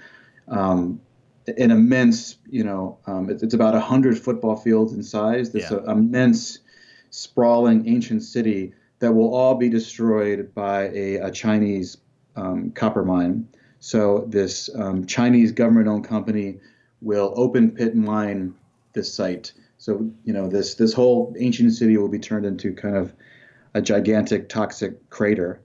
Um, 0.49 1.01
an 1.57 1.71
immense, 1.71 2.37
you 2.49 2.63
know, 2.63 2.99
um, 3.07 3.31
it's, 3.31 3.43
it's, 3.43 3.55
about 3.55 3.73
100 3.73 4.19
football 4.19 4.57
fields 4.57 4.93
in 4.93 5.03
size. 5.03 5.51
This 5.51 5.71
yeah. 5.71 5.91
immense, 5.91 6.59
sprawling 7.11 7.89
ancient 7.89 8.23
city 8.23 8.75
that 8.99 9.13
will 9.13 9.35
all 9.35 9.55
be 9.55 9.71
destroyed 9.71 10.53
by 10.55 10.89
a, 10.89 11.15
a 11.17 11.31
Chinese 11.31 11.97
um, 12.37 12.71
copper 12.73 13.03
mine. 13.03 13.49
So, 13.81 14.27
this 14.29 14.69
um, 14.75 15.07
Chinese 15.07 15.53
government 15.53 15.89
owned 15.89 16.05
company 16.05 16.59
will 17.01 17.33
open 17.37 17.71
pit 17.71 17.95
and 17.95 18.05
mine 18.05 18.55
this 18.93 19.13
site 19.13 19.53
So 19.79 20.11
you 20.25 20.33
know 20.33 20.49
this 20.49 20.75
this 20.75 20.93
whole 20.93 21.35
ancient 21.39 21.73
city 21.73 21.97
will 21.97 22.09
be 22.09 22.19
turned 22.19 22.47
into 22.47 22.75
kind 22.75 22.97
of 22.97 23.15
a 23.79 23.83
gigantic 23.83 24.49
toxic 24.49 25.09
crater. 25.09 25.61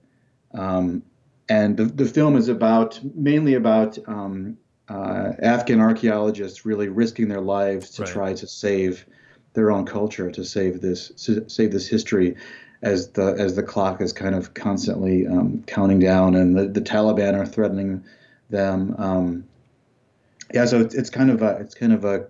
Um, 0.54 1.02
and 1.48 1.76
the, 1.76 1.84
the 1.84 2.06
film 2.06 2.36
is 2.36 2.48
about 2.48 2.98
mainly 3.14 3.54
about 3.54 3.98
um, 4.08 4.56
uh, 4.88 5.32
Afghan 5.42 5.80
archaeologists 5.80 6.64
really 6.64 6.88
risking 6.88 7.28
their 7.28 7.40
lives 7.40 7.90
to 7.90 8.02
right. 8.02 8.10
try 8.10 8.34
to 8.34 8.46
save 8.46 9.04
their 9.52 9.70
own 9.70 9.84
culture, 9.84 10.30
to 10.30 10.44
save 10.44 10.80
this 10.80 11.12
save 11.48 11.70
this 11.72 11.86
history, 11.86 12.36
as 12.82 13.08
the 13.10 13.34
as 13.38 13.56
the 13.56 13.62
clock 13.62 14.00
is 14.00 14.12
kind 14.12 14.34
of 14.34 14.54
constantly 14.54 15.26
um, 15.26 15.62
counting 15.66 15.98
down, 15.98 16.34
and 16.34 16.56
the, 16.56 16.66
the 16.66 16.80
Taliban 16.80 17.34
are 17.34 17.46
threatening 17.46 18.04
them. 18.50 18.94
Um, 18.98 19.44
yeah, 20.52 20.66
so 20.66 20.80
it's, 20.80 20.94
it's 20.94 21.10
kind 21.10 21.30
of 21.30 21.42
a 21.42 21.56
it's 21.58 21.74
kind 21.74 21.92
of 21.92 22.04
a 22.04 22.26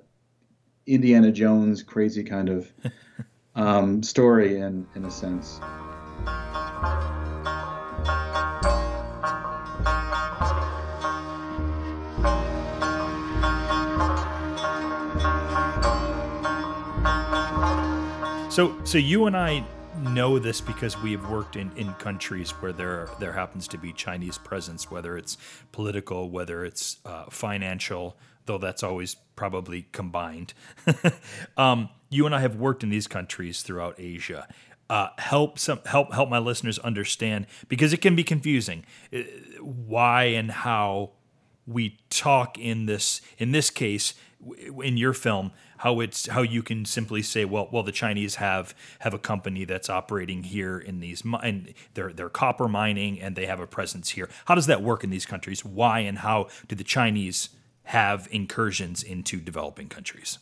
Indiana 0.87 1.31
Jones 1.31 1.83
crazy 1.83 2.25
kind 2.25 2.49
of 2.49 2.73
um, 3.55 4.03
story 4.03 4.59
in 4.59 4.87
in 4.95 5.05
a 5.05 5.11
sense. 5.11 5.61
So, 18.55 18.73
so 18.85 18.99
you 18.99 19.27
and 19.27 19.37
I 19.37 19.65
know 19.99 20.39
this 20.39 20.61
because 20.61 20.97
we 21.03 21.11
have 21.11 21.29
worked 21.29 21.57
in, 21.57 21.73
in 21.77 21.93
countries 21.95 22.53
where 22.53 22.73
there 22.73 23.09
there 23.19 23.33
happens 23.33 23.67
to 23.67 23.79
be 23.79 23.93
Chinese 23.93 24.39
presence, 24.39 24.89
whether 24.89 25.19
it's 25.19 25.37
political, 25.73 26.31
whether 26.31 26.65
it's 26.65 26.99
uh, 27.05 27.25
financial, 27.31 28.17
though 28.47 28.59
that's 28.59 28.83
always 28.83 29.15
probably 29.37 29.87
combined. 29.93 30.55
um, 31.57 31.89
you 32.11 32.27
and 32.27 32.35
I 32.35 32.41
have 32.41 32.57
worked 32.57 32.83
in 32.83 32.91
these 32.91 33.07
countries 33.07 33.63
throughout 33.63 33.95
Asia. 33.99 34.47
Uh, 34.91 35.09
help 35.19 35.59
some 35.59 35.81
help 35.87 36.13
help 36.13 36.29
my 36.29 36.39
listeners 36.39 36.79
understand 36.81 37.47
because 37.69 37.93
it 37.95 38.03
can 38.03 38.15
be 38.15 38.23
confusing 38.23 38.85
uh, 39.15 39.21
why 39.61 40.25
and 40.25 40.51
how 40.51 41.11
we 41.67 41.99
talk 42.11 42.59
in 42.59 42.85
this 42.85 43.23
in 43.39 43.53
this 43.53 43.71
case 43.71 44.13
in 44.83 44.99
your 44.99 45.15
film 45.15 45.53
how 45.79 46.01
it's 46.01 46.27
how 46.29 46.43
you 46.43 46.63
can 46.63 46.85
simply 46.85 47.23
say 47.23 47.47
well 47.47 47.67
well 47.73 47.83
the 47.83 47.93
Chinese 47.93 48.35
have 48.35 48.75
have 48.99 49.15
a 49.15 49.19
company 49.19 49.65
that's 49.65 49.89
operating 49.89 50.43
here 50.43 50.79
in 50.79 51.01
these 51.01 51.23
and 51.43 51.73
they're 51.95 52.13
they're 52.13 52.29
copper 52.29 52.69
mining 52.69 53.19
and 53.19 53.37
they 53.37 53.47
have 53.47 53.61
a 53.61 53.67
presence 53.67 54.11
here 54.11 54.29
how 54.45 54.55
does 54.55 54.67
that 54.67 54.83
work 54.83 55.03
in 55.03 55.09
these 55.09 55.25
countries 55.25 55.65
why 55.65 56.01
and 56.01 56.19
how 56.19 56.47
do 56.69 56.77
the 56.77 56.85
Chinese 56.85 57.49
have 57.85 58.29
incursions 58.31 59.03
into 59.03 59.41
developing 59.41 59.89
countries 59.89 60.39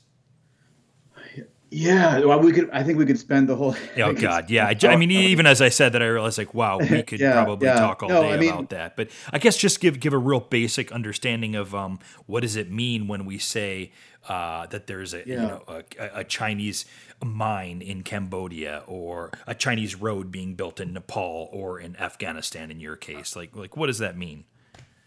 yeah, 1.72 2.20
well, 2.20 2.38
we 2.38 2.52
could. 2.52 2.68
I 2.70 2.82
think 2.82 2.98
we 2.98 3.06
could 3.06 3.18
spend 3.18 3.48
the 3.48 3.56
whole. 3.56 3.74
Oh 3.96 4.12
God, 4.20 4.50
yeah. 4.50 4.66
I, 4.66 4.86
I, 4.86 4.96
mean, 4.96 5.10
even 5.10 5.46
as 5.46 5.62
I 5.62 5.70
said 5.70 5.94
that, 5.94 6.02
I 6.02 6.06
realized 6.06 6.36
like, 6.36 6.52
wow, 6.52 6.78
we 6.78 7.02
could 7.02 7.18
yeah, 7.18 7.32
probably 7.32 7.66
yeah. 7.66 7.74
talk 7.74 8.02
all 8.02 8.10
no, 8.10 8.22
day 8.22 8.32
I 8.32 8.36
mean, 8.36 8.50
about 8.50 8.70
that. 8.70 8.94
But 8.94 9.08
I 9.32 9.38
guess 9.38 9.56
just 9.56 9.80
give 9.80 9.98
give 9.98 10.12
a 10.12 10.18
real 10.18 10.40
basic 10.40 10.92
understanding 10.92 11.56
of 11.56 11.74
um, 11.74 11.98
what 12.26 12.40
does 12.40 12.56
it 12.56 12.70
mean 12.70 13.08
when 13.08 13.24
we 13.24 13.38
say 13.38 13.92
uh, 14.28 14.66
that 14.66 14.86
there's 14.86 15.14
a 15.14 15.18
yeah. 15.18 15.24
you 15.24 15.36
know 15.36 15.62
a, 15.66 15.82
a, 16.20 16.24
Chinese 16.24 16.84
mine 17.24 17.80
in 17.80 18.02
Cambodia 18.02 18.82
or 18.86 19.30
a 19.46 19.54
Chinese 19.54 19.94
road 19.94 20.30
being 20.30 20.54
built 20.54 20.78
in 20.78 20.92
Nepal 20.92 21.48
or 21.52 21.80
in 21.80 21.96
Afghanistan. 21.96 22.70
In 22.70 22.80
your 22.80 22.96
case, 22.96 23.34
like 23.34 23.56
like 23.56 23.78
what 23.78 23.86
does 23.86 23.98
that 23.98 24.18
mean? 24.18 24.44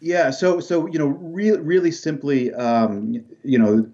Yeah, 0.06 0.30
so 0.30 0.60
so 0.60 0.86
you 0.86 1.00
know, 1.00 1.08
really 1.08 1.60
really 1.60 1.90
simply, 1.90 2.54
um, 2.54 3.26
you 3.44 3.58
know 3.58 3.90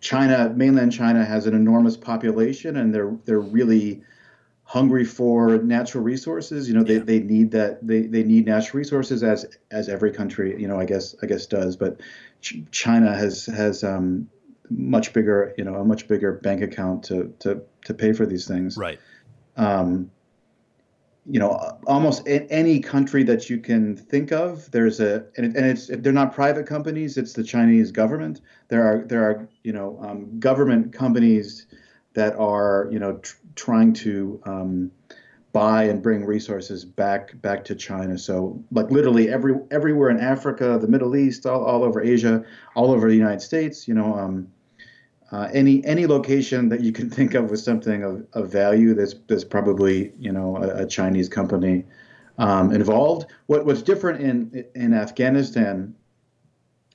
China, 0.00 0.52
mainland 0.52 0.92
China, 0.92 1.24
has 1.24 1.46
an 1.46 1.54
enormous 1.54 1.96
population, 1.96 2.76
and 2.76 2.92
they're 2.92 3.16
they're 3.24 3.38
really 3.38 4.02
hungry 4.64 5.04
for 5.04 5.58
natural 5.58 6.02
resources. 6.02 6.66
You 6.66 6.74
know, 6.74 6.82
they, 6.82 6.94
yeah. 6.94 7.04
they 7.04 7.20
need 7.20 7.52
that 7.52 7.86
they, 7.86 8.00
they 8.00 8.24
need 8.24 8.46
natural 8.46 8.78
resources 8.78 9.22
as 9.22 9.46
as 9.70 9.88
every 9.88 10.10
country 10.10 10.60
you 10.60 10.66
know 10.66 10.80
I 10.80 10.86
guess 10.86 11.14
I 11.22 11.26
guess 11.26 11.46
does. 11.46 11.76
But 11.76 12.00
Ch- 12.40 12.56
China 12.72 13.16
has 13.16 13.46
has 13.46 13.84
um, 13.84 14.28
much 14.70 15.12
bigger 15.12 15.54
you 15.56 15.62
know 15.62 15.76
a 15.76 15.84
much 15.84 16.08
bigger 16.08 16.32
bank 16.32 16.62
account 16.62 17.04
to 17.04 17.32
to 17.38 17.62
to 17.84 17.94
pay 17.94 18.12
for 18.12 18.26
these 18.26 18.48
things. 18.48 18.76
Right. 18.76 18.98
Um, 19.56 20.10
you 21.26 21.40
know, 21.40 21.78
almost 21.86 22.22
any 22.26 22.80
country 22.80 23.22
that 23.24 23.48
you 23.48 23.58
can 23.58 23.96
think 23.96 24.30
of, 24.30 24.70
there's 24.70 25.00
a, 25.00 25.24
and, 25.36 25.56
and 25.56 25.66
it's 25.66 25.86
they're 25.86 26.12
not 26.12 26.34
private 26.34 26.66
companies; 26.66 27.16
it's 27.16 27.32
the 27.32 27.44
Chinese 27.44 27.90
government. 27.90 28.42
There 28.68 28.84
are 28.84 29.04
there 29.06 29.22
are 29.22 29.48
you 29.62 29.72
know 29.72 29.98
um, 30.02 30.38
government 30.38 30.92
companies 30.92 31.66
that 32.12 32.36
are 32.36 32.88
you 32.90 32.98
know 32.98 33.18
tr- 33.18 33.36
trying 33.54 33.94
to 33.94 34.40
um, 34.44 34.90
buy 35.54 35.84
and 35.84 36.02
bring 36.02 36.26
resources 36.26 36.84
back 36.84 37.40
back 37.40 37.64
to 37.64 37.74
China. 37.74 38.18
So 38.18 38.62
like 38.70 38.90
literally 38.90 39.30
every 39.30 39.54
everywhere 39.70 40.10
in 40.10 40.20
Africa, 40.20 40.78
the 40.78 40.88
Middle 40.88 41.16
East, 41.16 41.46
all, 41.46 41.64
all 41.64 41.84
over 41.84 42.02
Asia, 42.02 42.44
all 42.74 42.90
over 42.90 43.08
the 43.08 43.16
United 43.16 43.40
States, 43.40 43.88
you 43.88 43.94
know, 43.94 44.14
um, 44.18 44.48
uh, 45.32 45.48
any 45.52 45.84
any 45.84 46.06
location 46.06 46.68
that 46.68 46.80
you 46.80 46.92
can 46.92 47.10
think 47.18 47.34
of 47.34 47.50
with 47.50 47.60
something 47.60 48.02
of, 48.02 48.26
of 48.32 48.50
value, 48.50 48.94
there's 48.94 49.14
there's 49.28 49.44
probably 49.44 50.12
you 50.18 50.32
know 50.32 50.56
a, 50.56 50.84
a 50.84 50.86
Chinese 50.86 51.28
company 51.28 51.84
um, 52.38 52.72
involved. 52.72 53.26
What 53.46 53.66
what's 53.66 53.82
different 53.82 54.20
in 54.20 54.64
in 54.74 54.94
Afghanistan, 54.94 55.94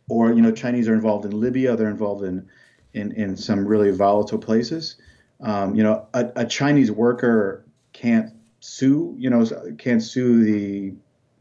or 0.10 0.32
you 0.32 0.42
know 0.42 0.52
Chinese 0.52 0.88
are 0.88 0.94
involved 0.94 1.26
in 1.26 1.39
Libya, 1.39 1.76
they're 1.76 1.89
involved 1.89 2.24
in 2.24 2.48
in, 2.94 3.12
in 3.13 3.38
some 3.38 3.65
really 3.65 3.92
volatile 3.92 4.39
places. 4.39 4.96
Um, 5.42 5.76
you 5.76 5.84
know, 5.84 6.08
a, 6.13 6.30
a 6.36 6.46
Chinese 6.46 6.92
worker 6.92 7.65
can't 7.94 8.34
sue, 8.60 9.15
you 9.18 9.30
know, 9.30 9.46
can't 9.78 10.02
sue 10.02 10.44
the 10.44 10.94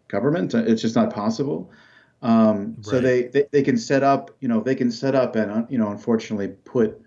government. 0.08 0.54
It's 0.54 0.82
just 0.82 0.94
not 0.94 1.12
possible. 1.12 1.70
Um, 2.20 2.74
right. 2.76 2.84
So 2.84 3.00
they, 3.00 3.22
they, 3.24 3.44
they 3.52 3.62
can 3.62 3.78
set 3.78 4.02
up, 4.02 4.32
you 4.40 4.48
know, 4.48 4.60
they 4.60 4.74
can 4.74 4.90
set 4.90 5.14
up 5.14 5.36
and 5.36 5.66
you 5.70 5.78
know, 5.78 5.90
unfortunately, 5.90 6.48
put 6.48 7.00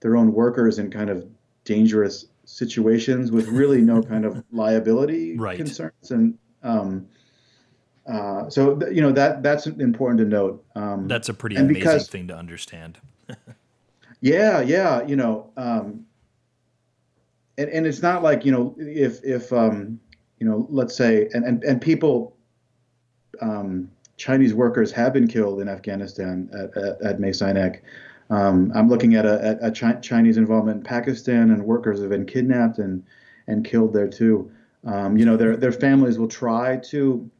their 0.00 0.16
own 0.16 0.32
workers 0.32 0.78
in 0.78 0.90
kind 0.90 1.10
of 1.10 1.26
dangerous 1.64 2.26
situations 2.44 3.30
with 3.30 3.46
really 3.48 3.82
no 3.82 4.02
kind 4.02 4.24
of 4.24 4.42
liability 4.52 5.36
right. 5.36 5.56
concerns. 5.56 6.10
And 6.10 6.38
um, 6.62 7.06
uh, 8.08 8.48
so 8.48 8.80
you 8.90 9.02
know 9.02 9.12
that 9.12 9.42
that's 9.42 9.66
important 9.66 10.18
to 10.18 10.24
note. 10.24 10.64
Um, 10.74 11.08
that's 11.08 11.28
a 11.28 11.34
pretty 11.34 11.56
amazing 11.56 11.74
because, 11.74 12.08
thing 12.08 12.26
to 12.28 12.34
understand. 12.34 12.98
yeah, 14.22 14.62
yeah, 14.62 15.06
you 15.06 15.14
know, 15.14 15.50
um, 15.58 16.06
and 17.58 17.68
and 17.68 17.86
it's 17.86 18.00
not 18.00 18.22
like 18.22 18.46
you 18.46 18.52
know 18.52 18.74
if 18.78 19.22
if 19.22 19.52
um, 19.52 20.00
you 20.40 20.46
know 20.48 20.66
let's 20.70 20.96
say 20.96 21.28
and 21.32 21.44
and 21.44 21.62
and 21.64 21.80
people. 21.80 22.34
Um, 23.40 23.90
Chinese 24.18 24.52
workers 24.52 24.92
have 24.92 25.12
been 25.12 25.28
killed 25.28 25.60
in 25.60 25.68
Afghanistan 25.68 26.50
at, 26.52 26.76
at, 26.76 27.56
at. 27.56 27.82
Um, 28.30 28.70
I'm 28.74 28.88
looking 28.88 29.14
at 29.14 29.24
a, 29.24 29.42
at 29.42 29.58
a 29.62 29.70
Chi- 29.70 30.00
Chinese 30.00 30.36
involvement 30.36 30.78
in 30.78 30.82
Pakistan, 30.82 31.50
and 31.50 31.64
workers 31.64 32.00
have 32.00 32.10
been 32.10 32.26
kidnapped 32.26 32.78
and 32.78 33.02
and 33.46 33.64
killed 33.64 33.94
there 33.94 34.08
too. 34.08 34.50
Um, 34.84 35.16
you 35.16 35.24
know, 35.24 35.36
their 35.36 35.56
their 35.56 35.72
families 35.72 36.18
will 36.18 36.28
try 36.28 36.76
to 36.90 37.30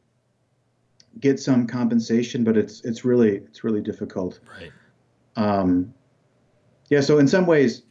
get 1.19 1.39
some 1.39 1.67
compensation, 1.67 2.43
but 2.43 2.57
it's 2.57 2.81
it's 2.81 3.05
really 3.05 3.37
it's 3.37 3.63
really 3.63 3.81
difficult. 3.81 4.39
Right. 4.59 4.71
Um, 5.35 5.93
yeah. 6.89 7.01
So 7.01 7.19
in 7.19 7.27
some 7.27 7.45
ways, 7.45 7.83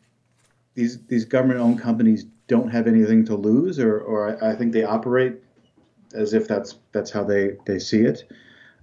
these 0.74 1.04
these 1.06 1.24
government-owned 1.24 1.78
companies 1.78 2.24
don't 2.48 2.70
have 2.70 2.88
anything 2.88 3.24
to 3.26 3.36
lose, 3.36 3.78
or 3.78 4.00
or 4.00 4.42
I, 4.42 4.50
I 4.50 4.56
think 4.56 4.72
they 4.72 4.82
operate 4.82 5.36
as 6.14 6.32
if 6.32 6.48
that's 6.48 6.76
that's 6.92 7.10
how 7.10 7.22
they 7.22 7.58
they 7.64 7.78
see 7.78 8.00
it. 8.00 8.24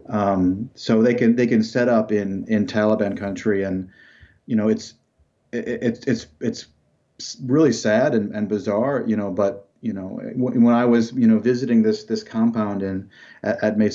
Um, 0.09 0.69
so 0.75 1.01
they 1.01 1.13
can 1.13 1.35
they 1.35 1.47
can 1.47 1.63
set 1.63 1.89
up 1.89 2.11
in 2.11 2.45
in 2.47 2.67
Taliban 2.67 3.17
country, 3.17 3.63
and 3.63 3.89
you 4.45 4.55
know 4.55 4.67
it's 4.67 4.93
it's 5.51 6.05
it's 6.05 6.27
it's 6.41 6.67
really 7.43 7.71
sad 7.71 8.13
and, 8.13 8.33
and 8.35 8.47
bizarre, 8.47 9.03
you 9.07 9.15
know. 9.15 9.31
But 9.31 9.67
you 9.81 9.93
know 9.93 10.19
when 10.35 10.73
I 10.73 10.85
was 10.85 11.11
you 11.13 11.27
know 11.27 11.39
visiting 11.39 11.81
this 11.81 12.03
this 12.03 12.23
compound 12.23 12.83
in 12.83 13.09
at, 13.43 13.63
at 13.63 13.77
Mae 13.77 13.89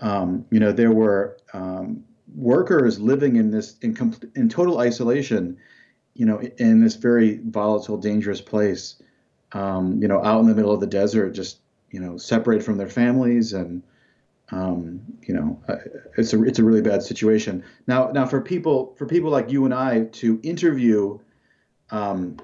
um, 0.00 0.44
you 0.50 0.60
know 0.60 0.72
there 0.72 0.92
were 0.92 1.38
um, 1.52 2.04
workers 2.34 3.00
living 3.00 3.36
in 3.36 3.50
this 3.50 3.76
in 3.80 3.96
in 4.34 4.48
total 4.48 4.78
isolation, 4.78 5.56
you 6.14 6.26
know, 6.26 6.40
in 6.58 6.80
this 6.80 6.96
very 6.96 7.40
volatile, 7.44 7.96
dangerous 7.96 8.40
place, 8.40 9.00
um, 9.52 10.00
you 10.00 10.08
know, 10.08 10.22
out 10.22 10.40
in 10.40 10.46
the 10.46 10.54
middle 10.54 10.72
of 10.72 10.80
the 10.80 10.86
desert, 10.86 11.30
just 11.30 11.60
you 11.90 12.00
know, 12.00 12.18
separated 12.18 12.64
from 12.64 12.76
their 12.76 12.88
families 12.88 13.52
and 13.52 13.82
um, 14.50 15.00
you 15.22 15.34
know, 15.34 15.60
uh, 15.68 15.76
it's 16.16 16.32
a 16.32 16.42
it's 16.42 16.58
a 16.58 16.64
really 16.64 16.80
bad 16.80 17.02
situation. 17.02 17.62
Now 17.86 18.10
now 18.10 18.26
for 18.26 18.40
people 18.40 18.94
for 18.96 19.06
people 19.06 19.30
like 19.30 19.50
you 19.50 19.64
and 19.64 19.74
I 19.74 20.04
to 20.04 20.40
interview, 20.42 21.18
um, 21.90 22.38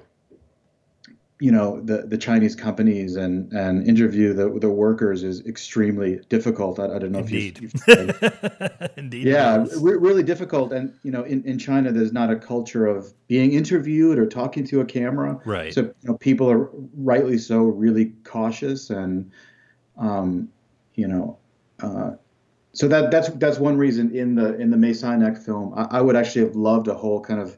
you 1.41 1.51
know 1.51 1.81
the 1.81 2.03
the 2.07 2.19
Chinese 2.19 2.55
companies 2.55 3.17
and 3.17 3.51
and 3.53 3.89
interview 3.89 4.35
the 4.35 4.51
the 4.61 4.69
workers 4.69 5.23
is 5.23 5.47
extremely 5.47 6.21
difficult. 6.29 6.79
I, 6.79 6.95
I 6.95 6.99
don't 6.99 7.13
know 7.13 7.21
Indeed. 7.21 7.61
if 7.63 7.89
you. 7.89 8.89
Indeed. 8.97 9.27
Yeah, 9.27 9.65
re- 9.79 9.97
really 9.97 10.23
difficult. 10.23 10.73
And 10.73 10.93
you 11.03 11.11
know, 11.11 11.23
in, 11.23 11.43
in 11.45 11.59
China, 11.59 11.91
there's 11.91 12.13
not 12.13 12.31
a 12.31 12.37
culture 12.37 12.87
of 12.87 13.15
being 13.29 13.53
interviewed 13.53 14.19
or 14.19 14.27
talking 14.27 14.67
to 14.69 14.81
a 14.81 14.85
camera. 14.85 15.41
Right. 15.47 15.73
So 15.73 15.83
you 15.83 15.95
know, 16.03 16.19
people 16.19 16.51
are 16.51 16.69
rightly 16.97 17.39
so 17.39 17.63
really 17.63 18.13
cautious 18.25 18.91
and, 18.91 19.31
um, 19.97 20.49
you 20.95 21.09
know, 21.09 21.39
uh, 21.81 22.13
so 22.73 22.89
that 22.89 23.11
that's 23.11 23.29
that's 23.31 23.59
one 23.59 23.77
reason 23.77 24.15
in 24.15 24.35
the 24.35 24.57
in 24.57 24.71
the 24.71 24.77
Mes 24.77 25.03
Aynak 25.03 25.43
film, 25.43 25.73
I, 25.77 25.99
I 25.99 26.01
would 26.01 26.17
actually 26.17 26.45
have 26.47 26.57
loved 26.57 26.89
a 26.89 26.95
whole 26.95 27.21
kind 27.21 27.41
of 27.41 27.57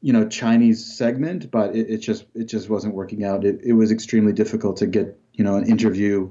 you 0.00 0.12
know 0.12 0.26
Chinese 0.28 0.84
segment, 0.84 1.50
but 1.50 1.76
it, 1.76 1.90
it 1.90 1.98
just 1.98 2.24
it 2.34 2.44
just 2.44 2.70
wasn't 2.70 2.94
working 2.94 3.24
out. 3.24 3.44
It, 3.44 3.60
it 3.62 3.74
was 3.74 3.90
extremely 3.90 4.32
difficult 4.32 4.76
to 4.78 4.86
get 4.86 5.18
you 5.34 5.44
know 5.44 5.56
an 5.56 5.68
interview 5.68 6.30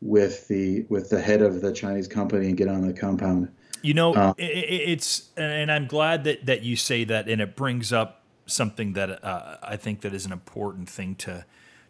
with 0.00 0.46
the 0.48 0.86
with 0.88 1.10
the 1.10 1.20
head 1.20 1.42
of 1.42 1.60
the 1.60 1.72
Chinese 1.72 2.06
company 2.06 2.46
and 2.46 2.56
get 2.56 2.68
on 2.68 2.86
the 2.86 2.92
compound. 2.92 3.48
You 3.82 3.94
know, 3.94 4.14
uh, 4.14 4.34
it, 4.38 4.42
it's 4.44 5.30
and 5.36 5.70
I'm 5.70 5.86
glad 5.86 6.24
that 6.24 6.46
that 6.46 6.62
you 6.62 6.76
say 6.76 7.04
that, 7.04 7.28
and 7.28 7.40
it 7.40 7.56
brings 7.56 7.92
up 7.92 8.22
something 8.46 8.92
that 8.94 9.24
uh, 9.24 9.56
I 9.62 9.76
think 9.76 10.00
that 10.02 10.14
is 10.14 10.26
an 10.26 10.32
important 10.32 10.88
thing 10.88 11.16
to 11.16 11.44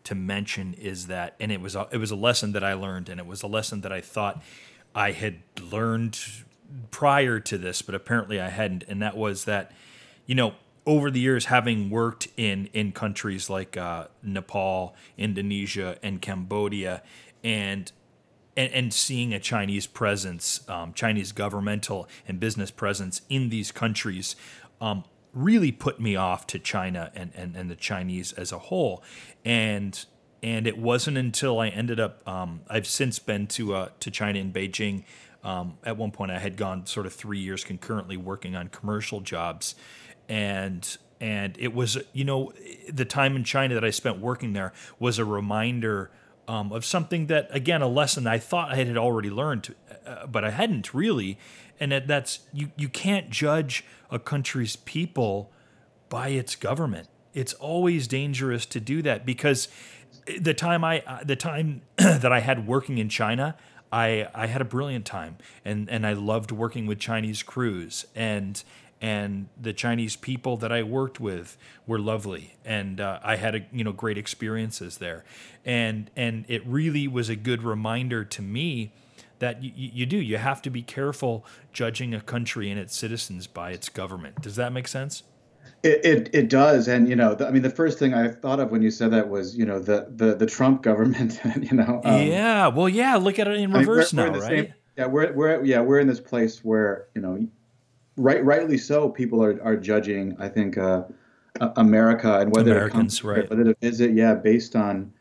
to 0.09 0.15
mention 0.15 0.73
is 0.73 1.07
that, 1.09 1.35
and 1.39 1.53
it 1.53 1.61
was 1.61 1.77
a, 1.77 1.87
it 1.93 1.99
was 1.99 2.11
a 2.11 2.17
lesson 2.17 2.53
that 2.53 2.65
I 2.65 2.73
learned, 2.73 3.11
and 3.11 3.21
it 3.21 3.27
was 3.27 3.43
a 3.43 3.47
lesson 3.47 3.83
that 3.83 3.93
I 3.93 4.01
thought 4.01 4.43
I 4.95 5.13
had 5.13 5.41
learned 5.61 6.19
prior 6.91 7.41
to 7.41 7.59
this, 7.59 7.83
but 7.83 7.95
apparently 7.95 8.41
I 8.41 8.49
hadn't, 8.49 8.85
and 8.89 9.03
that 9.03 9.19
was 9.19 9.45
that, 9.45 9.71
you 10.25 10.35
know, 10.35 10.55
over 10.87 11.11
the 11.11 11.21
years, 11.21 11.45
having 11.45 11.91
worked 11.91 12.29
in 12.39 12.71
in 12.73 12.93
countries 12.93 13.51
like 13.51 13.77
uh, 13.77 14.07
Nepal, 14.23 14.97
Indonesia, 15.19 15.99
and 16.03 16.23
Cambodia, 16.23 17.03
and 17.45 17.93
and, 18.57 18.73
and 18.73 18.95
seeing 18.95 19.35
a 19.35 19.41
Chinese 19.41 19.87
presence, 19.87 20.67
um, 20.71 20.95
Chinese 20.95 21.33
governmental 21.33 22.09
and 22.27 22.41
business 22.41 22.71
presence 22.71 23.21
in 23.29 23.51
these 23.51 23.71
countries, 23.71 24.37
um, 24.81 25.05
really 25.33 25.73
put 25.73 26.01
me 26.01 26.17
off 26.17 26.47
to 26.49 26.59
China 26.59 27.11
and, 27.15 27.33
and, 27.35 27.57
and 27.57 27.71
the 27.71 27.77
Chinese 27.77 28.33
as 28.33 28.53
a 28.53 28.59
whole. 28.59 29.03
And 29.45 30.05
and 30.43 30.67
it 30.67 30.79
wasn't 30.79 31.19
until 31.19 31.59
I 31.59 31.69
ended 31.69 31.99
up, 31.99 32.27
um, 32.29 32.61
I've 32.69 32.87
since 32.87 33.19
been 33.19 33.47
to 33.49 33.75
uh, 33.75 33.89
to 34.01 34.11
China 34.11 34.39
in 34.39 34.53
Beijing. 34.53 35.05
Um, 35.43 35.79
at 35.85 35.97
one 35.97 36.11
point, 36.11 36.31
I 36.31 36.39
had 36.39 36.57
gone 36.57 36.87
sort 36.87 37.07
of 37.07 37.13
three 37.13 37.39
years 37.39 37.65
concurrently 37.65 38.17
working 38.17 38.55
on 38.55 38.69
commercial 38.69 39.21
jobs, 39.21 39.75
and 40.29 40.97
and 41.21 41.57
it 41.59 41.75
was 41.75 41.99
you 42.13 42.25
know 42.25 42.53
the 42.89 43.05
time 43.05 43.37
in 43.37 43.45
China 43.45 43.75
that 43.75 43.85
I 43.85 43.91
spent 43.91 44.19
working 44.19 44.53
there 44.53 44.73
was 44.99 45.19
a 45.19 45.25
reminder 45.25 46.11
um, 46.47 46.73
of 46.73 46.85
something 46.85 47.27
that 47.27 47.49
again 47.51 47.83
a 47.83 47.89
lesson 47.89 48.27
I 48.27 48.39
thought 48.39 48.71
I 48.73 48.77
had 48.77 48.97
already 48.97 49.31
learned, 49.31 49.75
uh, 50.07 50.27
but 50.27 50.45
I 50.45 50.51
hadn't 50.51 50.95
really, 50.95 51.39
and 51.81 51.93
that, 51.93 52.07
that's 52.07 52.41
you 52.53 52.71
you 52.77 52.89
can't 52.89 53.31
judge 53.31 53.85
a 54.11 54.19
country's 54.19 54.77
people 54.77 55.53
by 56.09 56.29
its 56.29 56.57
government. 56.57 57.09
It's 57.35 57.53
always 57.55 58.09
dangerous 58.09 58.67
to 58.67 58.81
do 58.81 59.03
that 59.03 59.27
because 59.27 59.69
the 60.41 60.55
time 60.55 60.85
I 60.85 61.03
uh, 61.07 61.25
the 61.25 61.37
time 61.37 61.83
that 61.97 62.33
I 62.33 62.41
had 62.41 62.67
working 62.67 62.99
in 62.99 63.09
China, 63.09 63.57
I 63.93 64.29
I 64.35 64.47
had 64.47 64.61
a 64.61 64.65
brilliant 64.65 65.05
time 65.05 65.39
and 65.65 65.89
and 65.89 66.07
I 66.07 66.13
loved 66.13 66.51
working 66.51 66.87
with 66.87 66.99
Chinese 66.99 67.43
crews 67.43 68.07
and 68.15 68.63
and 69.01 69.49
the 69.61 69.73
Chinese 69.73 70.17
people 70.17 70.57
that 70.57 70.73
I 70.73 70.83
worked 70.83 71.21
with 71.21 71.57
were 71.87 72.01
lovely, 72.01 72.57
and 72.65 73.01
uh, 73.01 73.21
I 73.23 73.37
had 73.37 73.55
a, 73.55 73.61
you 73.73 73.85
know 73.85 73.93
great 73.93 74.19
experiences 74.19 74.99
there, 74.99 75.25
and 75.65 76.11
and 76.17 76.45
it 76.49 76.67
really 76.67 77.07
was 77.07 77.29
a 77.29 77.37
good 77.37 77.63
reminder 77.63 78.25
to 78.25 78.43
me 78.43 78.93
that 79.39 79.63
you, 79.63 79.73
you 79.75 80.07
do 80.07 80.17
you 80.17 80.39
have 80.39 80.63
to 80.63 80.71
be 80.71 80.83
careful 80.83 81.45
judging 81.73 82.15
a 82.15 82.21
country 82.21 82.71
and 82.71 82.79
its 82.79 82.97
citizens 82.97 83.47
by 83.47 83.71
its 83.71 83.89
government. 83.89 84.41
Does 84.43 84.57
that 84.57 84.73
make 84.73 84.89
sense? 84.89 85.23
It, 85.83 86.05
it, 86.05 86.31
it 86.35 86.49
does, 86.49 86.89
and 86.89 87.09
you 87.09 87.15
know, 87.15 87.35
the, 87.35 87.47
I 87.47 87.51
mean, 87.51 87.63
the 87.63 87.71
first 87.71 87.99
thing 87.99 88.13
I 88.13 88.29
thought 88.29 88.59
of 88.59 88.73
when 88.73 88.83
you 88.83 88.91
said 88.91 89.13
that 89.13 89.29
was, 89.29 89.57
you 89.57 89.65
know, 89.65 89.79
the 89.79 90.09
the, 90.17 90.35
the 90.35 90.47
Trump 90.47 90.83
government, 90.83 91.41
you 91.61 91.77
know. 91.77 92.01
Um, 92.05 92.23
yeah, 92.23 92.67
well, 92.67 92.89
yeah. 92.89 93.17
Look 93.17 93.39
at 93.39 93.47
it 93.47 93.59
in 93.59 93.73
reverse 93.73 94.13
I 94.13 94.17
mean, 94.17 94.33
we're, 94.33 94.33
we're 94.33 94.39
now, 94.39 94.47
right? 94.49 94.65
Same, 94.65 94.75
yeah, 94.97 95.07
we're 95.07 95.33
we're 95.33 95.65
yeah 95.65 95.81
we're 95.81 96.01
in 96.01 96.09
this 96.09 96.21
place 96.21 96.65
where 96.65 97.07
you 97.15 97.21
know 97.21 97.47
right, 98.19 98.45
rightly 98.45 98.77
so, 98.77 99.09
people 99.09 99.43
are, 99.43 99.63
are 99.63 99.77
judging, 99.77 100.37
I 100.39 100.49
think, 100.49 100.77
uh, 100.77 101.05
America 101.77 102.41
and 102.41 102.53
whether 102.53 102.73
Americans, 102.73 103.19
to 103.19 103.23
come, 103.23 103.31
right. 103.31 103.51
whether 103.51 103.65
to 103.65 103.77
visit, 103.81 104.13
yeah, 104.13 104.35
based 104.35 104.77
on 104.77 105.13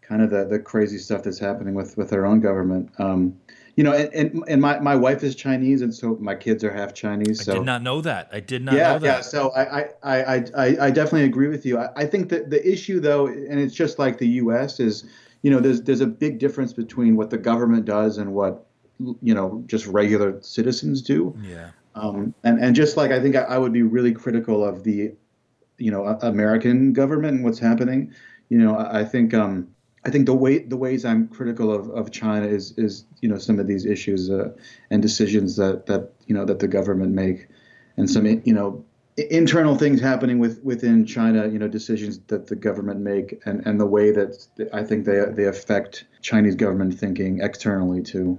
kind 0.00 0.22
of 0.22 0.30
the, 0.30 0.46
the 0.46 0.58
crazy 0.58 0.98
stuff 0.98 1.22
that's 1.22 1.38
happening 1.38 1.74
with, 1.74 1.96
with 1.96 2.12
our 2.12 2.26
own 2.26 2.40
government. 2.40 2.90
Um, 2.98 3.38
you 3.76 3.84
know, 3.84 3.92
and, 3.92 4.12
and, 4.14 4.44
and, 4.48 4.60
my, 4.60 4.78
my 4.80 4.96
wife 4.96 5.22
is 5.22 5.34
Chinese, 5.34 5.82
and 5.82 5.94
so 5.94 6.16
my 6.18 6.34
kids 6.34 6.64
are 6.64 6.72
half 6.72 6.94
Chinese. 6.94 7.44
So 7.44 7.52
I 7.52 7.54
did 7.56 7.66
not 7.66 7.82
know 7.82 8.00
that. 8.00 8.30
I 8.32 8.40
did 8.40 8.64
not 8.64 8.74
yeah, 8.74 8.94
know 8.94 8.98
that. 9.00 9.06
Yeah, 9.06 9.20
so 9.20 9.50
I, 9.50 9.80
I, 9.80 9.88
I, 10.02 10.44
I, 10.56 10.76
I 10.86 10.90
definitely 10.90 11.24
agree 11.24 11.48
with 11.48 11.66
you. 11.66 11.78
I, 11.78 11.90
I 11.94 12.06
think 12.06 12.30
that 12.30 12.48
the 12.48 12.66
issue, 12.66 13.00
though, 13.00 13.26
and 13.26 13.60
it's 13.60 13.74
just 13.74 13.98
like 13.98 14.16
the 14.16 14.28
U.S., 14.28 14.80
is 14.80 15.04
you 15.42 15.50
know, 15.50 15.60
there's 15.60 15.82
there's 15.82 16.00
a 16.00 16.06
big 16.06 16.38
difference 16.38 16.72
between 16.72 17.16
what 17.16 17.30
the 17.30 17.38
government 17.38 17.84
does 17.84 18.18
and 18.18 18.32
what 18.32 18.66
you 18.98 19.34
know 19.34 19.62
just 19.66 19.86
regular 19.86 20.40
citizens 20.42 21.02
do. 21.02 21.36
Yeah. 21.42 21.70
Um, 21.94 22.34
and 22.44 22.58
and 22.58 22.74
just 22.74 22.96
like 22.96 23.10
I 23.10 23.20
think 23.20 23.36
I, 23.36 23.42
I, 23.42 23.58
would 23.58 23.72
be 23.72 23.82
really 23.82 24.12
critical 24.12 24.64
of 24.64 24.84
the, 24.84 25.12
you 25.78 25.90
know, 25.90 26.04
American 26.22 26.92
government 26.92 27.36
and 27.36 27.44
what's 27.44 27.58
happening. 27.58 28.12
You 28.48 28.58
know, 28.58 28.76
I, 28.76 29.00
I 29.00 29.04
think 29.04 29.34
um, 29.34 29.68
I 30.06 30.10
think 30.10 30.26
the 30.26 30.34
way 30.34 30.58
the 30.58 30.76
ways 30.76 31.04
I'm 31.04 31.26
critical 31.26 31.72
of, 31.72 31.90
of 31.90 32.12
China 32.12 32.46
is 32.46 32.72
is 32.78 33.04
you 33.20 33.28
know 33.28 33.38
some 33.38 33.58
of 33.58 33.66
these 33.66 33.84
issues 33.84 34.30
uh, 34.30 34.52
and 34.88 35.02
decisions 35.02 35.56
that 35.56 35.86
that 35.86 36.12
you 36.28 36.34
know 36.34 36.44
that 36.44 36.60
the 36.60 36.68
government 36.68 37.12
make, 37.12 37.48
and 37.96 38.08
some 38.08 38.24
you 38.24 38.54
know 38.54 38.84
internal 39.16 39.74
things 39.74 40.00
happening 40.00 40.38
with 40.38 40.62
within 40.62 41.06
China. 41.06 41.48
You 41.48 41.58
know, 41.58 41.66
decisions 41.66 42.20
that 42.28 42.46
the 42.46 42.54
government 42.54 43.00
make 43.00 43.42
and 43.46 43.66
and 43.66 43.80
the 43.80 43.86
way 43.86 44.12
that 44.12 44.46
I 44.72 44.84
think 44.84 45.06
they 45.06 45.24
they 45.24 45.46
affect 45.46 46.04
Chinese 46.22 46.54
government 46.54 46.96
thinking 46.96 47.40
externally 47.40 48.00
too. 48.00 48.38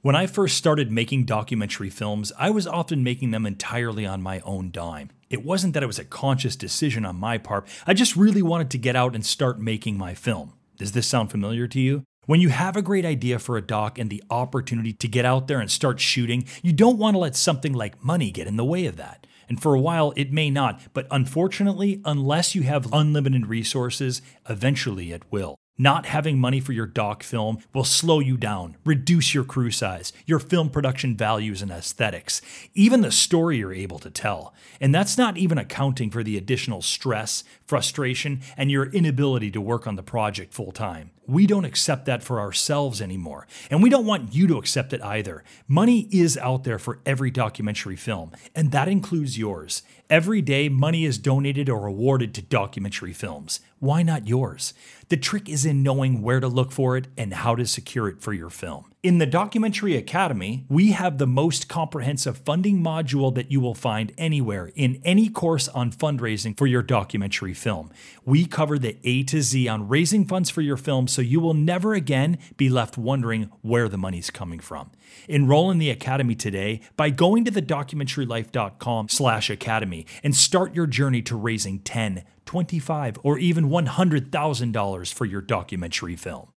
When 0.00 0.16
I 0.16 0.26
first 0.26 0.56
started 0.56 0.90
making 0.90 1.26
documentary 1.26 1.90
films, 1.90 2.32
I 2.38 2.50
was 2.50 2.66
often 2.66 3.04
making 3.04 3.30
them 3.30 3.46
entirely 3.46 4.04
on 4.04 4.20
my 4.22 4.40
own 4.40 4.70
dime. 4.72 5.10
It 5.32 5.46
wasn't 5.46 5.72
that 5.72 5.82
it 5.82 5.86
was 5.86 5.98
a 5.98 6.04
conscious 6.04 6.56
decision 6.56 7.06
on 7.06 7.16
my 7.16 7.38
part, 7.38 7.66
I 7.86 7.94
just 7.94 8.16
really 8.16 8.42
wanted 8.42 8.68
to 8.70 8.78
get 8.78 8.94
out 8.94 9.14
and 9.14 9.24
start 9.24 9.58
making 9.58 9.96
my 9.96 10.12
film. 10.12 10.52
Does 10.76 10.92
this 10.92 11.06
sound 11.06 11.30
familiar 11.30 11.66
to 11.68 11.80
you? 11.80 12.04
When 12.26 12.42
you 12.42 12.50
have 12.50 12.76
a 12.76 12.82
great 12.82 13.06
idea 13.06 13.38
for 13.38 13.56
a 13.56 13.62
doc 13.62 13.98
and 13.98 14.10
the 14.10 14.22
opportunity 14.28 14.92
to 14.92 15.08
get 15.08 15.24
out 15.24 15.48
there 15.48 15.58
and 15.58 15.70
start 15.70 16.00
shooting, 16.00 16.44
you 16.62 16.74
don't 16.74 16.98
want 16.98 17.14
to 17.14 17.18
let 17.18 17.34
something 17.34 17.72
like 17.72 18.04
money 18.04 18.30
get 18.30 18.46
in 18.46 18.56
the 18.56 18.64
way 18.64 18.84
of 18.84 18.96
that. 18.96 19.26
And 19.48 19.60
for 19.60 19.74
a 19.74 19.80
while, 19.80 20.12
it 20.16 20.32
may 20.32 20.50
not, 20.50 20.82
but 20.92 21.06
unfortunately, 21.10 22.02
unless 22.04 22.54
you 22.54 22.62
have 22.64 22.92
unlimited 22.92 23.46
resources, 23.46 24.20
eventually 24.50 25.12
it 25.12 25.22
will. 25.30 25.56
Not 25.78 26.04
having 26.04 26.38
money 26.38 26.60
for 26.60 26.74
your 26.74 26.86
doc 26.86 27.22
film 27.22 27.58
will 27.72 27.84
slow 27.84 28.20
you 28.20 28.36
down, 28.36 28.76
reduce 28.84 29.32
your 29.32 29.42
crew 29.42 29.70
size, 29.70 30.12
your 30.26 30.38
film 30.38 30.68
production 30.68 31.16
values 31.16 31.62
and 31.62 31.70
aesthetics, 31.70 32.42
even 32.74 33.00
the 33.00 33.10
story 33.10 33.56
you're 33.56 33.72
able 33.72 33.98
to 34.00 34.10
tell. 34.10 34.52
And 34.82 34.94
that's 34.94 35.16
not 35.16 35.38
even 35.38 35.56
accounting 35.56 36.10
for 36.10 36.22
the 36.22 36.36
additional 36.36 36.82
stress, 36.82 37.42
frustration, 37.66 38.42
and 38.54 38.70
your 38.70 38.84
inability 38.92 39.50
to 39.52 39.62
work 39.62 39.86
on 39.86 39.96
the 39.96 40.02
project 40.02 40.52
full 40.52 40.72
time. 40.72 41.10
We 41.26 41.46
don't 41.46 41.64
accept 41.64 42.04
that 42.06 42.22
for 42.22 42.40
ourselves 42.40 43.00
anymore, 43.00 43.46
and 43.70 43.82
we 43.82 43.88
don't 43.88 44.04
want 44.06 44.34
you 44.34 44.46
to 44.48 44.58
accept 44.58 44.92
it 44.92 45.00
either. 45.02 45.44
Money 45.68 46.08
is 46.10 46.36
out 46.36 46.64
there 46.64 46.80
for 46.80 46.98
every 47.06 47.30
documentary 47.30 47.96
film, 47.96 48.32
and 48.54 48.72
that 48.72 48.88
includes 48.88 49.38
yours. 49.38 49.82
Every 50.10 50.42
day, 50.42 50.68
money 50.68 51.04
is 51.04 51.16
donated 51.16 51.70
or 51.70 51.86
awarded 51.86 52.34
to 52.34 52.42
documentary 52.42 53.12
films. 53.12 53.60
Why 53.78 54.02
not 54.02 54.28
yours? 54.28 54.74
The 55.12 55.18
trick 55.18 55.46
is 55.46 55.66
in 55.66 55.82
knowing 55.82 56.22
where 56.22 56.40
to 56.40 56.48
look 56.48 56.72
for 56.72 56.96
it 56.96 57.08
and 57.18 57.34
how 57.34 57.54
to 57.54 57.66
secure 57.66 58.08
it 58.08 58.22
for 58.22 58.32
your 58.32 58.48
film. 58.48 58.86
In 59.02 59.18
the 59.18 59.26
Documentary 59.26 59.94
Academy, 59.94 60.64
we 60.70 60.92
have 60.92 61.18
the 61.18 61.26
most 61.26 61.68
comprehensive 61.68 62.38
funding 62.38 62.82
module 62.82 63.34
that 63.34 63.50
you 63.50 63.60
will 63.60 63.74
find 63.74 64.12
anywhere 64.16 64.72
in 64.74 65.02
any 65.04 65.28
course 65.28 65.68
on 65.68 65.92
fundraising 65.92 66.56
for 66.56 66.66
your 66.66 66.80
documentary 66.80 67.52
film. 67.52 67.90
We 68.24 68.46
cover 68.46 68.78
the 68.78 68.96
A 69.04 69.22
to 69.24 69.42
Z 69.42 69.68
on 69.68 69.86
raising 69.86 70.24
funds 70.24 70.48
for 70.48 70.62
your 70.62 70.78
film 70.78 71.06
so 71.08 71.20
you 71.20 71.40
will 71.40 71.52
never 71.52 71.92
again 71.92 72.38
be 72.56 72.70
left 72.70 72.96
wondering 72.96 73.50
where 73.60 73.90
the 73.90 73.98
money's 73.98 74.30
coming 74.30 74.60
from. 74.60 74.92
Enroll 75.28 75.70
in 75.70 75.78
the 75.78 75.90
Academy 75.90 76.34
today 76.34 76.80
by 76.96 77.10
going 77.10 77.44
to 77.44 77.50
thedocumentarylife.com 77.50 79.08
slash 79.08 79.50
academy 79.50 80.06
and 80.22 80.34
start 80.34 80.74
your 80.74 80.86
journey 80.86 81.22
to 81.22 81.36
raising 81.36 81.78
10, 81.80 82.24
25, 82.46 83.18
or 83.22 83.38
even 83.38 83.68
$100,000 83.68 85.12
for 85.12 85.24
your 85.24 85.40
documentary 85.40 86.16
film 86.16 86.52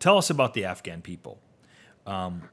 tell 0.00 0.18
us 0.18 0.30
about 0.30 0.54
the 0.54 0.64
Afghan 0.64 1.02
people. 1.02 1.38
Um, 2.06 2.48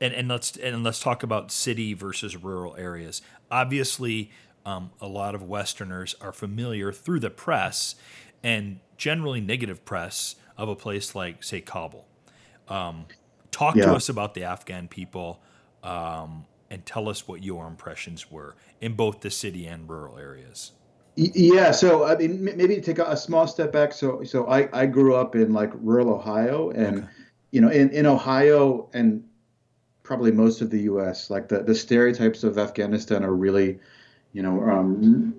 and 0.00 0.14
and 0.14 0.28
let's 0.28 0.56
and 0.56 0.82
let's 0.82 1.00
talk 1.00 1.22
about 1.22 1.52
city 1.52 1.92
versus 1.92 2.36
rural 2.36 2.74
areas. 2.76 3.20
Obviously, 3.50 4.30
um, 4.64 4.90
a 5.00 5.06
lot 5.06 5.34
of 5.34 5.42
Westerners 5.42 6.14
are 6.20 6.32
familiar 6.32 6.92
through 6.92 7.20
the 7.20 7.30
press 7.30 7.94
and 8.42 8.80
generally 8.96 9.40
negative 9.40 9.84
press 9.84 10.36
of 10.56 10.68
a 10.68 10.76
place 10.76 11.14
like, 11.14 11.44
say, 11.44 11.60
Kabul. 11.60 12.06
Um, 12.68 13.06
talk 13.52 13.76
yeah. 13.76 13.86
to 13.86 13.92
us 13.92 14.08
about 14.08 14.34
the 14.34 14.42
Afghan 14.42 14.88
people 14.88 15.40
um, 15.84 16.46
and 16.70 16.84
tell 16.84 17.08
us 17.08 17.28
what 17.28 17.44
your 17.44 17.68
impressions 17.68 18.30
were 18.30 18.56
in 18.80 18.94
both 18.94 19.20
the 19.20 19.30
city 19.30 19.66
and 19.66 19.88
rural 19.88 20.18
areas. 20.18 20.72
Yeah, 21.14 21.72
so 21.72 22.04
I 22.04 22.16
mean, 22.16 22.42
maybe 22.42 22.80
take 22.80 22.98
a, 22.98 23.16
small 23.16 23.46
step 23.46 23.70
back. 23.70 23.92
So, 23.92 24.24
so 24.24 24.46
I, 24.46 24.68
I 24.72 24.86
grew 24.86 25.14
up 25.14 25.36
in 25.36 25.52
like 25.52 25.70
rural 25.74 26.08
Ohio, 26.08 26.70
and 26.70 27.00
okay. 27.00 27.06
you 27.50 27.60
know, 27.60 27.68
in, 27.68 27.90
in 27.90 28.06
Ohio 28.06 28.88
and 28.94 29.22
probably 30.02 30.32
most 30.32 30.62
of 30.62 30.70
the 30.70 30.80
U.S., 30.82 31.28
like 31.28 31.48
the 31.48 31.62
the 31.62 31.74
stereotypes 31.74 32.44
of 32.44 32.56
Afghanistan 32.56 33.22
are 33.24 33.34
really, 33.34 33.78
you 34.32 34.42
know, 34.42 34.62
um, 34.62 35.34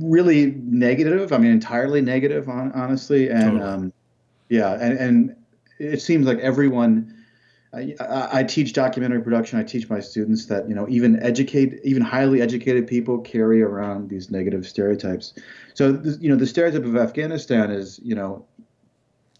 really 0.00 0.52
negative. 0.64 1.30
I 1.30 1.36
mean, 1.36 1.50
entirely 1.50 2.00
negative, 2.00 2.48
on, 2.48 2.72
honestly, 2.72 3.28
and 3.28 3.42
totally. 3.42 3.62
um, 3.62 3.92
yeah, 4.48 4.78
and 4.80 4.98
and 4.98 5.36
it 5.78 6.00
seems 6.00 6.26
like 6.26 6.38
everyone 6.38 7.17
I, 7.72 7.94
I, 8.32 8.42
teach 8.44 8.72
documentary 8.72 9.20
production. 9.20 9.58
I 9.58 9.62
teach 9.62 9.90
my 9.90 10.00
students 10.00 10.46
that 10.46 10.68
you 10.68 10.74
know 10.74 10.86
even 10.88 11.22
educate, 11.22 11.80
even 11.84 12.02
highly 12.02 12.40
educated 12.40 12.86
people 12.86 13.18
carry 13.18 13.60
around 13.60 14.08
these 14.08 14.30
negative 14.30 14.66
stereotypes. 14.66 15.34
So 15.74 16.00
you 16.18 16.30
know 16.30 16.36
the 16.36 16.46
stereotype 16.46 16.84
of 16.84 16.96
Afghanistan 16.96 17.70
is 17.70 18.00
you 18.02 18.14
know 18.14 18.46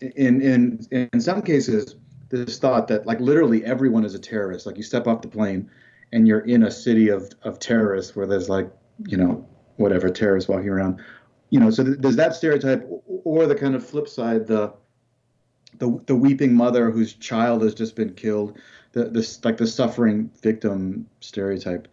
in 0.00 0.42
in 0.42 0.86
in 0.90 1.20
some 1.20 1.40
cases 1.40 1.96
this 2.28 2.58
thought 2.58 2.88
that 2.88 3.06
like 3.06 3.18
literally 3.20 3.64
everyone 3.64 4.04
is 4.04 4.14
a 4.14 4.18
terrorist. 4.18 4.66
Like 4.66 4.76
you 4.76 4.82
step 4.82 5.06
off 5.06 5.22
the 5.22 5.28
plane 5.28 5.70
and 6.12 6.28
you're 6.28 6.40
in 6.40 6.64
a 6.64 6.70
city 6.70 7.08
of 7.08 7.30
of 7.42 7.58
terrorists 7.58 8.14
where 8.14 8.26
there's 8.26 8.50
like 8.50 8.70
you 9.06 9.16
know 9.16 9.46
whatever 9.76 10.10
terrorists 10.10 10.48
walking 10.48 10.68
around. 10.68 11.00
You 11.48 11.60
know, 11.60 11.70
so 11.70 11.82
th- 11.82 11.96
there's 11.98 12.16
that 12.16 12.34
stereotype, 12.34 12.86
or 13.06 13.46
the 13.46 13.54
kind 13.54 13.74
of 13.74 13.86
flip 13.86 14.06
side, 14.06 14.46
the 14.46 14.74
the 15.76 16.00
the 16.06 16.14
weeping 16.14 16.54
mother 16.54 16.90
whose 16.90 17.14
child 17.14 17.62
has 17.62 17.74
just 17.74 17.96
been 17.96 18.14
killed, 18.14 18.58
the 18.92 19.04
this 19.04 19.44
like 19.44 19.56
the 19.56 19.66
suffering 19.66 20.30
victim 20.42 21.06
stereotype. 21.20 21.88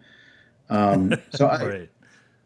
Um, 0.69 1.13
so 1.31 1.47
I. 1.47 1.65
right. 1.65 1.89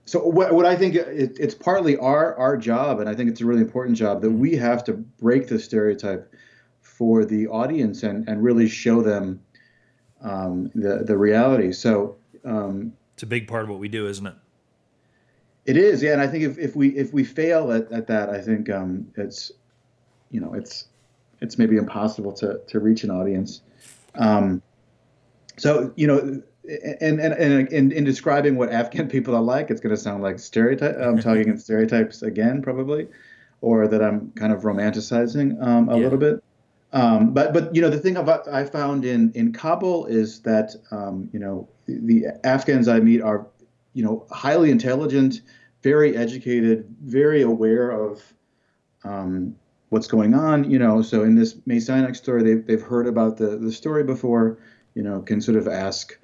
So 0.06 0.24
what, 0.24 0.56
what 0.56 0.66
I 0.66 0.76
think 0.76 0.96
it, 0.96 1.38
it's 1.40 1.54
partly 1.54 1.96
our 1.98 2.36
our 2.36 2.58
job, 2.58 3.00
and 3.00 3.08
I 3.08 3.14
think 3.14 3.30
it's 3.30 3.42
a 3.42 3.46
really 3.46 3.62
important 3.62 3.96
job 3.96 4.22
that 4.24 4.32
we 4.32 4.56
have 4.56 4.84
to 4.86 4.94
break 4.94 5.48
the 5.48 5.60
stereotype 5.60 6.34
for 6.82 7.26
the 7.26 7.48
audience 7.48 8.02
and, 8.02 8.28
and 8.28 8.44
really 8.44 8.68
show 8.68 9.04
them 9.04 9.40
um, 10.22 10.72
the 10.74 11.04
the 11.06 11.16
reality. 11.16 11.72
So 11.72 12.18
um, 12.44 12.94
it's 13.14 13.22
a 13.22 13.28
big 13.28 13.48
part 13.48 13.64
of 13.64 13.70
what 13.70 13.78
we 13.78 13.88
do, 13.88 14.08
isn't 14.08 14.26
it? 14.26 14.36
It 15.66 15.78
is, 15.78 16.02
yeah. 16.02 16.14
And 16.14 16.22
I 16.22 16.28
think 16.28 16.44
if, 16.44 16.58
if 16.58 16.76
we 16.76 16.90
if 16.98 17.14
we 17.14 17.24
fail 17.24 17.72
at, 17.72 17.92
at 17.92 18.08
that, 18.08 18.30
I 18.30 18.42
think 18.42 18.70
um, 18.70 19.12
it's 19.16 19.52
you 20.32 20.42
know 20.42 20.54
it's 20.56 20.88
it's 21.42 21.58
maybe 21.58 21.78
impossible 21.78 22.34
to 22.34 22.62
to 22.68 22.80
reach 22.80 23.04
an 23.04 23.12
audience. 23.12 23.62
Um, 24.16 24.62
so 25.58 25.94
you 25.96 26.08
know, 26.08 26.42
and 27.02 27.20
and, 27.20 27.34
and 27.34 27.68
in, 27.70 27.92
in 27.92 28.04
describing 28.04 28.56
what 28.56 28.72
Afghan 28.72 29.08
people 29.16 29.36
are 29.36 29.42
like, 29.42 29.70
it's 29.70 29.82
going 29.82 29.96
to 29.96 30.02
sound 30.02 30.24
like 30.24 30.40
stereotype. 30.40 30.96
I'm 30.98 31.20
talking 31.22 31.48
in 31.48 31.58
stereotypes 31.58 32.22
again, 32.22 32.62
probably, 32.62 33.08
or 33.62 33.88
that 33.88 34.02
I'm 34.02 34.32
kind 34.32 34.54
of 34.54 34.62
romanticizing 34.62 35.62
um, 35.62 35.90
a 35.90 35.98
yeah. 35.98 36.04
little 36.04 36.20
bit. 36.20 36.44
Um, 36.92 37.34
but 37.34 37.54
but 37.54 37.76
you 37.76 37.82
know 37.82 37.90
the 37.90 38.00
thing 38.00 38.18
I 38.18 38.66
found 38.66 39.06
in 39.06 39.32
in 39.34 39.54
Kabul 39.54 40.06
is 40.08 40.42
that 40.42 40.76
um, 40.92 41.30
you 41.32 41.40
know 41.40 41.70
the 41.86 42.28
Afghans 42.44 42.88
I 42.88 43.00
meet 43.00 43.22
are 43.22 43.46
you 43.94 44.04
know 44.04 44.26
highly 44.32 44.72
intelligent, 44.72 45.42
very 45.84 46.18
educated, 46.18 46.88
very 47.04 47.44
aware 47.44 47.92
of 47.92 48.34
um, 49.04 49.56
what's 49.90 50.08
going 50.08 50.34
on, 50.34 50.70
you 50.70 50.80
know. 50.80 51.02
So 51.02 51.24
in 51.24 51.36
this 51.36 51.56
Mes 51.66 51.90
Aynak 51.90 52.16
story, 52.16 52.44
they've, 52.44 52.66
they've 52.66 52.82
heard 52.82 53.08
about 53.08 53.38
the, 53.38 53.58
the 53.58 53.72
story 53.72 54.04
before, 54.04 54.58
you 54.94 55.04
know, 55.04 55.22
can 55.22 55.42
sort 55.42 55.58
of 55.58 55.68
ask, 55.68 56.18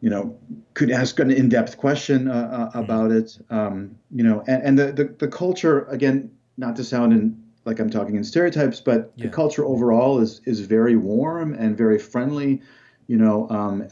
you 0.00 0.10
know, 0.10 0.36
could 0.74 0.90
ask 0.90 1.18
an 1.18 1.30
in-depth 1.30 1.76
question 1.76 2.28
uh, 2.28 2.32
uh, 2.32 2.66
mm-hmm. 2.68 2.78
about 2.78 3.10
it, 3.10 3.38
um, 3.50 3.96
you 4.10 4.22
know, 4.22 4.42
and, 4.46 4.62
and 4.62 4.78
the, 4.78 4.92
the, 4.92 5.04
the 5.18 5.28
culture, 5.28 5.84
again, 5.86 6.30
not 6.56 6.76
to 6.76 6.84
sound 6.84 7.12
in, 7.12 7.42
like 7.64 7.80
I'm 7.80 7.90
talking 7.90 8.14
in 8.14 8.24
stereotypes, 8.24 8.80
but 8.80 9.12
yeah. 9.16 9.26
the 9.26 9.32
culture 9.32 9.64
overall 9.64 10.20
is, 10.20 10.40
is 10.44 10.60
very 10.60 10.96
warm 10.96 11.54
and 11.54 11.76
very 11.76 11.98
friendly, 11.98 12.62
you 13.08 13.16
know, 13.16 13.48
um, 13.50 13.88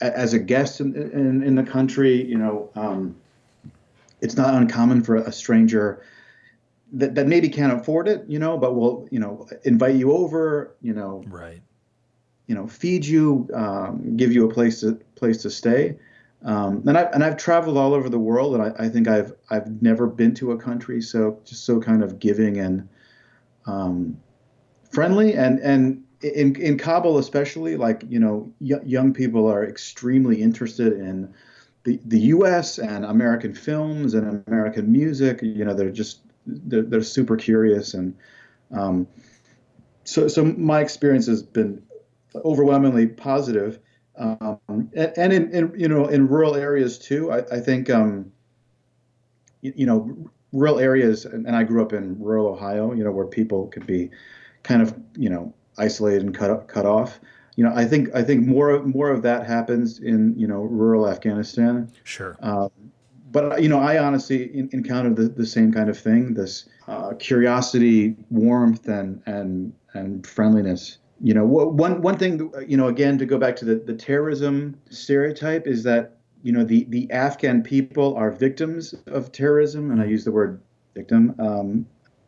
as 0.00 0.34
a 0.34 0.38
guest 0.38 0.80
in, 0.80 0.94
in, 0.94 1.42
in, 1.42 1.54
the 1.54 1.62
country, 1.62 2.22
you 2.22 2.36
know, 2.36 2.68
um, 2.74 3.16
it's 4.20 4.36
not 4.36 4.54
uncommon 4.54 5.02
for 5.02 5.16
a 5.16 5.32
stranger 5.32 6.02
that, 6.94 7.14
that 7.14 7.26
maybe 7.26 7.48
can't 7.48 7.72
afford 7.72 8.08
it, 8.08 8.24
you 8.28 8.38
know, 8.38 8.56
but 8.56 8.74
will, 8.74 9.08
you 9.10 9.18
know, 9.18 9.46
invite 9.64 9.96
you 9.96 10.12
over, 10.12 10.74
you 10.80 10.94
know, 10.94 11.24
right. 11.28 11.60
You 12.46 12.54
know, 12.54 12.66
feed 12.66 13.06
you, 13.06 13.48
um, 13.54 14.18
give 14.18 14.30
you 14.30 14.48
a 14.48 14.52
place 14.52 14.80
to 14.80 15.00
place 15.14 15.40
to 15.42 15.50
stay. 15.50 15.96
Um, 16.44 16.86
and 16.86 16.98
I've 16.98 17.10
and 17.14 17.24
I've 17.24 17.38
traveled 17.38 17.78
all 17.78 17.94
over 17.94 18.10
the 18.10 18.18
world, 18.18 18.54
and 18.54 18.62
I, 18.62 18.84
I, 18.84 18.88
think 18.90 19.08
I've 19.08 19.32
I've 19.48 19.80
never 19.80 20.06
been 20.06 20.34
to 20.34 20.52
a 20.52 20.58
country 20.58 21.00
so 21.00 21.40
just 21.46 21.64
so 21.64 21.80
kind 21.80 22.02
of 22.02 22.18
giving 22.18 22.58
and 22.58 22.86
um, 23.64 24.20
friendly, 24.92 25.34
and 25.34 25.58
and 25.60 26.04
in 26.20 26.54
in 26.56 26.76
Kabul 26.76 27.16
especially, 27.16 27.78
like 27.78 28.04
you 28.10 28.20
know, 28.20 28.52
y- 28.60 28.80
young 28.84 29.14
people 29.14 29.50
are 29.50 29.64
extremely 29.64 30.42
interested 30.42 30.92
in 30.92 31.32
the 31.84 31.98
the 32.04 32.20
U.S. 32.20 32.78
and 32.78 33.06
American 33.06 33.54
films 33.54 34.12
and 34.12 34.44
American 34.46 34.92
music. 34.92 35.40
You 35.40 35.64
know, 35.64 35.72
they're 35.72 35.90
just 35.90 36.20
they're, 36.46 36.82
they're 36.82 37.02
super 37.02 37.36
curious 37.36 37.94
and 37.94 38.14
um, 38.72 39.06
so 40.04 40.28
so 40.28 40.44
my 40.44 40.80
experience 40.80 41.26
has 41.26 41.42
been 41.42 41.82
overwhelmingly 42.44 43.06
positive 43.06 43.78
um, 44.16 44.58
and, 44.68 45.12
and 45.16 45.32
in, 45.32 45.50
in, 45.52 45.72
you 45.76 45.88
know 45.88 46.06
in 46.06 46.28
rural 46.28 46.54
areas 46.54 46.98
too 46.98 47.32
I, 47.32 47.38
I 47.52 47.60
think 47.60 47.90
um, 47.90 48.32
you, 49.60 49.72
you, 49.76 49.86
know 49.86 50.30
rural 50.52 50.78
areas 50.78 51.24
and, 51.24 51.46
and, 51.46 51.56
I 51.56 51.64
grew 51.64 51.82
up 51.82 51.92
in 51.92 52.18
rural 52.20 52.46
Ohio 52.46 52.92
you 52.92 53.04
know 53.04 53.10
where 53.10 53.26
people 53.26 53.66
could 53.68 53.86
be 53.86 54.10
kind 54.62 54.82
of 54.82 54.94
you 55.16 55.30
know 55.30 55.54
isolated 55.78 56.22
and 56.22 56.34
cut 56.34 56.66
cut 56.68 56.86
off. 56.86 57.20
You 57.56 57.64
know 57.64 57.72
I 57.74 57.84
think 57.84 58.08
I 58.14 58.22
think 58.22 58.44
more 58.44 58.82
more 58.82 59.10
of 59.10 59.22
that 59.22 59.46
happens 59.46 60.00
in 60.00 60.36
you 60.36 60.48
know 60.48 60.62
rural 60.62 61.08
Afghanistan. 61.08 61.90
Sure. 62.02 62.36
Um, 62.40 62.70
but 63.34 63.60
you 63.60 63.68
know, 63.68 63.80
I 63.80 63.98
honestly 63.98 64.44
in, 64.56 64.70
encountered 64.72 65.16
the, 65.16 65.24
the 65.24 65.44
same 65.44 65.72
kind 65.72 65.90
of 65.90 65.98
thing: 65.98 66.34
this 66.34 66.66
uh, 66.86 67.14
curiosity, 67.18 68.14
warmth, 68.30 68.86
and 68.88 69.20
and 69.26 69.74
and 69.92 70.24
friendliness. 70.26 70.98
You 71.20 71.34
know, 71.34 71.44
one 71.44 72.00
one 72.00 72.16
thing, 72.16 72.52
you 72.66 72.76
know, 72.76 72.86
again 72.86 73.18
to 73.18 73.26
go 73.26 73.36
back 73.36 73.56
to 73.56 73.64
the, 73.64 73.74
the 73.74 73.94
terrorism 73.94 74.80
stereotype 74.88 75.66
is 75.66 75.82
that 75.82 76.16
you 76.42 76.52
know 76.52 76.62
the 76.64 76.84
the 76.90 77.10
Afghan 77.10 77.62
people 77.62 78.14
are 78.14 78.30
victims 78.30 78.94
of 79.08 79.32
terrorism, 79.32 79.90
and 79.90 80.00
I 80.00 80.04
use 80.04 80.24
the 80.24 80.32
word 80.32 80.60
victim, 80.94 81.34
um, 81.40 81.86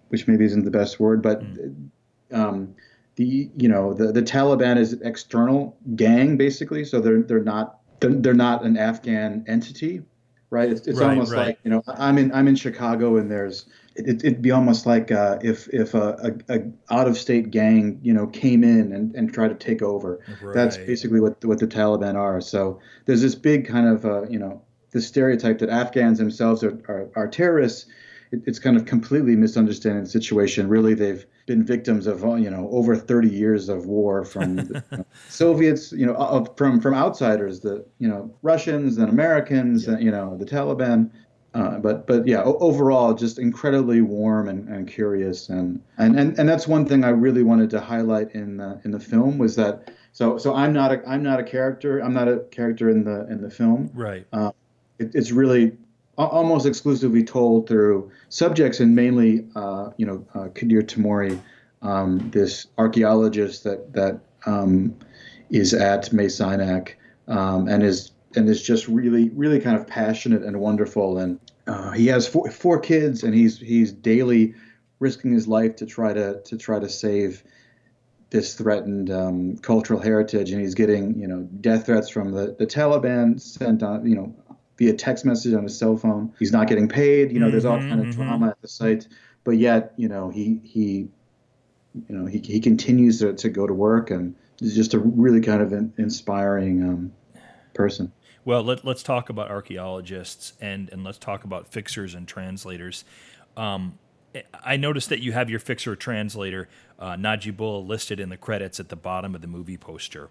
which 0.09 0.27
maybe 0.27 0.45
isn't 0.45 0.65
the 0.65 0.73
best 0.73 0.99
word, 0.99 1.23
but 1.23 1.41
mm. 1.41 1.89
um, 2.33 2.75
the 3.15 3.49
you 3.57 3.69
know 3.69 3.95
the 3.95 4.11
the 4.11 4.23
Taliban 4.23 4.77
is 4.77 4.93
an 4.93 5.07
external 5.07 5.77
gang 5.95 6.37
basically, 6.37 6.85
so 6.85 6.99
they're 7.01 7.23
they're 7.23 7.45
not 7.45 7.79
they're, 8.01 8.11
they're 8.11 8.35
not 8.35 8.65
an 8.65 8.77
Afghan 8.77 9.45
entity 9.47 10.03
right? 10.51 10.71
It's, 10.71 10.87
it's 10.87 10.99
right, 10.99 11.11
almost 11.11 11.33
right. 11.33 11.47
like 11.47 11.59
you 11.65 11.71
know 11.71 11.83
I'm 11.87 12.19
in 12.19 12.33
I'm 12.33 12.49
in 12.49 12.57
Chicago 12.57 13.17
and 13.17 13.31
there's 13.31 13.67
it, 13.97 14.23
would 14.23 14.43
be 14.43 14.51
almost 14.51 14.87
like 14.87 15.11
uh, 15.11 15.39
if 15.43 15.69
if 15.69 15.95
a, 15.95 16.35
a, 16.49 16.55
a, 16.55 16.61
out 16.91 17.09
of 17.09 17.17
state 17.17 17.51
gang 17.51 17.99
you 18.03 18.13
know 18.13 18.27
came 18.27 18.63
in 18.63 18.93
and, 18.93 19.15
and 19.15 19.33
tried 19.33 19.49
to 19.49 19.55
take 19.55 19.83
over. 19.83 20.21
Right. 20.43 20.55
That's 20.55 20.77
basically 20.77 21.21
what 21.21 21.45
what 21.45 21.59
the 21.59 21.67
Taliban 21.67 22.15
are. 22.15 22.41
So 22.41 22.81
there's 23.07 23.23
this 23.23 23.35
big 23.35 23.67
kind 23.67 23.89
of 23.89 24.05
uh, 24.05 24.29
you 24.29 24.39
know 24.39 24.63
the 24.91 25.01
stereotype 25.01 25.59
that 25.59 25.69
Afghans 25.69 26.19
themselves 26.19 26.63
are, 26.63 26.79
are, 26.89 27.09
are 27.17 27.29
terrorists. 27.29 27.87
It, 28.33 28.43
it's 28.47 28.59
kind 28.59 28.77
of 28.77 28.87
completely 28.87 29.37
misunderstanding 29.37 30.05
the 30.05 30.11
situation. 30.11 30.69
Really, 30.69 30.95
they've 30.95 31.25
been 31.47 31.65
victims 31.65 32.07
of 32.07 32.21
you 32.41 32.51
know 32.51 32.69
over 32.73 32.97
30 32.97 33.29
years 33.29 33.69
of 33.69 33.87
war 33.87 34.25
from 34.25 34.57
the 34.57 34.85
you 34.91 34.99
know, 34.99 35.07
Soviets, 35.29 35.93
you 35.93 36.05
know, 36.05 36.15
of, 36.15 36.57
from 36.57 36.81
from 36.81 36.95
outsiders, 36.95 37.61
the 37.61 37.85
you 37.99 38.09
know 38.09 38.35
Russians 38.43 38.99
and 38.99 39.09
Americans, 39.09 39.87
yeah. 39.87 39.95
and, 39.95 40.03
you 40.03 40.11
know, 40.11 40.37
the 40.37 40.45
Taliban. 40.45 41.11
Uh, 41.55 41.79
but 41.79 42.07
but 42.07 42.27
yeah, 42.27 42.43
overall, 42.43 43.15
just 43.15 43.39
incredibly 43.39 44.03
warm 44.03 44.49
and, 44.49 44.69
and 44.69 44.87
curious, 44.87 45.49
and, 45.49 45.81
and 45.97 46.19
and 46.19 46.39
and 46.39 46.47
that's 46.47 46.69
one 46.69 46.85
thing 46.85 47.03
I 47.03 47.09
really 47.09 47.43
wanted 47.43 47.71
to 47.71 47.81
highlight 47.81 48.35
in 48.35 48.59
the, 48.59 48.79
in 48.85 48.91
the 48.91 49.01
film 49.01 49.39
was 49.39 49.57
that 49.57 49.91
so 50.13 50.37
so 50.37 50.55
I'm 50.55 50.75
not 50.75 50.93
a 50.93 51.09
I'm 51.09 51.23
not 51.23 51.41
a 51.41 51.43
character 51.43 52.01
I'm 52.01 52.13
not 52.13 52.29
a 52.29 52.41
character 52.51 52.91
in 52.91 53.05
the 53.05 53.27
in 53.31 53.41
the 53.41 53.49
film. 53.49 53.91
Right. 53.95 54.27
Uh, 54.35 54.51
it, 54.99 55.15
it's 55.15 55.33
really 55.33 55.79
almost 56.19 56.67
exclusively 56.67 57.23
told 57.23 57.69
through 57.69 58.11
subjects 58.29 58.81
and 58.81 58.95
mainly, 58.95 59.47
uh, 59.55 59.91
you 59.97 60.07
know, 60.07 60.25
uh, 60.35 60.49
Kadir 60.55 60.83
Temori, 60.83 61.41
um, 61.83 62.31
this 62.31 62.67
archaeologist 62.79 63.65
that 63.65 63.93
that 63.93 64.21
um, 64.47 64.97
is 65.51 65.75
at 65.75 66.13
Mes 66.13 66.41
Aynak 66.41 66.95
um, 67.29 67.69
and 67.69 67.83
is 67.83 68.13
and 68.35 68.49
is 68.49 68.63
just 68.63 68.89
really 68.89 69.29
really 69.31 69.61
kind 69.61 69.77
of 69.77 69.87
passionate 69.87 70.43
and 70.43 70.59
wonderful. 70.61 71.19
And 71.19 71.39
uh, 71.67 71.93
he 71.93 72.07
has 72.09 72.27
four, 72.27 72.51
four 72.51 72.81
kids, 72.81 73.23
and 73.23 73.35
he's 73.35 73.59
he's 73.59 73.93
daily 73.93 74.55
risking 74.99 75.33
his 75.33 75.47
life 75.47 75.77
to 75.77 75.87
try 75.87 76.13
to 76.13 76.41
to 76.43 76.57
try 76.57 76.79
to 76.79 76.89
save 76.89 77.43
this 78.31 78.55
threatened 78.55 79.11
um, 79.11 79.57
cultural 79.59 80.01
heritage, 80.01 80.51
and 80.51 80.61
he's 80.61 80.75
getting 80.75 81.19
you 81.19 81.27
know 81.27 81.43
death 81.61 81.87
threats 81.87 82.09
from 82.09 82.33
the, 82.33 82.57
the 82.59 82.67
Taliban 82.67 83.41
sent 83.41 83.83
on 83.83 84.07
you 84.07 84.17
know 84.17 84.35
via 84.79 84.93
text 84.93 85.25
message 85.25 85.55
on 85.55 85.63
his 85.63 85.79
cell 85.79 85.97
phone. 85.97 86.33
He's 86.39 86.53
not 86.53 86.69
getting 86.69 86.89
paid. 86.89 87.33
You 87.33 87.41
know, 87.41 87.47
mm-hmm, 87.47 87.53
there's 87.53 87.65
all 87.65 87.79
kind 87.79 88.01
of 88.01 88.07
mm-hmm. 88.07 88.23
drama 88.23 88.49
at 88.49 88.61
the 88.61 88.69
site, 88.69 89.09
but 89.45 89.53
yet 89.53 89.93
you 89.97 90.09
know 90.09 90.31
he 90.31 90.61
he 90.65 91.09
you 92.09 92.17
know 92.17 92.27
he 92.27 92.39
he 92.39 92.61
continues 92.61 93.19
to, 93.21 93.33
to 93.35 93.49
go 93.49 93.67
to 93.67 93.75
work 93.75 94.11
and 94.11 94.35
is 94.61 94.75
just 94.75 94.95
a 94.95 94.99
really 94.99 95.41
kind 95.41 95.63
of 95.63 95.73
in, 95.73 95.93
inspiring 95.99 96.83
um, 96.83 97.13
person. 97.75 98.13
Well, 98.45 98.63
let, 98.63 98.87
us 98.87 99.03
talk 99.03 99.29
about 99.29 99.51
archaeologists 99.51 100.53
and 100.61 100.89
and 100.91 101.03
let's 101.05 101.19
talk 101.19 101.45
about 101.45 101.69
fixers 101.69 102.15
and 102.15 102.29
translators. 102.29 103.05
Um, 103.57 103.99
I 104.63 104.77
noticed 104.77 105.09
that 105.09 105.21
you 105.21 105.33
have 105.33 105.49
your 105.49 105.59
fixer 105.59 105.97
translator 105.97 106.69
uh, 106.99 107.17
Najibullah 107.17 107.87
listed 107.87 108.21
in 108.21 108.29
the 108.29 108.37
credits 108.37 108.79
at 108.79 108.89
the 108.89 108.97
bottom 108.97 109.35
of 109.35 109.41
the 109.41 109.47
movie 109.47 109.77
poster, 109.77 110.29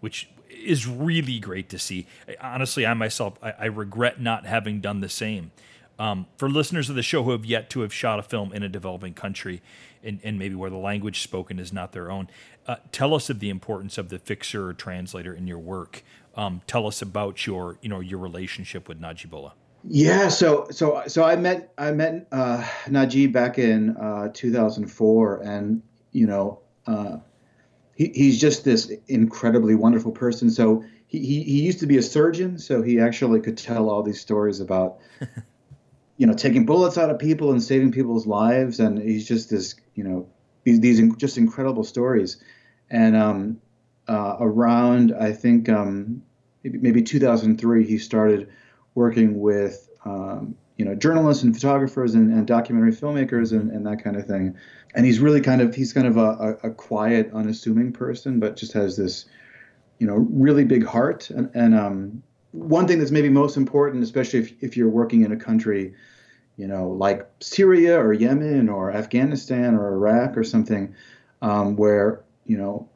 which 0.00 0.28
is 0.50 0.86
really 0.86 1.38
great 1.38 1.68
to 1.70 1.78
see. 1.78 2.06
Honestly, 2.40 2.86
I 2.86 2.94
myself 2.94 3.34
I, 3.42 3.52
I 3.58 3.64
regret 3.66 4.20
not 4.20 4.46
having 4.46 4.80
done 4.80 5.00
the 5.00 5.08
same. 5.08 5.50
Um, 5.98 6.26
for 6.36 6.48
listeners 6.48 6.88
of 6.88 6.94
the 6.94 7.02
show 7.02 7.24
who 7.24 7.32
have 7.32 7.44
yet 7.44 7.70
to 7.70 7.80
have 7.80 7.92
shot 7.92 8.20
a 8.20 8.22
film 8.22 8.52
in 8.52 8.62
a 8.62 8.68
developing 8.68 9.14
country, 9.14 9.60
and, 10.02 10.20
and 10.22 10.38
maybe 10.38 10.54
where 10.54 10.70
the 10.70 10.76
language 10.76 11.22
spoken 11.22 11.58
is 11.58 11.72
not 11.72 11.90
their 11.90 12.08
own, 12.08 12.28
uh, 12.68 12.76
tell 12.92 13.14
us 13.14 13.28
of 13.30 13.40
the 13.40 13.50
importance 13.50 13.98
of 13.98 14.08
the 14.08 14.18
fixer 14.18 14.68
or 14.68 14.74
translator 14.74 15.34
in 15.34 15.48
your 15.48 15.58
work. 15.58 16.04
Um, 16.36 16.62
tell 16.68 16.86
us 16.86 17.02
about 17.02 17.46
your 17.46 17.78
you 17.82 17.88
know 17.88 18.00
your 18.00 18.20
relationship 18.20 18.88
with 18.88 19.00
Najibullah. 19.00 19.52
Yeah, 19.84 20.28
so 20.28 20.68
so 20.70 21.02
so 21.06 21.24
I 21.24 21.34
met 21.34 21.72
I 21.78 21.90
met 21.90 22.26
uh, 22.30 22.64
Najib 22.88 23.32
back 23.32 23.58
in 23.58 23.96
uh, 23.96 24.28
2004, 24.32 25.42
and 25.42 25.82
you 26.12 26.26
know 26.26 26.60
uh, 26.86 27.16
he, 27.98 28.12
he's 28.14 28.40
just 28.40 28.64
this 28.64 28.90
incredibly 29.08 29.74
wonderful 29.74 30.12
person. 30.12 30.50
So 30.50 30.84
he, 31.08 31.18
he 31.18 31.42
he 31.42 31.62
used 31.62 31.80
to 31.80 31.86
be 31.86 31.98
a 31.98 32.02
surgeon, 32.02 32.58
so 32.58 32.80
he 32.80 33.00
actually 33.00 33.40
could 33.40 33.58
tell 33.58 33.90
all 33.90 34.02
these 34.02 34.20
stories 34.20 34.60
about 34.60 34.98
you 36.16 36.26
know 36.26 36.32
taking 36.32 36.64
bullets 36.64 36.96
out 36.96 37.10
of 37.10 37.18
people 37.18 37.50
and 37.50 37.62
saving 37.62 37.92
people's 37.92 38.26
lives, 38.26 38.78
and 38.78 38.98
he's 38.98 39.26
just 39.26 39.50
this 39.50 39.74
you 39.94 40.04
know 40.04 40.28
these 40.62 40.80
these 40.80 41.16
just 41.16 41.36
incredible 41.36 41.84
stories. 41.84 42.42
And 42.88 43.16
um, 43.16 43.60
uh, 44.06 44.36
around 44.40 45.12
I 45.12 45.32
think 45.32 45.68
um, 45.68 46.22
maybe, 46.62 46.78
maybe 46.78 47.02
2003, 47.02 47.84
he 47.84 47.98
started 47.98 48.48
working 48.94 49.40
with 49.40 49.90
um, 50.04 50.56
you 50.78 50.84
know 50.84 50.94
journalists 50.94 51.42
and 51.42 51.54
photographers 51.54 52.14
and, 52.14 52.32
and 52.32 52.46
documentary 52.46 52.92
filmmakers 52.92 53.52
and, 53.52 53.70
and, 53.70 53.86
that 53.86 54.02
kind 54.02 54.16
of 54.16 54.26
thing. 54.26 54.56
And 54.94 55.04
he's 55.04 55.20
really 55.20 55.42
kind 55.42 55.60
of 55.60 55.74
he's 55.74 55.92
kind 55.92 56.06
of 56.06 56.16
a, 56.16 56.58
a, 56.62 56.70
quiet, 56.70 57.30
unassuming 57.34 57.92
person, 57.92 58.40
but 58.40 58.56
just 58.56 58.72
has 58.72 58.96
this 58.96 59.26
you 59.98 60.06
know 60.06 60.14
really 60.30 60.64
big 60.64 60.86
heart. 60.86 61.28
And, 61.28 61.50
and 61.54 61.74
um, 61.74 62.22
one 62.52 62.86
thing 62.86 62.98
that's 62.98 63.10
maybe 63.10 63.28
most 63.28 63.56
important, 63.56 64.02
especially 64.02 64.38
if, 64.38 64.62
if 64.62 64.76
you're 64.76 64.88
working 64.88 65.24
in 65.24 65.32
a 65.32 65.36
country 65.36 65.94
you 66.56 66.66
know 66.66 66.88
like 66.90 67.26
Syria 67.40 67.98
or 67.98 68.12
Yemen 68.12 68.68
or 68.68 68.92
Afghanistan 68.92 69.74
or 69.74 69.94
Iraq 69.94 70.36
or 70.36 70.44
something 70.44 70.94
um, 71.40 71.76
where 71.76 72.24
you 72.44 72.58
know 72.58 72.88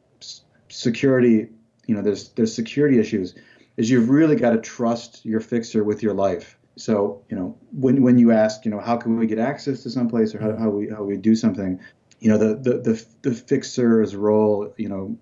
security 0.69 1.49
you 1.87 1.95
know 1.95 2.01
there's 2.01 2.29
there's 2.29 2.53
security 2.53 2.99
issues 2.99 3.35
is 3.77 3.89
you've 3.89 4.09
really 4.09 4.35
got 4.35 4.51
to 4.51 4.59
trust 4.59 5.25
your 5.25 5.39
fixer 5.39 5.83
with 5.83 6.03
your 6.03 6.13
life. 6.13 6.57
So, 6.75 7.23
you 7.29 7.37
know, 7.37 7.57
when, 7.71 8.01
when 8.01 8.17
you 8.17 8.31
ask, 8.31 8.65
you 8.65 8.71
know, 8.71 8.79
how 8.79 8.97
can 8.97 9.17
we 9.17 9.27
get 9.27 9.39
access 9.39 9.83
to 9.83 9.89
someplace 9.89 10.33
or 10.33 10.39
how, 10.39 10.57
how 10.57 10.69
we 10.69 10.89
how 10.89 11.03
we 11.03 11.17
do 11.17 11.35
something, 11.35 11.79
you 12.19 12.29
know, 12.29 12.37
the, 12.37 12.55
the, 12.55 12.79
the, 12.79 13.05
the 13.21 13.33
fixer's 13.33 14.15
role, 14.15 14.73
you 14.77 14.89
know, 14.89 15.17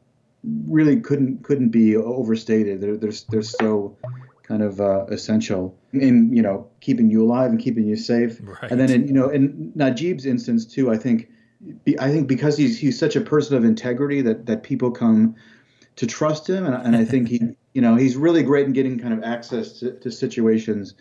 really 0.68 0.99
couldn't 0.99 1.43
couldn't 1.43 1.70
be 1.70 1.95
overstated. 1.95 2.82
They're 2.82 2.97
they're, 2.97 3.12
they're 3.30 3.41
so 3.41 3.97
kind 4.43 4.64
of 4.64 4.82
uh, 4.82 5.06
essential 5.06 5.78
in 5.93 6.34
you 6.34 6.41
know 6.41 6.68
keeping 6.80 7.10
you 7.10 7.24
alive 7.24 7.52
and 7.52 7.60
keeping 7.60 7.86
you 7.86 7.95
safe. 7.95 8.39
Right. 8.41 8.72
And 8.72 8.80
then 8.80 8.89
in, 8.89 9.08
you 9.08 9.14
know 9.14 9.30
in 9.30 9.72
Najib's 9.76 10.26
instance 10.26 10.66
too, 10.66 10.91
I 10.91 10.97
think 10.97 11.30
I 11.99 12.10
think 12.10 12.28
because 12.28 12.58
he's 12.58 12.80
he's 12.80 12.97
such 12.97 13.16
a 13.16 13.22
person 13.22 13.56
of 13.56 13.66
integrity 13.66 14.22
that 14.22 14.45
that 14.45 14.64
people 14.64 14.89
come 14.91 15.36
to 15.97 16.08
trust 16.08 16.49
him, 16.49 16.66
and, 16.66 16.76
and 16.76 16.95
I 16.95 17.06
think 17.06 17.28
he 17.28 17.41
you 17.74 17.82
know, 17.82 17.95
he's 17.95 18.18
really 18.18 18.43
great 18.43 18.66
in 18.66 18.74
getting 18.74 18.99
kind 18.99 19.14
of 19.14 19.24
access 19.24 19.80
to, 19.80 19.93
to 19.99 20.12
situations 20.12 20.95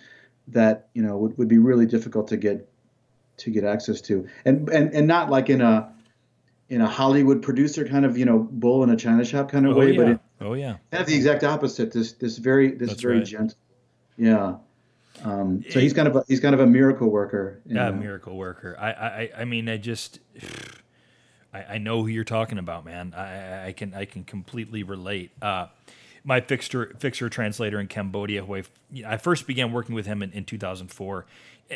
that 0.53 0.89
you 0.95 1.03
know 1.03 1.17
would, 1.17 1.37
would 1.39 1.49
be 1.49 1.59
really 1.59 1.87
difficult 1.87 2.29
to 2.29 2.37
get 2.37 2.69
to 3.39 3.51
get 3.51 3.65
access 3.65 4.01
to, 4.03 4.27
and 4.45 4.69
and 4.69 4.93
and 4.93 5.07
not 5.07 5.31
like 5.31 5.51
in 5.51 5.61
a 5.61 5.93
in 6.69 6.81
a 6.81 6.89
Hollywood 6.89 7.43
producer 7.43 7.87
kind 7.87 8.05
of 8.05 8.17
you 8.17 8.25
know 8.25 8.39
bull 8.39 8.83
in 8.85 8.91
a 8.91 8.97
china 8.97 9.25
shop 9.25 9.51
kind 9.51 9.67
of 9.67 9.77
oh, 9.77 9.79
way, 9.81 9.93
yeah. 9.93 9.97
but 9.97 10.09
it, 10.09 10.21
oh 10.41 10.55
yeah, 10.55 10.77
kind 10.91 11.03
of 11.03 11.07
the 11.07 11.15
exact 11.15 11.45
opposite. 11.45 11.93
This 11.93 12.13
this 12.13 12.39
very 12.39 12.73
this 12.73 12.91
That's 12.91 13.03
very 13.03 13.19
right. 13.19 13.27
gentle, 13.27 13.59
yeah. 14.17 14.57
Um, 15.25 15.63
so 15.69 15.81
he's 15.81 15.93
kind 15.93 16.09
of 16.09 16.17
a, 16.17 16.25
he's 16.29 16.41
kind 16.41 16.55
of 16.55 16.61
a 16.61 16.67
miracle 16.67 17.11
worker. 17.11 17.61
Yeah, 17.67 17.89
a 17.89 17.93
miracle 17.93 18.37
worker. 18.37 18.77
I, 18.79 18.91
I 18.91 19.31
I 19.39 19.45
mean 19.45 19.69
I 19.69 19.77
just 19.77 20.21
I, 21.53 21.75
I 21.75 21.79
know 21.79 22.03
who 22.03 22.09
you're 22.09 22.25
talking 22.25 22.59
about, 22.59 22.85
man. 22.85 23.13
I 23.15 23.69
I 23.69 23.73
can 23.73 23.93
I 23.93 24.05
can 24.05 24.25
completely 24.25 24.83
relate. 24.83 25.33
Uh, 25.43 25.67
my 26.25 26.41
fixer 26.41 26.95
fixer 26.99 27.29
translator 27.29 27.81
in 27.81 27.87
Cambodia, 27.87 28.45
who 28.45 28.57
I, 28.57 28.63
I 29.07 29.17
first 29.17 29.47
began 29.47 29.73
working 29.73 29.95
with 29.95 30.07
him 30.07 30.23
in, 30.23 30.33
in 30.33 30.45
2004, 30.45 31.27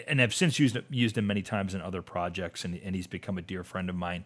and 0.07 0.21
have 0.21 0.35
since 0.35 0.59
used 0.59 0.79
used 0.91 1.17
him 1.17 1.27
many 1.27 1.43
times 1.43 1.75
in 1.75 1.81
other 1.81 2.03
projects, 2.03 2.65
and, 2.65 2.81
and 2.85 2.95
he's 2.95 3.07
become 3.07 3.39
a 3.39 3.43
dear 3.43 3.65
friend 3.65 3.89
of 3.89 3.97
mine. 3.97 4.25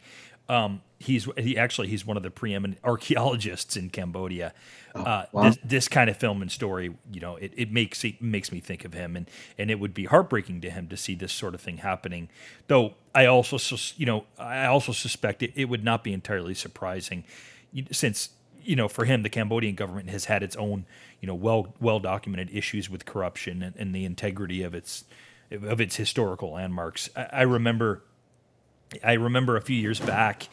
Um, 0.49 0.81
he's 0.99 1.29
he 1.37 1.59
actually 1.59 1.89
he's 1.89 2.07
one 2.07 2.17
of 2.17 2.23
the 2.23 2.31
preeminent 2.31 2.81
archaeologists 2.85 3.77
in 3.77 3.91
Cambodia. 3.91 4.55
Oh, 4.95 5.03
uh, 5.03 5.27
wow. 5.33 5.43
this, 5.43 5.59
this 5.63 5.89
kind 5.89 6.09
of 6.09 6.17
film 6.17 6.41
and 6.41 6.51
story, 6.51 6.97
you 7.13 7.21
know, 7.21 7.37
it, 7.37 7.53
it 7.57 7.71
makes 7.71 8.03
it 8.05 8.23
makes 8.23 8.51
me 8.51 8.61
think 8.61 8.85
of 8.85 8.95
him, 8.95 9.15
and 9.15 9.31
and 9.59 9.71
it 9.71 9.79
would 9.79 9.93
be 9.93 10.07
heartbreaking 10.07 10.63
to 10.63 10.71
him 10.71 10.89
to 10.89 10.97
see 10.97 11.15
this 11.15 11.33
sort 11.33 11.55
of 11.55 11.61
thing 11.61 11.79
happening. 11.79 12.31
Though 12.67 12.95
I 13.15 13.27
also, 13.27 13.59
you 13.97 14.07
know, 14.07 14.25
I 14.39 14.67
also 14.67 14.93
suspect 14.93 15.43
it, 15.43 15.53
it 15.55 15.67
would 15.67 15.85
not 15.85 16.03
be 16.03 16.13
entirely 16.13 16.55
surprising, 16.55 17.25
since 17.93 18.31
you 18.69 18.77
know, 18.77 18.87
for 18.87 19.07
him, 19.07 19.23
the 19.23 19.31
Cambodian 19.31 19.75
government 19.75 20.11
has 20.11 20.27
had 20.27 20.43
its 20.43 20.55
own, 20.57 20.85
you 21.23 21.27
know, 21.27 21.35
well 21.35 21.75
well 21.81 22.01
documented 22.01 22.51
issues 22.55 22.91
with 22.91 23.07
corruption 23.07 23.63
and, 23.63 23.75
and, 23.77 23.95
the 23.95 24.05
integrity 24.05 24.63
of 24.63 24.75
its 24.75 25.05
of 25.51 25.81
its 25.81 25.97
historical 25.97 26.53
landmarks. 26.53 27.09
I, 27.17 27.29
I 27.33 27.43
remember, 27.43 28.03
I 29.03 29.15
remember 29.15 29.57
a 29.57 29.63
few 29.63 29.77
years 29.77 29.99
back, 30.01 30.51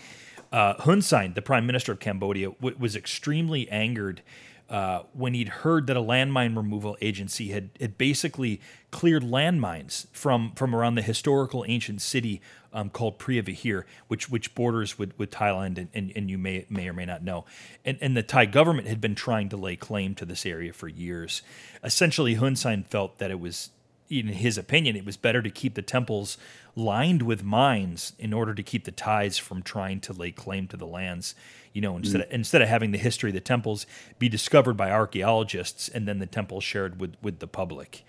uh, 0.54 0.76
Hun 0.76 1.02
Sen, 1.02 1.34
the 1.34 1.42
prime 1.42 1.66
minister 1.66 1.92
of 1.92 2.00
Cambodia, 2.00 2.52
w- 2.52 2.78
was 2.80 2.96
extremely 2.96 3.70
angered 3.70 4.22
uh, 4.70 5.04
when 5.14 5.34
he'd 5.34 5.50
heard 5.50 5.86
that 5.88 5.96
a 5.96 6.02
landmine 6.02 6.56
removal 6.56 6.98
agency 7.00 7.50
had, 7.50 7.70
had 7.80 7.98
basically 7.98 8.60
cleared 8.90 9.24
landmines 9.24 10.08
from, 10.12 10.52
from 10.56 10.76
around 10.76 10.96
the 10.96 11.02
historical 11.04 11.64
ancient 11.68 12.02
city 12.02 12.42
um, 12.74 12.90
called 12.90 13.18
Preah 13.18 13.44
Vihear, 13.44 13.84
which 14.10 14.30
which 14.30 14.54
borders 14.54 15.00
with, 15.00 15.18
with 15.18 15.32
Thailand, 15.32 15.78
and, 15.78 15.88
and, 15.94 16.12
and, 16.14 16.30
you 16.30 16.38
may 16.38 16.66
may 16.70 16.90
or 16.90 16.94
may 16.94 17.06
not 17.06 17.24
know. 17.24 17.46
And, 17.86 17.98
and 18.02 18.18
the 18.18 18.22
Thai 18.22 18.48
government 18.48 18.88
had 18.88 19.00
been 19.00 19.16
trying 19.16 19.48
to 19.50 19.58
lay 19.58 19.78
claim 19.78 20.14
to 20.16 20.26
this 20.26 20.46
area 20.46 20.74
for 20.74 20.90
years. 20.90 21.42
Essentially, 21.84 22.34
Hun 22.34 22.58
Sen 22.58 22.84
felt 22.84 23.18
that 23.20 23.32
it 23.32 23.40
was, 23.40 23.70
in 24.10 24.28
his 24.28 24.58
opinion, 24.58 24.98
it 24.98 25.06
was 25.06 25.16
better 25.16 25.42
to 25.42 25.50
keep 25.50 25.76
the 25.76 25.82
temples 25.82 26.38
lined 26.76 27.22
with 27.22 27.44
mines 27.44 28.12
in 28.20 28.34
order 28.34 28.54
to 28.54 28.62
keep 28.62 28.84
the 28.84 28.92
Thais 28.92 29.38
from 29.38 29.64
trying 29.64 30.02
to 30.02 30.12
lay 30.12 30.32
claim 30.32 30.68
to 30.68 30.76
the 30.76 30.88
lands 30.88 31.34
you 31.76 31.82
know, 31.82 31.98
instead 31.98 32.22
mm. 32.22 32.26
of, 32.26 32.32
instead 32.32 32.62
of 32.62 32.70
having 32.70 32.92
the 32.92 32.98
history 32.98 33.32
of 33.32 33.34
the 33.34 33.42
temples 33.42 33.86
be 34.18 34.30
discovered 34.30 34.78
by 34.78 34.90
archaeologists 34.90 35.90
and 35.90 36.08
then 36.08 36.20
the 36.20 36.26
temples 36.26 36.64
shared 36.64 37.02
with 37.02 37.16
with 37.22 37.40
the 37.40 37.48
public. 37.48 38.06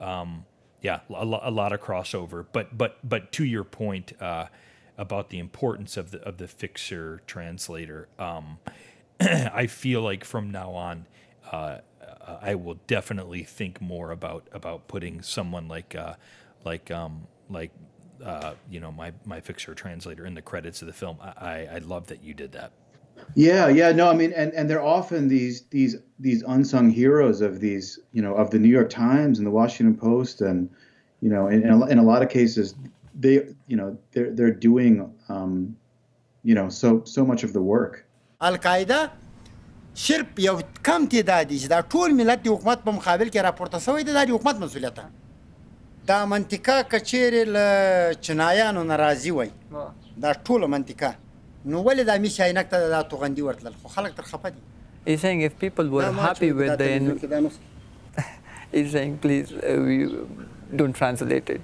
Um, 0.00 0.46
yeah, 0.80 1.00
a, 1.10 1.22
a, 1.22 1.50
lot 1.50 1.74
of 1.74 1.82
crossover. 1.82 2.46
But 2.50 2.78
but 2.78 2.98
but 3.06 3.30
to 3.32 3.44
your 3.44 3.62
point 3.62 4.14
uh, 4.22 4.46
about 4.96 5.28
the 5.28 5.38
importance 5.38 5.98
of 5.98 6.12
the 6.12 6.20
of 6.22 6.38
the 6.38 6.48
fixer 6.48 7.20
translator, 7.26 8.08
um, 8.18 8.58
I 9.20 9.66
feel 9.66 10.00
like 10.00 10.24
from 10.24 10.50
now 10.50 10.72
on. 10.72 11.06
Uh, 11.52 11.78
I 12.42 12.54
will 12.54 12.78
definitely 12.86 13.42
think 13.42 13.80
more 13.80 14.12
about 14.12 14.46
about 14.52 14.88
putting 14.88 15.20
someone 15.20 15.68
like 15.68 15.94
uh, 15.94 16.14
like 16.64 16.90
um, 16.90 17.26
like 17.50 17.72
uh, 18.24 18.54
you 18.70 18.80
know 18.80 18.92
my 18.92 19.12
my 19.24 19.40
fixer 19.40 19.74
translator 19.74 20.24
in 20.24 20.34
the 20.34 20.42
credits 20.42 20.80
of 20.80 20.86
the 20.86 20.94
film. 20.94 21.18
I, 21.20 21.66
I 21.66 21.78
love 21.78 22.06
that 22.06 22.22
you 22.22 22.34
did 22.34 22.52
that. 22.52 22.72
Yeah, 23.35 23.67
yeah, 23.67 23.91
no, 23.91 24.09
I 24.09 24.15
mean, 24.15 24.31
and 24.31 24.53
and 24.53 24.69
they're 24.69 24.87
often 24.97 25.27
these 25.27 25.63
these 25.69 25.97
these 26.19 26.41
unsung 26.47 26.89
heroes 26.89 27.41
of 27.41 27.59
these, 27.59 27.99
you 28.13 28.21
know, 28.21 28.33
of 28.35 28.49
the 28.49 28.59
New 28.59 28.69
York 28.69 28.89
Times 28.89 29.39
and 29.39 29.45
the 29.45 29.51
Washington 29.51 29.95
Post, 29.97 30.41
and 30.41 30.69
you 31.19 31.29
know, 31.29 31.47
in, 31.47 31.63
in, 31.63 31.69
a, 31.69 31.85
in 31.87 31.97
a 31.97 32.03
lot 32.03 32.21
of 32.21 32.29
cases, 32.29 32.75
they, 33.19 33.35
you 33.67 33.75
know, 33.75 33.97
they're 34.13 34.31
they're 34.31 34.57
doing, 34.69 35.11
um, 35.27 35.75
you 36.43 36.55
know, 36.55 36.69
so 36.69 37.03
so 37.03 37.25
much 37.25 37.43
of 37.43 37.51
the 37.51 37.61
work. 37.61 38.05
Al 38.39 38.57
Qaeda 38.57 39.11
صرف 39.95 40.39
یو 40.39 40.59
کم 40.83 41.05
تعداد 41.11 41.47
دي 41.49 41.59
چې 41.59 41.67
دا 41.73 41.81
ټول 41.81 42.15
ملت 42.15 42.41
د 42.45 42.47
حکومت 42.47 42.81
په 42.87 42.91
مقابل 42.95 43.29
کې 43.29 43.43
راپورته 43.47 43.79
شوی 43.83 44.03
دی 44.07 44.15
دا 44.17 44.23
د 44.29 44.33
حکومت 44.35 44.57
مسولیت 44.63 44.97
ده 44.97 45.05
دا 46.09 46.17
منطقه 46.31 46.75
کچېرې 46.91 47.43
له 47.57 48.17
چنایانو 48.27 48.83
ناراضي 48.89 49.31
وای 49.37 49.51
دا 50.25 50.33
ټوله 50.33 50.67
منطقه 50.73 51.11
نو 51.65 51.83
ولې 51.83 52.03
دا 52.09 52.17
میش 52.25 52.41
عینک 52.41 52.71
ته 52.73 52.89
دا 52.89 53.01
توغندي 53.13 53.41
ورتلل 53.41 53.73
خو 53.83 53.93
خلک 53.97 54.17
تر 54.21 54.23
خفه 54.31 54.49
دي 54.49 54.63
He's 55.07 55.21
saying 55.21 55.41
if 55.41 55.57
people 55.59 55.89
were 55.95 56.11
happy 56.11 56.51
with 56.51 56.79
the 56.79 57.51
he's 58.71 58.91
saying 58.91 59.17
please 59.25 59.51
uh, 59.53 59.75
we 59.87 59.97
don't 60.79 60.95
translate 61.01 61.51
it 61.55 61.61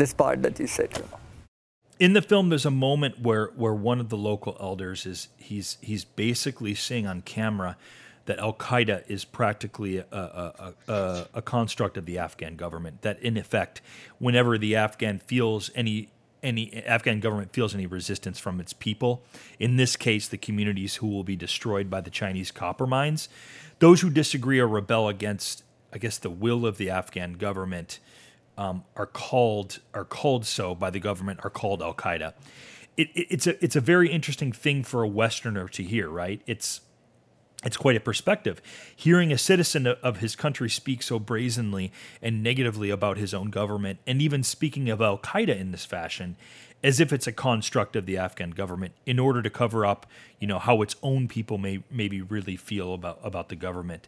this 0.00 0.12
part 0.22 0.42
that 0.46 0.58
you 0.62 0.66
said 0.66 0.98
in 2.06 2.12
the 2.18 2.22
film 2.22 2.48
there's 2.48 2.66
a 2.66 2.76
moment 2.88 3.20
where 3.28 3.46
where 3.64 3.76
one 3.90 4.00
of 4.00 4.08
the 4.14 4.16
local 4.16 4.56
elders 4.68 5.06
is 5.12 5.28
he's 5.36 5.78
he's 5.90 6.04
basically 6.04 6.74
saying 6.74 7.06
on 7.06 7.22
camera 7.36 7.76
that 8.26 8.38
Al 8.40 8.52
Qaeda 8.52 9.04
is 9.08 9.24
practically 9.24 9.98
a, 9.98 10.04
a, 10.10 10.74
a, 10.88 11.26
a, 11.34 11.42
construct 11.42 11.96
of 11.96 12.06
the 12.06 12.18
Afghan 12.18 12.56
government. 12.56 13.02
That 13.02 13.20
in 13.22 13.36
effect, 13.36 13.80
whenever 14.18 14.58
the 14.58 14.74
Afghan 14.74 15.20
feels 15.20 15.70
any 15.76 16.08
any 16.43 16.83
Afghan 16.85 17.19
government 17.19 17.53
feels 17.53 17.75
any 17.75 17.85
resistance 17.85 18.39
from 18.39 18.59
its 18.59 18.73
people, 18.73 19.23
in 19.59 19.77
this 19.77 19.95
case, 19.95 20.27
the 20.27 20.37
communities 20.37 20.95
who 20.95 21.07
will 21.07 21.23
be 21.23 21.35
destroyed 21.35 21.89
by 21.89 22.01
the 22.01 22.09
Chinese 22.09 22.51
copper 22.51 22.87
mines, 22.87 23.29
those 23.79 24.01
who 24.01 24.09
disagree 24.09 24.59
or 24.59 24.67
rebel 24.67 25.07
against, 25.07 25.63
I 25.93 25.97
guess, 25.97 26.17
the 26.17 26.29
will 26.29 26.65
of 26.65 26.77
the 26.77 26.89
Afghan 26.89 27.33
government, 27.33 27.99
um, 28.57 28.83
are 28.95 29.05
called 29.05 29.79
are 29.93 30.05
called 30.05 30.45
so 30.45 30.75
by 30.75 30.89
the 30.89 30.99
government 30.99 31.39
are 31.43 31.49
called 31.49 31.81
Al 31.81 31.93
Qaeda. 31.93 32.33
It, 32.97 33.09
it, 33.15 33.27
it's 33.29 33.47
a 33.47 33.63
it's 33.63 33.75
a 33.75 33.81
very 33.81 34.09
interesting 34.11 34.51
thing 34.51 34.83
for 34.83 35.03
a 35.03 35.07
Westerner 35.07 35.67
to 35.69 35.83
hear, 35.83 36.09
right? 36.09 36.41
It's 36.45 36.81
it's 37.63 37.77
quite 37.77 37.95
a 37.95 37.99
perspective. 37.99 38.61
Hearing 38.95 39.31
a 39.31 39.37
citizen 39.37 39.85
of 39.85 40.17
his 40.17 40.35
country 40.35 40.69
speak 40.69 41.03
so 41.03 41.19
brazenly 41.19 41.91
and 42.21 42.41
negatively 42.41 42.89
about 42.89 43.17
his 43.17 43.33
own 43.33 43.49
government, 43.49 43.99
and 44.07 44.21
even 44.21 44.43
speaking 44.43 44.89
of 44.89 45.01
Al 45.01 45.17
Qaeda 45.17 45.59
in 45.59 45.71
this 45.71 45.85
fashion, 45.85 46.37
as 46.83 46.99
if 46.99 47.13
it's 47.13 47.27
a 47.27 47.31
construct 47.31 47.95
of 47.95 48.07
the 48.07 48.17
Afghan 48.17 48.51
government, 48.51 48.93
in 49.05 49.19
order 49.19 49.43
to 49.43 49.49
cover 49.49 49.85
up, 49.85 50.07
you 50.39 50.47
know, 50.47 50.57
how 50.57 50.81
its 50.81 50.95
own 51.03 51.27
people 51.27 51.59
may 51.59 51.83
maybe 51.91 52.21
really 52.21 52.55
feel 52.55 52.93
about 52.95 53.19
about 53.23 53.49
the 53.49 53.55
government. 53.55 54.07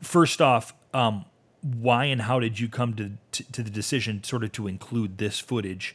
First 0.00 0.40
off, 0.40 0.72
um, 0.94 1.26
why 1.60 2.04
and 2.04 2.22
how 2.22 2.40
did 2.40 2.58
you 2.60 2.68
come 2.68 2.94
to, 2.94 3.12
to, 3.32 3.52
to 3.52 3.62
the 3.62 3.70
decision, 3.70 4.22
sort 4.22 4.44
of, 4.44 4.52
to 4.52 4.66
include 4.66 5.18
this 5.18 5.38
footage 5.38 5.94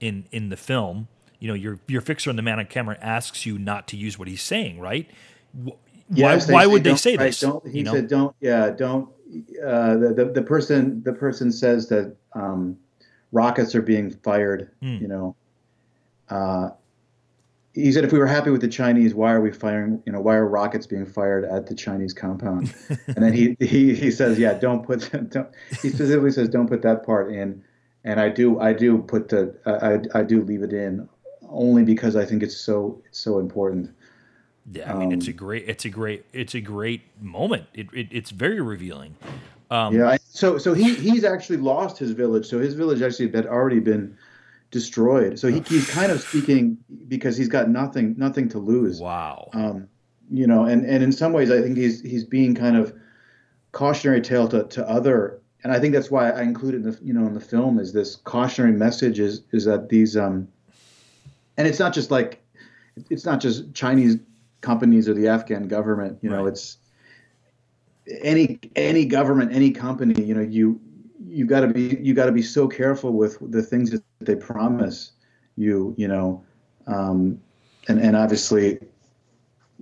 in 0.00 0.24
in 0.30 0.50
the 0.50 0.56
film? 0.56 1.08
You 1.38 1.48
know, 1.48 1.54
your 1.54 1.78
your 1.86 2.02
fixer 2.02 2.28
on 2.28 2.36
the 2.36 2.42
man 2.42 2.58
on 2.58 2.66
camera 2.66 2.98
asks 3.00 3.46
you 3.46 3.58
not 3.58 3.88
to 3.88 3.96
use 3.96 4.18
what 4.18 4.28
he's 4.28 4.42
saying, 4.42 4.78
right? 4.78 5.08
Yes, 6.10 6.48
why, 6.48 6.54
why 6.54 6.66
would 6.66 6.84
they 6.84 6.96
say 6.96 7.16
right, 7.16 7.32
this? 7.32 7.40
He 7.70 7.78
you 7.78 7.84
know? 7.84 7.92
said, 7.92 8.08
"Don't." 8.08 8.36
Yeah, 8.40 8.70
don't. 8.70 9.08
Uh, 9.64 9.96
the, 9.96 10.14
the 10.16 10.24
the 10.34 10.42
person 10.42 11.02
the 11.02 11.12
person 11.12 11.50
says 11.50 11.88
that 11.88 12.14
um, 12.34 12.76
rockets 13.32 13.74
are 13.74 13.82
being 13.82 14.10
fired. 14.10 14.70
Mm. 14.82 15.00
You 15.00 15.08
know, 15.08 15.36
uh, 16.28 16.70
he 17.72 17.90
said, 17.90 18.04
"If 18.04 18.12
we 18.12 18.18
were 18.18 18.26
happy 18.26 18.50
with 18.50 18.60
the 18.60 18.68
Chinese, 18.68 19.14
why 19.14 19.32
are 19.32 19.40
we 19.40 19.50
firing? 19.50 20.02
You 20.06 20.12
know, 20.12 20.20
why 20.20 20.36
are 20.36 20.46
rockets 20.46 20.86
being 20.86 21.06
fired 21.06 21.44
at 21.44 21.66
the 21.66 21.74
Chinese 21.74 22.12
compound?" 22.12 22.74
and 23.06 23.16
then 23.16 23.32
he, 23.32 23.56
he 23.60 23.94
he 23.94 24.10
says, 24.10 24.38
"Yeah, 24.38 24.54
don't 24.54 24.84
put 24.86 25.10
don't." 25.30 25.48
He 25.82 25.88
specifically 25.88 26.30
says, 26.30 26.48
"Don't 26.48 26.68
put 26.68 26.82
that 26.82 27.04
part 27.04 27.32
in." 27.32 27.62
And 28.04 28.20
I 28.20 28.28
do 28.28 28.60
I 28.60 28.74
do 28.74 28.98
put 28.98 29.30
the 29.30 29.54
I 29.66 30.18
I 30.18 30.22
do 30.22 30.42
leave 30.42 30.62
it 30.62 30.72
in 30.72 31.08
only 31.48 31.82
because 31.84 32.16
I 32.16 32.24
think 32.24 32.42
it's 32.42 32.56
so 32.56 33.00
it's 33.06 33.18
so 33.18 33.38
important. 33.38 33.90
Yeah, 34.72 34.92
I 34.92 34.98
mean, 34.98 35.08
um, 35.08 35.12
it's 35.12 35.26
a 35.26 35.30
um, 35.30 35.36
great, 35.36 35.68
it's 35.68 35.84
a 35.84 35.90
great, 35.90 36.24
it's 36.32 36.54
a 36.54 36.60
great 36.60 37.02
moment. 37.20 37.66
It, 37.74 37.88
it 37.92 38.08
it's 38.10 38.30
very 38.30 38.60
revealing. 38.60 39.16
Um, 39.70 39.94
yeah. 39.94 40.16
So 40.28 40.58
so 40.58 40.72
he 40.74 40.94
he's 40.94 41.24
actually 41.24 41.58
lost 41.58 41.98
his 41.98 42.12
village. 42.12 42.46
So 42.46 42.58
his 42.58 42.74
village 42.74 43.02
actually 43.02 43.30
had 43.30 43.46
already 43.46 43.80
been 43.80 44.16
destroyed. 44.70 45.38
So 45.38 45.48
he, 45.48 45.60
he's 45.60 45.88
kind 45.90 46.10
of 46.10 46.20
speaking 46.20 46.78
because 47.08 47.36
he's 47.36 47.48
got 47.48 47.68
nothing 47.68 48.14
nothing 48.16 48.48
to 48.50 48.58
lose. 48.58 49.00
Wow. 49.00 49.50
Um, 49.52 49.88
you 50.30 50.46
know, 50.46 50.64
and 50.64 50.86
and 50.86 51.02
in 51.02 51.12
some 51.12 51.32
ways, 51.32 51.50
I 51.50 51.60
think 51.60 51.76
he's 51.76 52.00
he's 52.00 52.24
being 52.24 52.54
kind 52.54 52.76
of 52.76 52.94
cautionary 53.72 54.20
tale 54.20 54.48
to, 54.48 54.64
to 54.64 54.88
other 54.88 55.42
and 55.64 55.72
I 55.72 55.80
think 55.80 55.94
that's 55.94 56.10
why 56.10 56.30
I 56.30 56.42
included 56.42 56.84
in 56.84 56.90
the 56.90 56.98
you 57.02 57.14
know 57.14 57.26
in 57.26 57.32
the 57.32 57.40
film 57.40 57.78
is 57.78 57.92
this 57.92 58.16
cautionary 58.16 58.72
message 58.72 59.18
is 59.18 59.42
is 59.52 59.64
that 59.64 59.88
these 59.88 60.16
um 60.16 60.46
and 61.56 61.66
it's 61.66 61.78
not 61.78 61.94
just 61.94 62.10
like 62.10 62.42
it's 63.10 63.24
not 63.24 63.40
just 63.40 63.72
Chinese 63.74 64.18
companies 64.64 65.08
or 65.08 65.14
the 65.14 65.28
Afghan 65.28 65.68
government. 65.68 66.18
You 66.22 66.30
know, 66.30 66.44
right. 66.44 66.52
it's 66.52 66.78
any 68.22 68.58
any 68.74 69.04
government, 69.04 69.52
any 69.52 69.70
company. 69.70 70.22
You 70.22 70.34
know, 70.34 70.42
you 70.42 70.80
you 71.26 71.46
got 71.46 71.60
to 71.60 71.68
be 71.68 71.98
you 72.00 72.14
got 72.14 72.26
to 72.26 72.32
be 72.32 72.42
so 72.42 72.66
careful 72.66 73.12
with 73.12 73.38
the 73.50 73.62
things 73.62 73.90
that 73.90 74.02
they 74.20 74.36
promise 74.36 75.12
you. 75.56 75.94
You 75.96 76.08
know, 76.08 76.44
um, 76.86 77.40
and 77.88 78.00
and 78.00 78.16
obviously 78.16 78.78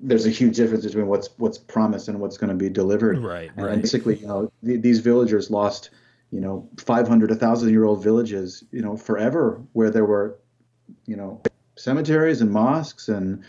there's 0.03 0.27
a 0.27 0.31
huge 0.31 0.57
difference 0.57 0.85
between 0.85 1.07
what's 1.07 1.31
what's 1.39 1.59
promised 1.59 2.09
and 2.09 2.19
what's 2.21 2.37
going 2.37 2.51
to 2.51 2.57
be 2.57 2.69
delivered. 2.69 3.19
Right. 3.19 3.51
And 3.57 3.67
right. 3.67 3.81
basically, 3.81 4.17
you 4.17 4.27
know, 4.27 4.53
th- 4.65 4.83
these 4.83 4.99
villagers 4.99 5.51
lost, 5.51 5.91
you 6.31 6.41
know, 6.41 6.69
500, 6.79 7.31
1,000 7.31 7.71
year 7.71 7.85
old 7.85 8.03
villages, 8.03 8.65
you 8.73 8.83
know, 8.83 8.97
forever, 8.97 9.63
where 9.75 9.91
there 9.91 10.05
were, 10.05 10.39
you 11.07 11.17
know, 11.17 11.41
cemeteries 11.77 12.41
and 12.41 12.51
mosques 12.51 13.09
and 13.09 13.45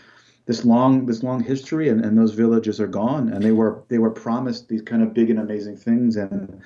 this 0.46 0.64
long 0.64 1.06
this 1.06 1.22
long 1.22 1.42
history 1.42 1.88
and, 1.88 2.04
and 2.04 2.18
those 2.18 2.32
villages 2.32 2.80
are 2.80 2.86
gone. 2.86 3.28
And 3.28 3.42
they 3.42 3.52
were 3.52 3.82
they 3.88 3.98
were 3.98 4.10
promised 4.10 4.68
these 4.68 4.82
kind 4.82 5.02
of 5.02 5.14
big 5.14 5.30
and 5.30 5.38
amazing 5.38 5.76
things 5.76 6.16
and 6.16 6.60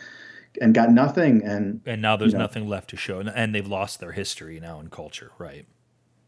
and 0.60 0.74
got 0.74 0.90
nothing. 0.90 1.42
And 1.44 1.80
and 1.86 2.02
now 2.02 2.16
there's 2.16 2.32
you 2.32 2.38
know, 2.38 2.44
nothing 2.44 2.68
left 2.68 2.90
to 2.90 2.96
show. 2.96 3.20
And, 3.20 3.28
and 3.28 3.54
they've 3.54 3.66
lost 3.66 4.00
their 4.00 4.12
history 4.12 4.60
now 4.60 4.80
and 4.80 4.90
culture 4.90 5.32
right? 5.38 5.66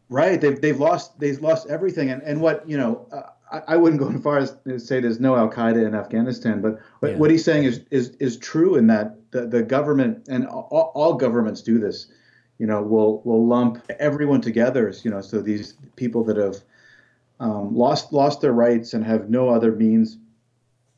Right. 0.09 0.41
They've, 0.41 0.59
they've 0.59 0.79
lost 0.79 1.19
they've 1.19 1.39
lost 1.39 1.69
everything. 1.69 2.09
And, 2.09 2.21
and 2.23 2.41
what 2.41 2.67
you 2.67 2.77
know 2.77 3.07
uh, 3.11 3.23
I, 3.51 3.61
I 3.69 3.77
wouldn't 3.77 4.01
go 4.01 4.09
as 4.09 4.21
far 4.23 4.37
as 4.37 4.55
to 4.65 4.79
say 4.79 4.99
there's 4.99 5.19
no 5.19 5.35
al-qaeda 5.35 5.85
in 5.85 5.93
afghanistan 5.93 6.61
but 6.61 6.79
what, 6.99 7.11
yeah. 7.11 7.17
what 7.17 7.31
he's 7.31 7.43
saying 7.43 7.65
is, 7.65 7.81
is 7.91 8.11
is 8.19 8.37
true 8.37 8.75
in 8.75 8.87
that 8.87 9.17
the, 9.31 9.45
the 9.45 9.61
government 9.61 10.27
and 10.29 10.47
all, 10.47 10.91
all 10.95 11.13
governments 11.13 11.61
do 11.61 11.79
this 11.79 12.07
you 12.57 12.67
know 12.67 12.81
will 12.81 13.21
will 13.23 13.45
lump 13.45 13.83
everyone 13.99 14.41
together 14.41 14.93
you 15.03 15.11
know 15.11 15.21
so 15.21 15.41
these 15.41 15.73
people 15.95 16.23
that 16.23 16.37
have 16.37 16.57
um, 17.41 17.75
lost 17.75 18.13
lost 18.13 18.39
their 18.39 18.53
rights 18.53 18.93
and 18.93 19.03
have 19.03 19.29
no 19.29 19.49
other 19.49 19.71
means, 19.71 20.17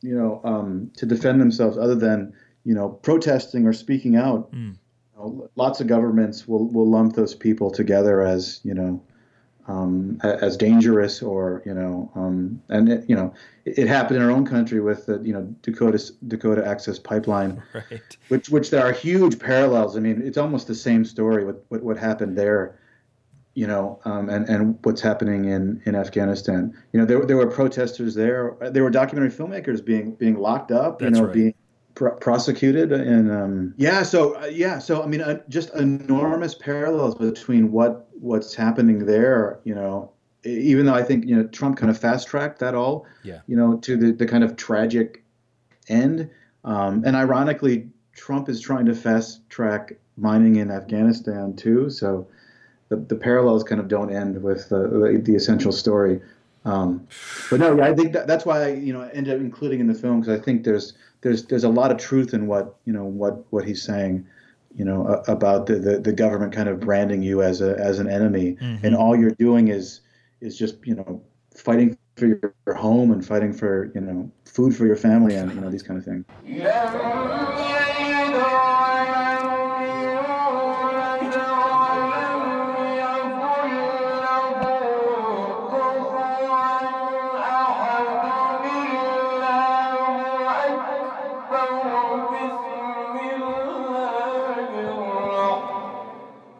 you 0.02 0.14
know, 0.14 0.42
um, 0.44 0.90
to 0.98 1.06
defend 1.06 1.40
themselves 1.40 1.78
other 1.78 1.94
than 1.94 2.34
you 2.64 2.74
know 2.74 2.90
protesting 2.90 3.66
or 3.66 3.72
speaking 3.72 4.14
out. 4.14 4.52
Mm. 4.52 4.76
You 4.76 5.18
know, 5.18 5.50
lots 5.56 5.80
of 5.80 5.86
governments 5.86 6.46
will 6.46 6.68
will 6.68 6.88
lump 6.88 7.14
those 7.16 7.34
people 7.34 7.70
together 7.70 8.22
as 8.22 8.60
you 8.62 8.74
know. 8.74 9.02
Um, 9.66 10.20
as 10.22 10.58
dangerous, 10.58 11.22
or 11.22 11.62
you 11.64 11.72
know, 11.72 12.12
um, 12.14 12.60
and 12.68 12.86
it, 12.86 13.08
you 13.08 13.16
know, 13.16 13.32
it, 13.64 13.78
it, 13.78 13.88
happened 13.88 14.18
in 14.18 14.22
our 14.22 14.30
own 14.30 14.44
country 14.44 14.78
with 14.78 15.06
the 15.06 15.18
you 15.20 15.32
know 15.32 15.44
Dakota 15.62 16.12
Dakota 16.28 16.66
Access 16.66 16.98
Pipeline, 16.98 17.62
right. 17.72 18.16
which 18.28 18.50
which 18.50 18.68
there 18.68 18.84
are 18.84 18.92
huge 18.92 19.38
parallels. 19.38 19.96
I 19.96 20.00
mean, 20.00 20.20
it's 20.20 20.36
almost 20.36 20.66
the 20.66 20.74
same 20.74 21.02
story. 21.02 21.46
with, 21.46 21.56
what, 21.68 21.82
what 21.82 21.96
happened 21.96 22.36
there, 22.36 22.78
you 23.54 23.66
know, 23.66 24.00
um, 24.04 24.28
and 24.28 24.48
and 24.48 24.78
what's 24.82 25.00
happening 25.00 25.46
in 25.46 25.80
in 25.84 25.94
Afghanistan. 25.94 26.76
You 26.92 27.00
know, 27.00 27.06
there 27.06 27.24
there 27.24 27.36
were 27.36 27.46
protesters 27.46 28.14
there. 28.14 28.56
There 28.60 28.82
were 28.82 28.90
documentary 28.90 29.30
filmmakers 29.30 29.84
being 29.84 30.14
being 30.14 30.36
locked 30.36 30.72
up. 30.72 30.98
That's 30.98 31.16
you 31.16 31.20
know, 31.20 31.26
right. 31.26 31.34
being 31.34 31.54
pr- 31.94 32.08
prosecuted. 32.08 32.92
And 32.92 33.30
um, 33.30 33.74
yeah, 33.76 34.02
so 34.02 34.40
uh, 34.40 34.46
yeah, 34.46 34.78
so 34.78 35.02
I 35.02 35.06
mean, 35.06 35.20
uh, 35.20 35.40
just 35.48 35.72
enormous 35.74 36.54
parallels 36.54 37.14
between 37.14 37.70
what 37.70 38.08
what's 38.20 38.54
happening 38.54 39.06
there. 39.06 39.60
You 39.64 39.76
know, 39.76 40.10
even 40.44 40.86
though 40.86 40.94
I 40.94 41.02
think 41.02 41.24
you 41.24 41.36
know 41.36 41.46
Trump 41.48 41.76
kind 41.76 41.90
of 41.90 41.98
fast 41.98 42.26
tracked 42.26 42.58
that 42.58 42.74
all. 42.74 43.06
Yeah. 43.22 43.40
You 43.46 43.56
know, 43.56 43.76
to 43.78 43.96
the 43.96 44.12
the 44.12 44.26
kind 44.26 44.42
of 44.42 44.56
tragic 44.56 45.24
end. 45.88 46.28
Um, 46.64 47.04
and 47.04 47.14
ironically, 47.14 47.88
Trump 48.14 48.48
is 48.48 48.60
trying 48.60 48.86
to 48.86 48.94
fast 48.94 49.48
track 49.48 49.92
mining 50.16 50.56
in 50.56 50.70
Afghanistan 50.70 51.54
too. 51.54 51.90
So 51.90 52.26
the, 52.94 53.14
the 53.14 53.16
parallels 53.16 53.64
kind 53.64 53.80
of 53.80 53.88
don't 53.88 54.12
end 54.12 54.42
with 54.42 54.68
the, 54.68 54.88
the, 54.88 55.22
the 55.22 55.34
essential 55.34 55.72
story. 55.72 56.20
Um, 56.64 57.06
but 57.50 57.60
no, 57.60 57.80
I 57.82 57.94
think 57.94 58.12
that, 58.12 58.26
that's 58.26 58.46
why 58.46 58.62
I, 58.62 58.68
you 58.74 58.92
know, 58.92 59.02
ended 59.12 59.34
up 59.34 59.40
including 59.40 59.80
in 59.80 59.86
the 59.86 59.94
film 59.94 60.20
because 60.20 60.40
I 60.40 60.42
think 60.42 60.64
there's 60.64 60.94
there's 61.20 61.44
there's 61.46 61.64
a 61.64 61.68
lot 61.68 61.90
of 61.90 61.98
truth 61.98 62.32
in 62.32 62.46
what 62.46 62.76
you 62.86 62.92
know 62.92 63.04
what 63.04 63.44
what 63.52 63.66
he's 63.66 63.82
saying, 63.82 64.26
you 64.74 64.84
know, 64.84 65.06
uh, 65.06 65.22
about 65.30 65.66
the, 65.66 65.74
the, 65.74 65.98
the 65.98 66.12
government 66.12 66.54
kind 66.54 66.68
of 66.68 66.80
branding 66.80 67.22
you 67.22 67.42
as 67.42 67.60
a 67.60 67.78
as 67.78 67.98
an 67.98 68.08
enemy, 68.08 68.56
mm-hmm. 68.60 68.84
and 68.84 68.96
all 68.96 69.14
you're 69.14 69.32
doing 69.32 69.68
is 69.68 70.00
is 70.40 70.56
just 70.56 70.76
you 70.84 70.94
know 70.94 71.22
fighting 71.54 71.98
for 72.16 72.26
your, 72.26 72.54
your 72.66 72.74
home 72.74 73.10
and 73.12 73.26
fighting 73.26 73.52
for 73.52 73.92
you 73.94 74.00
know 74.00 74.30
food 74.46 74.74
for 74.74 74.86
your 74.86 74.96
family 74.96 75.34
and 75.34 75.52
you 75.54 75.60
know 75.60 75.70
these 75.70 75.82
kind 75.82 75.98
of 75.98 76.04
things. 76.04 76.24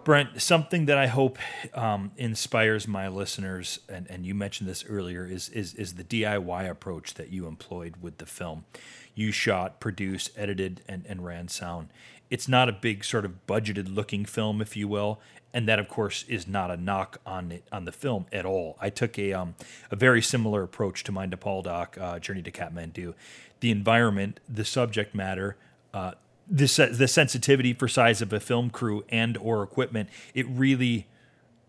Brent, 0.05 0.43
something 0.43 0.85
that 0.87 0.99
I 0.99 1.07
hope 1.07 1.39
um, 1.73 2.13
inspires 2.19 2.87
my 2.87 3.09
listeners, 3.09 3.81
and, 3.89 4.07
and 4.11 4.27
you 4.27 4.35
mentioned 4.35 4.69
this 4.69 4.85
earlier, 4.87 5.27
is, 5.27 5.49
is 5.49 5.73
is 5.75 5.95
the 5.95 6.05
DIY 6.05 6.69
approach 6.69 7.15
that 7.15 7.31
you 7.31 7.47
employed 7.47 7.95
with 8.03 8.19
the 8.19 8.27
film. 8.27 8.67
You 9.15 9.33
shot, 9.33 9.81
produced, 9.81 10.31
edited, 10.37 10.83
and, 10.87 11.07
and 11.09 11.25
ran 11.25 11.49
sound. 11.49 11.89
It's 12.29 12.49
not 12.49 12.69
a 12.69 12.73
big 12.73 13.05
sort 13.05 13.25
of 13.25 13.47
budgeted 13.47 13.95
looking 13.95 14.27
film, 14.27 14.61
if 14.61 14.77
you 14.77 14.89
will, 14.89 15.21
and 15.55 15.67
that 15.69 15.79
of 15.79 15.89
course 15.89 16.25
is 16.29 16.47
not 16.47 16.71
a 16.71 16.77
knock 16.77 17.21
on 17.25 17.51
it 17.53 17.65
on 17.73 17.87
the 17.87 17.93
film 17.93 18.27
at 18.31 18.45
all. 18.45 18.77
I 18.81 18.91
took 18.91 19.19
a 19.19 19.33
um, 19.33 19.55
a 19.91 19.97
very 19.97 20.21
similar 20.21 20.63
approach 20.63 21.05
to 21.05 21.13
my 21.13 21.25
Nepal 21.25 21.63
doc, 21.63 21.97
uh, 21.99 22.19
Journey 22.19 22.43
to 22.43 22.51
Kathmandu. 22.51 23.15
The 23.61 23.71
environment, 23.71 24.41
the 24.47 24.65
subject 24.67 25.15
matter, 25.15 25.57
uh, 25.95 26.13
the 26.49 26.91
the 26.93 27.09
sensitivity 27.09 27.73
for 27.73 27.89
size 27.89 28.21
of 28.21 28.33
a 28.33 28.41
film 28.41 28.71
crew 28.71 29.05
and 29.09 29.37
or 29.39 29.63
equipment, 29.63 30.09
it 30.35 30.47
really 30.49 31.07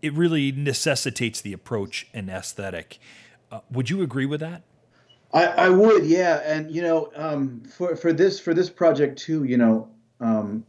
it 0.02 0.12
really 0.12 0.52
necessitates 0.52 1.40
the 1.40 1.52
approach 1.52 2.06
and 2.12 2.28
aesthetic. 2.28 2.98
Uh, 3.50 3.60
would 3.70 3.90
you 3.90 4.02
agree 4.02 4.26
with 4.26 4.40
that? 4.40 4.62
I, 5.32 5.44
I 5.44 5.68
would, 5.68 6.04
yeah. 6.06 6.40
And 6.44 6.70
you 6.70 6.82
know, 6.82 7.10
um, 7.16 7.62
for 7.76 7.96
for 7.96 8.12
this 8.12 8.38
for 8.38 8.54
this 8.54 8.70
project 8.70 9.18
too, 9.18 9.44
you 9.44 9.56
know, 9.56 9.88
um, 10.20 10.64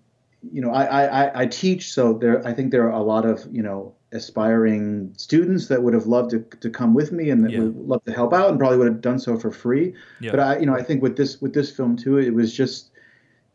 you 0.52 0.62
know, 0.62 0.72
I, 0.72 1.06
I 1.06 1.42
I 1.42 1.46
teach, 1.46 1.92
so 1.92 2.14
there 2.14 2.46
I 2.46 2.54
think 2.54 2.72
there 2.72 2.86
are 2.88 3.00
a 3.00 3.04
lot 3.04 3.26
of 3.26 3.48
you 3.52 3.62
know 3.62 3.94
aspiring 4.14 5.14
students 5.18 5.68
that 5.68 5.84
would 5.84 5.94
have 5.94 6.08
loved 6.08 6.32
to, 6.32 6.40
to 6.62 6.70
come 6.70 6.94
with 6.94 7.12
me 7.12 7.30
and 7.30 7.44
that 7.44 7.52
yeah. 7.52 7.60
would 7.60 7.76
love 7.76 8.04
to 8.06 8.14
help 8.14 8.34
out 8.34 8.50
and 8.50 8.58
probably 8.58 8.78
would 8.78 8.88
have 8.88 9.02
done 9.02 9.20
so 9.20 9.38
for 9.38 9.52
free. 9.52 9.94
Yeah. 10.22 10.32
But 10.32 10.40
I, 10.40 10.58
you 10.60 10.66
know, 10.66 10.74
I 10.74 10.82
think 10.82 11.02
with 11.04 11.18
this 11.18 11.42
with 11.42 11.54
this 11.54 11.72
film 11.72 11.96
too, 11.96 12.18
it 12.18 12.34
was 12.34 12.54
just 12.54 12.92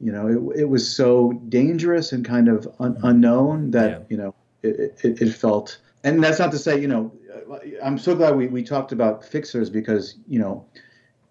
you 0.02 0.10
know, 0.10 0.26
it, 0.26 0.62
it 0.62 0.64
was 0.68 0.94
so 0.94 1.32
dangerous 1.48 2.10
and 2.10 2.24
kind 2.24 2.48
of 2.48 2.66
un- 2.80 2.94
mm-hmm. 2.94 3.06
unknown 3.06 3.70
that, 3.70 3.90
yeah. 3.90 3.98
you 4.10 4.16
know, 4.16 4.34
it, 4.64 4.98
it, 5.04 5.22
it, 5.22 5.32
felt, 5.32 5.78
and 6.02 6.22
that's 6.22 6.40
not 6.40 6.50
to 6.50 6.58
say, 6.58 6.78
you 6.80 6.88
know, 6.88 7.12
I'm 7.82 7.98
so 7.98 8.14
glad 8.16 8.36
we, 8.36 8.48
we 8.48 8.64
talked 8.64 8.90
about 8.90 9.24
fixers 9.24 9.70
because, 9.70 10.16
you 10.26 10.40
know, 10.40 10.66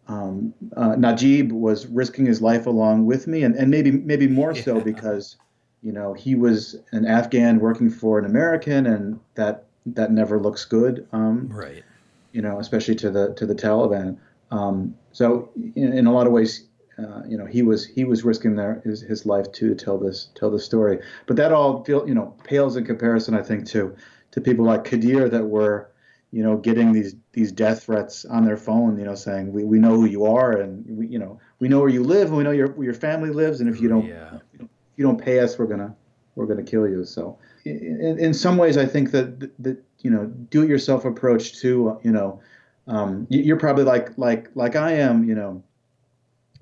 um, 0.07 0.53
uh, 0.77 0.95
Najib 0.95 1.51
was 1.51 1.85
risking 1.87 2.25
his 2.25 2.41
life 2.41 2.65
along 2.65 3.05
with 3.05 3.27
me 3.27 3.43
and, 3.43 3.55
and 3.55 3.69
maybe, 3.69 3.91
maybe 3.91 4.27
more 4.27 4.53
yeah. 4.53 4.63
so 4.63 4.79
because, 4.79 5.35
you 5.83 5.91
know, 5.91 6.13
he 6.13 6.35
was 6.35 6.77
an 6.93 7.05
Afghan 7.05 7.59
working 7.59 7.89
for 7.89 8.19
an 8.19 8.25
American 8.25 8.85
and 8.85 9.19
that, 9.35 9.65
that 9.85 10.11
never 10.11 10.39
looks 10.39 10.63
good. 10.63 11.05
Um, 11.11 11.49
right. 11.49 11.83
You 12.31 12.41
know, 12.41 12.59
especially 12.59 12.95
to 12.95 13.11
the, 13.11 13.33
to 13.33 13.45
the 13.45 13.55
Taliban. 13.55 14.17
Um, 14.49 14.95
so 15.11 15.49
in, 15.75 15.91
in 15.91 16.07
a 16.07 16.13
lot 16.13 16.25
of 16.25 16.31
ways, 16.31 16.67
uh, 17.01 17.21
you 17.27 17.37
know 17.37 17.45
he 17.45 17.61
was 17.61 17.85
he 17.85 18.03
was 18.03 18.23
risking 18.23 18.55
their 18.55 18.81
his, 18.83 19.01
his 19.01 19.25
life 19.25 19.51
too 19.51 19.69
to 19.69 19.85
tell 19.85 19.97
this 19.97 20.29
tell 20.35 20.51
the 20.51 20.59
story 20.59 20.99
but 21.25 21.35
that 21.35 21.51
all 21.51 21.83
feel 21.83 22.07
you 22.07 22.13
know 22.13 22.33
pales 22.43 22.75
in 22.75 22.85
comparison 22.85 23.33
i 23.33 23.41
think 23.41 23.65
to 23.65 23.95
to 24.31 24.41
people 24.41 24.65
like 24.65 24.83
kadir 24.83 25.29
that 25.29 25.45
were 25.45 25.91
you 26.31 26.43
know 26.43 26.57
getting 26.57 26.91
these 26.93 27.15
these 27.33 27.51
death 27.51 27.83
threats 27.83 28.25
on 28.25 28.45
their 28.45 28.57
phone 28.57 28.97
you 28.97 29.05
know 29.05 29.15
saying 29.15 29.51
we, 29.51 29.63
we 29.63 29.79
know 29.79 29.95
who 29.95 30.05
you 30.05 30.25
are 30.25 30.53
and 30.53 30.85
we 30.97 31.07
you 31.07 31.19
know 31.19 31.39
we 31.59 31.67
know 31.67 31.79
where 31.79 31.89
you 31.89 32.03
live 32.03 32.29
and 32.29 32.37
we 32.37 32.43
know 32.43 32.51
your 32.51 32.67
where 32.71 32.85
your 32.85 32.93
family 32.93 33.29
lives 33.29 33.61
and 33.61 33.69
if 33.69 33.81
you 33.81 33.89
don't 33.89 34.07
yeah. 34.07 34.37
if 34.53 34.67
you 34.95 35.05
don't 35.05 35.21
pay 35.21 35.39
us 35.39 35.57
we're 35.57 35.65
gonna 35.65 35.93
we're 36.35 36.45
gonna 36.45 36.63
kill 36.63 36.87
you 36.87 37.03
so 37.03 37.37
in, 37.65 38.17
in 38.19 38.33
some 38.33 38.57
ways 38.57 38.77
i 38.77 38.85
think 38.85 39.11
that 39.11 39.39
that 39.61 39.77
you 39.99 40.09
know 40.09 40.25
do 40.25 40.63
it 40.63 40.69
yourself 40.69 41.05
approach 41.05 41.59
to 41.59 41.99
you 42.03 42.11
know 42.11 42.39
um, 42.87 43.27
you're 43.29 43.59
probably 43.59 43.83
like 43.83 44.17
like 44.17 44.49
like 44.55 44.75
i 44.75 44.91
am 44.93 45.23
you 45.23 45.35
know 45.35 45.63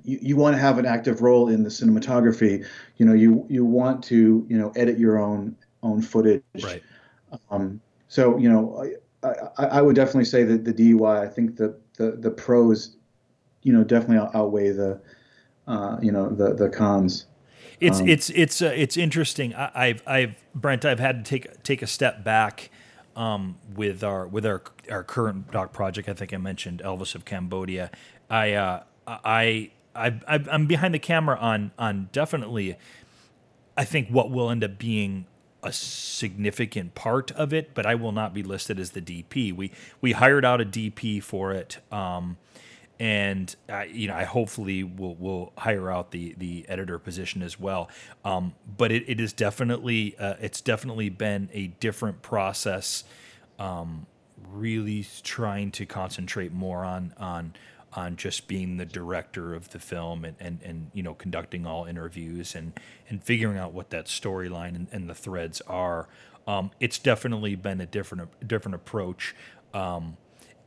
you, 0.04 0.20
you 0.22 0.36
want 0.36 0.56
to 0.56 0.62
have 0.62 0.78
an 0.78 0.86
active 0.86 1.22
role 1.22 1.50
in 1.50 1.64
the 1.64 1.70
cinematography. 1.70 2.66
You 2.98 3.06
know, 3.06 3.14
you 3.14 3.46
you 3.50 3.66
want 3.66 4.04
to 4.06 4.46
you 4.50 4.58
know 4.58 4.72
edit 4.76 5.00
your 5.00 5.20
own 5.20 5.56
own 5.84 6.02
footage. 6.02 6.44
Right. 6.64 6.84
Um, 7.52 7.80
so 8.08 8.38
you 8.38 8.50
know, 8.50 8.86
I, 9.24 9.28
I, 9.58 9.66
I, 9.66 9.82
would 9.82 9.96
definitely 9.96 10.26
say 10.26 10.44
that 10.44 10.66
the 10.66 10.74
DIY. 10.74 11.20
I 11.20 11.28
think 11.28 11.58
the 11.58 11.80
the 11.98 12.12
the 12.12 12.32
pros, 12.32 12.98
you 13.64 13.74
know, 13.74 13.84
definitely 13.84 14.28
outweigh 14.34 14.72
the, 14.72 15.00
uh, 15.68 15.98
you 16.02 16.12
know, 16.12 16.30
the 16.30 16.54
the 16.54 16.70
cons. 16.70 17.26
It's 17.80 18.00
um, 18.00 18.08
it's 18.08 18.30
it's 18.32 18.62
uh, 18.62 18.74
it's 18.76 18.98
interesting. 18.98 19.54
I, 19.54 19.88
have 19.88 20.04
I've 20.08 20.44
Brent. 20.56 20.86
I've 20.86 21.00
had 21.00 21.24
to 21.24 21.30
take 21.30 21.64
take 21.64 21.82
a 21.82 21.88
step 21.88 22.24
back 22.24 22.72
um, 23.16 23.58
with 23.76 24.04
our 24.04 24.28
with 24.28 24.46
our 24.46 24.64
our 24.90 25.04
current 25.04 25.52
doc 25.52 25.72
project. 25.72 26.10
I 26.10 26.14
think 26.14 26.34
I 26.34 26.38
mentioned 26.38 26.82
Elvis 26.84 27.16
of 27.16 27.26
Cambodia. 27.26 27.92
I 28.30 28.54
uh, 28.54 28.84
I 29.08 29.72
I, 29.96 30.20
I'm 30.28 30.66
behind 30.66 30.94
the 30.94 31.00
camera 31.00 31.38
on 31.38 31.72
on 31.78 32.10
definitely. 32.12 32.78
I 33.78 33.86
think 33.86 34.10
what 34.10 34.30
will 34.30 34.50
end 34.50 34.64
up 34.64 34.78
being 34.78 35.26
a 35.64 35.72
significant 35.72 36.96
part 36.96 37.32
of 37.32 37.54
it, 37.54 37.74
but 37.74 37.86
I 37.86 37.96
will 37.96 38.12
not 38.12 38.34
be 38.34 38.44
listed 38.44 38.80
as 38.80 38.92
the 38.92 39.02
DP. 39.02 39.54
We 39.54 39.72
we 40.02 40.14
hired 40.14 40.46
out 40.46 40.62
a 40.62 40.66
DP 40.66 41.22
for 41.22 41.54
it, 41.54 41.80
um, 41.92 42.38
and 43.00 43.54
I, 43.68 43.86
you 43.86 44.08
know 44.08 44.16
I 44.16 44.24
hopefully 44.24 44.84
will 44.84 45.16
will 45.16 45.54
hire 45.58 45.92
out 45.92 46.12
the 46.12 46.36
the 46.38 46.66
editor 46.70 47.00
position 47.00 47.42
as 47.42 47.60
well. 47.60 47.90
Um, 48.24 48.54
but 48.78 48.92
it, 48.92 49.04
it 49.08 49.20
is 49.20 49.34
definitely 49.34 50.16
uh, 50.18 50.36
it's 50.40 50.62
definitely 50.62 51.10
been 51.10 51.50
a 51.54 51.68
different 51.68 52.22
process. 52.22 53.04
Um, 53.58 54.06
really 54.52 55.06
trying 55.24 55.72
to 55.72 55.86
concentrate 55.86 56.54
more 56.54 56.84
on 56.84 57.14
on 57.18 57.54
on 57.94 58.16
just 58.16 58.48
being 58.48 58.78
the 58.78 58.86
director 58.86 59.56
of 59.56 59.70
the 59.70 59.80
film 59.80 60.24
and, 60.24 60.36
and, 60.40 60.60
and 60.64 60.92
you 60.94 61.02
know 61.02 61.14
conducting 61.14 61.66
all 61.66 61.86
interviews 61.86 62.56
and 62.56 62.74
and 63.10 63.24
figuring 63.24 63.58
out 63.58 63.74
what 63.74 63.90
that 63.90 64.06
storyline 64.06 64.76
and, 64.76 64.88
and, 64.92 65.10
the 65.10 65.16
threads 65.16 65.62
are. 65.62 66.08
Um, 66.48 66.72
it's 66.80 67.00
definitely 67.00 67.56
been 67.56 67.82
a 67.82 67.86
different 67.86 68.48
different 68.48 68.76
approach. 68.76 69.36
Um, 69.74 70.18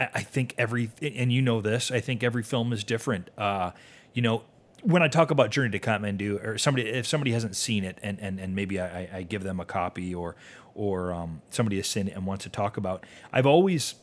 I 0.00 0.22
think 0.22 0.54
every 0.58 0.90
and 1.00 1.32
you 1.32 1.42
know 1.42 1.60
this. 1.60 1.90
I 1.90 2.00
think 2.00 2.22
every 2.22 2.42
film 2.42 2.72
is 2.72 2.82
different. 2.82 3.30
Uh, 3.38 3.70
you 4.12 4.22
know, 4.22 4.42
when 4.82 5.02
I 5.02 5.08
talk 5.08 5.30
about 5.30 5.50
Journey 5.50 5.70
to 5.70 5.78
Kathmandu, 5.78 6.44
or 6.44 6.58
somebody 6.58 6.88
if 6.88 7.06
somebody 7.06 7.32
hasn't 7.32 7.56
seen 7.56 7.84
it, 7.84 7.98
and 8.02 8.18
and, 8.20 8.40
and 8.40 8.54
maybe 8.54 8.80
I, 8.80 9.08
I 9.12 9.22
give 9.22 9.42
them 9.44 9.60
a 9.60 9.64
copy, 9.64 10.14
or 10.14 10.34
or 10.74 11.12
um, 11.12 11.42
somebody 11.50 11.76
has 11.76 11.86
seen 11.86 12.08
it 12.08 12.14
and 12.14 12.26
wants 12.26 12.44
to 12.44 12.50
talk 12.50 12.76
about, 12.76 13.04
I've 13.32 13.46
always 13.46 13.94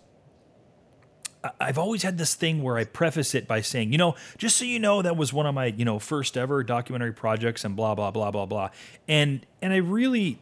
I've 1.59 1.77
always 1.77 2.03
had 2.03 2.17
this 2.17 2.35
thing 2.35 2.61
where 2.63 2.77
I 2.77 2.83
preface 2.83 3.33
it 3.33 3.47
by 3.47 3.61
saying, 3.61 3.93
you 3.93 3.97
know, 3.97 4.15
just 4.37 4.57
so 4.57 4.65
you 4.65 4.77
know, 4.77 5.01
that 5.01 5.15
was 5.15 5.31
one 5.31 5.45
of 5.45 5.55
my, 5.55 5.67
you 5.67 5.85
know, 5.85 5.97
first 5.97 6.35
ever 6.35 6.63
documentary 6.63 7.13
projects 7.13 7.63
and 7.63 7.75
blah, 7.75 7.95
blah, 7.95 8.11
blah, 8.11 8.29
blah, 8.29 8.45
blah. 8.45 8.69
And, 9.07 9.45
and 9.61 9.71
I 9.71 9.77
really 9.77 10.39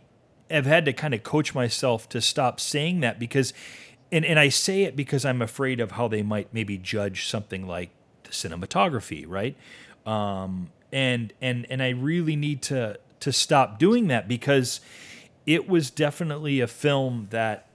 have 0.49 0.65
had 0.65 0.85
to 0.85 0.93
kind 0.93 1.13
of 1.13 1.21
coach 1.21 1.53
myself 1.53 2.09
to 2.09 2.21
stop 2.21 2.59
saying 2.59 3.01
that 3.01 3.19
because, 3.19 3.53
and, 4.11 4.25
and 4.25 4.39
I 4.39 4.49
say 4.49 4.83
it 4.83 4.95
because 4.95 5.23
I'm 5.23 5.41
afraid 5.41 5.79
of 5.79 5.91
how 5.91 6.07
they 6.07 6.23
might 6.23 6.51
maybe 6.51 6.79
judge 6.79 7.27
something 7.27 7.67
like 7.67 7.91
the 8.23 8.31
cinematography, 8.31 9.25
right? 9.27 9.55
Um, 10.05 10.69
and, 10.91 11.31
and, 11.41 11.67
and 11.69 11.83
I 11.83 11.89
really 11.89 12.35
need 12.35 12.63
to, 12.63 12.97
to 13.19 13.31
stop 13.31 13.77
doing 13.77 14.07
that 14.07 14.27
because 14.27 14.81
it 15.45 15.69
was 15.69 15.91
definitely 15.91 16.59
a 16.59 16.67
film 16.67 17.27
that 17.29 17.66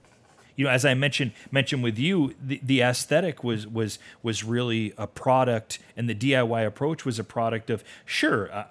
you 0.55 0.65
know, 0.65 0.71
as 0.71 0.85
I 0.85 0.93
mentioned 0.93 1.31
mentioned 1.51 1.83
with 1.83 1.97
you, 1.97 2.35
the, 2.41 2.59
the 2.63 2.81
aesthetic 2.81 3.43
was 3.43 3.67
was 3.67 3.99
was 4.21 4.43
really 4.43 4.93
a 4.97 5.07
product, 5.07 5.79
and 5.97 6.07
the 6.07 6.15
DIY 6.15 6.65
approach 6.65 7.05
was 7.05 7.19
a 7.19 7.23
product 7.23 7.69
of 7.69 7.83
sure, 8.05 8.51
uh, 8.51 8.65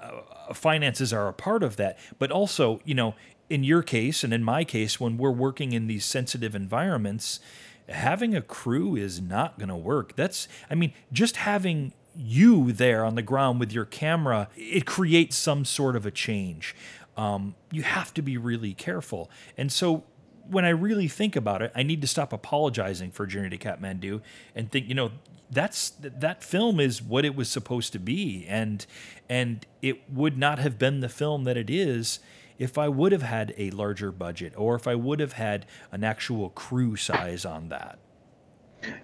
uh, 0.49 0.55
finances 0.55 1.13
are 1.13 1.29
a 1.29 1.33
part 1.33 1.63
of 1.63 1.77
that, 1.77 1.99
but 2.19 2.31
also 2.31 2.81
you 2.85 2.95
know, 2.95 3.15
in 3.51 3.65
your 3.65 3.83
case 3.83 4.23
and 4.23 4.33
in 4.33 4.45
my 4.45 4.65
case, 4.65 5.01
when 5.01 5.17
we're 5.17 5.31
working 5.31 5.73
in 5.73 5.87
these 5.87 6.05
sensitive 6.05 6.55
environments, 6.55 7.41
having 7.89 8.35
a 8.35 8.43
crew 8.43 8.97
is 8.97 9.21
not 9.21 9.59
going 9.59 9.69
to 9.69 9.77
work. 9.77 10.15
That's 10.15 10.49
I 10.71 10.75
mean, 10.75 10.93
just 11.13 11.37
having 11.37 11.93
you 12.15 12.73
there 12.73 13.05
on 13.05 13.15
the 13.15 13.23
ground 13.23 13.59
with 13.59 13.73
your 13.73 13.85
camera, 13.85 14.49
it 14.57 14.87
creates 14.87 15.37
some 15.37 15.65
sort 15.65 15.97
of 15.97 16.07
a 16.07 16.11
change. 16.11 16.75
Um, 17.17 17.55
you 17.71 17.83
have 17.83 18.15
to 18.15 18.23
be 18.23 18.37
really 18.39 18.73
careful. 18.75 19.31
And 19.57 19.71
so 19.71 20.05
when 20.49 20.65
I 20.65 20.71
really 20.71 21.09
think 21.09 21.37
about 21.37 21.63
it, 21.63 21.73
I 21.75 21.83
need 21.83 22.01
to 22.03 22.07
stop 22.07 22.33
apologizing 22.33 23.11
for 23.11 23.27
Journey 23.27 23.57
to 23.57 23.59
Kathmandu 23.59 24.21
and 24.55 24.71
think, 24.71 24.89
you 24.89 24.95
know, 24.95 25.13
that's 25.51 25.91
that 26.01 26.43
film 26.43 26.81
is 26.81 27.03
what 27.03 27.25
it 27.25 27.37
was 27.37 27.49
supposed 27.49 27.93
to 27.93 27.99
be, 27.99 28.47
and 28.49 28.87
and 29.29 29.67
it 29.83 30.11
would 30.11 30.39
not 30.39 30.59
have 30.59 30.79
been 30.79 31.01
the 31.01 31.11
film 31.11 31.45
that 31.45 31.59
it 31.59 31.69
is 31.69 32.21
if 32.59 32.79
I 32.79 32.89
would 32.89 33.13
have 33.13 33.23
had 33.23 33.55
a 33.59 33.71
larger 33.71 34.11
budget 34.11 34.55
or 34.57 34.75
if 34.75 34.89
I 34.89 34.95
would 34.95 35.21
have 35.21 35.35
had 35.35 35.67
an 35.91 36.05
actual 36.05 36.49
crew 36.51 36.97
size 36.97 37.45
on 37.45 37.69
that. 37.69 37.99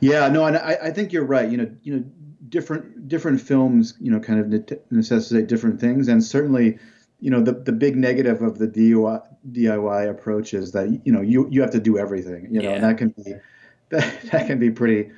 Yeah, 0.01 0.28
no, 0.28 0.47
and 0.47 0.57
I, 0.57 0.78
I 0.84 0.91
think 0.91 1.12
you're 1.12 1.24
right. 1.24 1.51
You 1.51 1.59
know, 1.59 1.70
you 1.82 1.97
know, 1.97 2.05
different 2.49 3.09
different 3.09 3.41
films, 3.41 3.95
you 4.01 4.11
know, 4.11 4.18
kind 4.18 4.41
of 4.41 4.78
necessitate 4.91 5.49
different 5.49 5.80
things, 5.80 6.09
and 6.09 6.24
certainly 6.24 6.78
you 7.21 7.31
know 7.31 7.41
the 7.41 7.53
the 7.53 7.73
big 7.73 7.97
negative 7.97 8.43
of 8.43 8.59
the 8.59 8.69
DIY, 8.69 9.23
DIY 9.53 10.11
approach 10.11 10.55
is 10.55 10.73
that 10.73 11.01
you 11.05 11.12
know 11.12 11.21
you 11.21 11.49
you 11.51 11.61
have 11.61 11.73
to 11.73 11.81
do 11.81 11.99
everything 11.99 12.49
you 12.51 12.62
know 12.62 12.69
yeah. 12.69 12.75
and 12.77 12.85
that 12.85 12.99
can 12.99 13.09
be 13.11 13.35
that, 13.91 14.23
that 14.31 14.47
can 14.47 14.59
be 14.59 14.71
pretty 14.71 15.11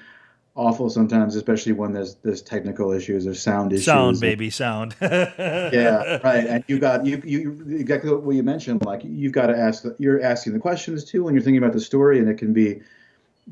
awful 0.55 0.91
sometimes, 0.91 1.37
especially 1.37 1.73
when 1.73 1.93
there's 1.93 2.17
there's 2.17 2.43
technical 2.43 2.93
issues 2.93 3.27
or 3.27 3.35
sound 3.35 3.73
issues. 3.73 3.87
Sound, 3.87 4.21
baby, 4.21 4.51
sound. 4.51 4.95
yeah, 5.01 6.19
right. 6.23 6.47
And 6.47 6.65
you 6.67 6.79
got 6.79 7.07
you 7.07 7.23
you 7.25 7.65
exactly 7.71 8.13
what 8.13 8.35
you 8.35 8.43
mentioned. 8.43 8.85
Like 8.85 9.03
you've 9.05 9.33
got 9.33 9.47
to 9.47 9.57
ask. 9.57 9.85
You're 9.99 10.23
asking 10.23 10.53
the 10.53 10.59
questions 10.59 11.05
too 11.05 11.25
when 11.25 11.35
you're 11.35 11.43
thinking 11.43 11.63
about 11.63 11.73
the 11.73 11.81
story, 11.81 12.19
and 12.19 12.29
it 12.29 12.39
can 12.39 12.53
be, 12.53 12.81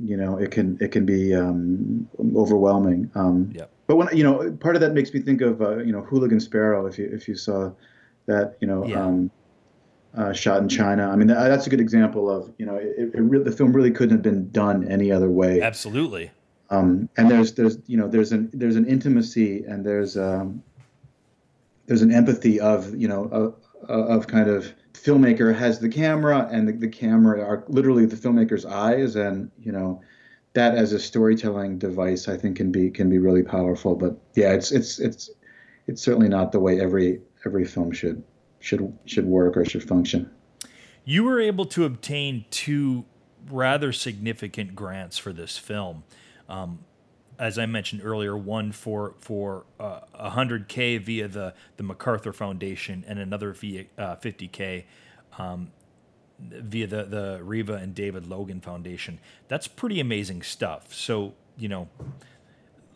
you 0.01 0.17
know, 0.17 0.37
it 0.37 0.51
can 0.51 0.77
it 0.81 0.93
can 0.93 1.07
be 1.07 1.35
um, 1.35 2.09
overwhelming. 2.37 3.11
Um, 3.15 3.51
yeah. 3.55 3.65
But 3.87 3.97
when 3.97 4.17
you 4.17 4.25
know, 4.25 4.53
part 4.61 4.75
of 4.75 4.81
that 4.83 4.93
makes 4.93 5.13
me 5.15 5.21
think 5.21 5.41
of 5.41 5.63
uh, 5.63 5.79
you 5.79 5.93
know 5.93 6.03
Hooligan 6.03 6.41
Sparrow. 6.41 6.87
If 6.87 6.99
you 6.99 7.09
if 7.13 7.29
you 7.29 7.37
saw 7.37 7.73
that, 8.29 8.57
you 8.61 8.67
know. 8.67 8.87
Yeah. 8.87 9.05
Um, 9.05 9.31
uh, 10.17 10.33
shot 10.33 10.63
in 10.63 10.69
China. 10.69 11.09
I 11.09 11.17
mean, 11.17 11.29
that, 11.29 11.49
that's 11.49 11.67
a 11.67 11.71
good 11.71 11.81
example 11.81 12.31
of 12.31 12.53
you 12.59 12.67
know 12.67 12.77
it, 12.77 13.13
it 13.15 13.45
the 13.45 13.53
film 13.53 13.73
really 13.73 13.91
couldn't 13.91 14.17
have 14.17 14.23
been 14.23 14.51
done 14.51 14.91
any 14.91 15.13
other 15.13 15.29
way. 15.29 15.61
Absolutely. 15.61 16.31
Um, 16.71 17.09
and 17.17 17.31
there's 17.31 17.55
there's 17.55 17.79
you 17.87 17.97
know 17.97 18.09
there's 18.09 18.33
an 18.33 18.51
there's 18.53 18.77
an 18.77 18.87
intimacy 18.87 19.65
and 19.65 19.85
there's 19.85 20.17
um, 20.17 20.63
there's 21.87 22.03
an 22.03 22.13
empathy 22.13 22.61
of 22.61 22.95
you 22.95 23.09
know 23.09 23.25
of, 23.25 23.55
of 23.89 24.27
kind 24.27 24.49
of 24.49 24.73
filmmaker 24.93 25.57
has 25.57 25.79
the 25.79 25.89
camera 25.89 26.49
and 26.51 26.69
the, 26.69 26.73
the 26.73 26.89
camera 26.89 27.43
are 27.43 27.65
literally 27.69 28.05
the 28.05 28.17
filmmaker's 28.17 28.67
eyes 28.67 29.15
and 29.15 29.51
you 29.61 29.73
know 29.73 30.01
that 30.55 30.75
as 30.75 30.93
a 30.93 30.99
storytelling 30.99 31.79
device 31.79 32.29
I 32.29 32.37
think 32.37 32.57
can 32.57 32.73
be 32.73 32.91
can 32.91 33.09
be 33.09 33.19
really 33.19 33.43
powerful. 33.43 33.95
But 33.95 34.19
yeah, 34.35 34.53
it's 34.53 34.73
it's 34.73 34.99
it's 34.99 35.31
it's 35.87 36.03
certainly 36.03 36.29
not 36.29 36.53
the 36.53 36.61
way 36.61 36.81
every 36.81 37.21
every 37.45 37.65
film 37.65 37.93
should 37.93 38.23
should 38.61 38.97
should 39.05 39.27
work 39.27 39.57
or 39.57 39.65
should 39.65 39.83
function. 39.83 40.31
You 41.05 41.25
were 41.25 41.41
able 41.41 41.65
to 41.67 41.85
obtain 41.85 42.45
two 42.51 43.05
rather 43.51 43.93
significant 43.93 44.75
grants 44.75 45.17
for 45.17 45.33
this 45.33 45.57
film. 45.57 46.05
Um, 46.49 46.81
as 47.39 47.59
I 47.59 47.67
mentioned 47.67 48.03
earlier, 48.05 48.37
one 48.37 48.73
for 48.73 49.15
for 49.19 49.65
uh, 49.79 50.01
100k 50.15 51.01
via 51.01 51.29
the 51.29 51.55
the 51.77 51.83
MacArthur 51.83 52.33
Foundation, 52.33 53.05
and 53.07 53.19
another 53.19 53.53
via 53.53 53.87
uh, 53.97 54.17
50k 54.17 54.85
um, 55.39 55.71
via 56.41 56.87
the 56.87 57.05
the 57.05 57.41
Reva 57.43 57.75
and 57.75 57.95
David 57.95 58.27
Logan 58.27 58.61
Foundation. 58.61 59.21
That's 59.47 59.69
pretty 59.69 60.01
amazing 60.01 60.43
stuff. 60.43 60.93
So 60.93 61.35
you 61.57 61.69
know, 61.69 61.89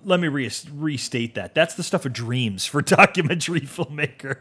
let 0.05 0.21
me 0.21 0.29
re- 0.29 0.51
restate 0.75 1.35
that. 1.35 1.55
That's 1.55 1.75
the 1.75 1.83
stuff 1.83 2.05
of 2.07 2.13
dreams 2.13 2.67
for 2.67 2.83
documentary 2.83 3.63
filmmaker. 3.63 4.39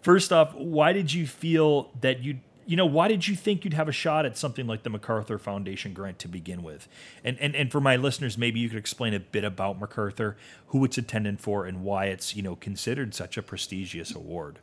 First 0.00 0.32
off, 0.32 0.54
why 0.54 0.92
did 0.92 1.12
you 1.12 1.26
feel 1.26 1.90
that 2.00 2.20
you 2.20 2.40
you 2.64 2.76
know 2.76 2.86
why 2.86 3.08
did 3.08 3.26
you 3.26 3.34
think 3.34 3.64
you'd 3.64 3.74
have 3.74 3.88
a 3.88 3.92
shot 3.92 4.24
at 4.24 4.36
something 4.36 4.66
like 4.66 4.84
the 4.84 4.90
MacArthur 4.90 5.38
Foundation 5.38 5.92
grant 5.92 6.18
to 6.20 6.28
begin 6.28 6.62
with? 6.62 6.88
And 7.24 7.38
and 7.40 7.54
and 7.54 7.70
for 7.70 7.80
my 7.80 7.96
listeners, 7.96 8.38
maybe 8.38 8.60
you 8.60 8.68
could 8.68 8.78
explain 8.78 9.14
a 9.14 9.20
bit 9.20 9.44
about 9.44 9.78
MacArthur, 9.78 10.36
who 10.68 10.84
it's 10.84 10.98
intended 10.98 11.40
for, 11.40 11.66
and 11.66 11.82
why 11.82 12.06
it's 12.06 12.36
you 12.36 12.42
know 12.42 12.56
considered 12.56 13.14
such 13.14 13.36
a 13.36 13.42
prestigious 13.42 14.14
award. 14.14 14.58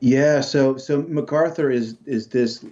Yeah, 0.00 0.40
so 0.40 0.76
so 0.76 1.02
MacArthur 1.02 1.70
is 1.70 1.96
is 2.06 2.28
this 2.28 2.64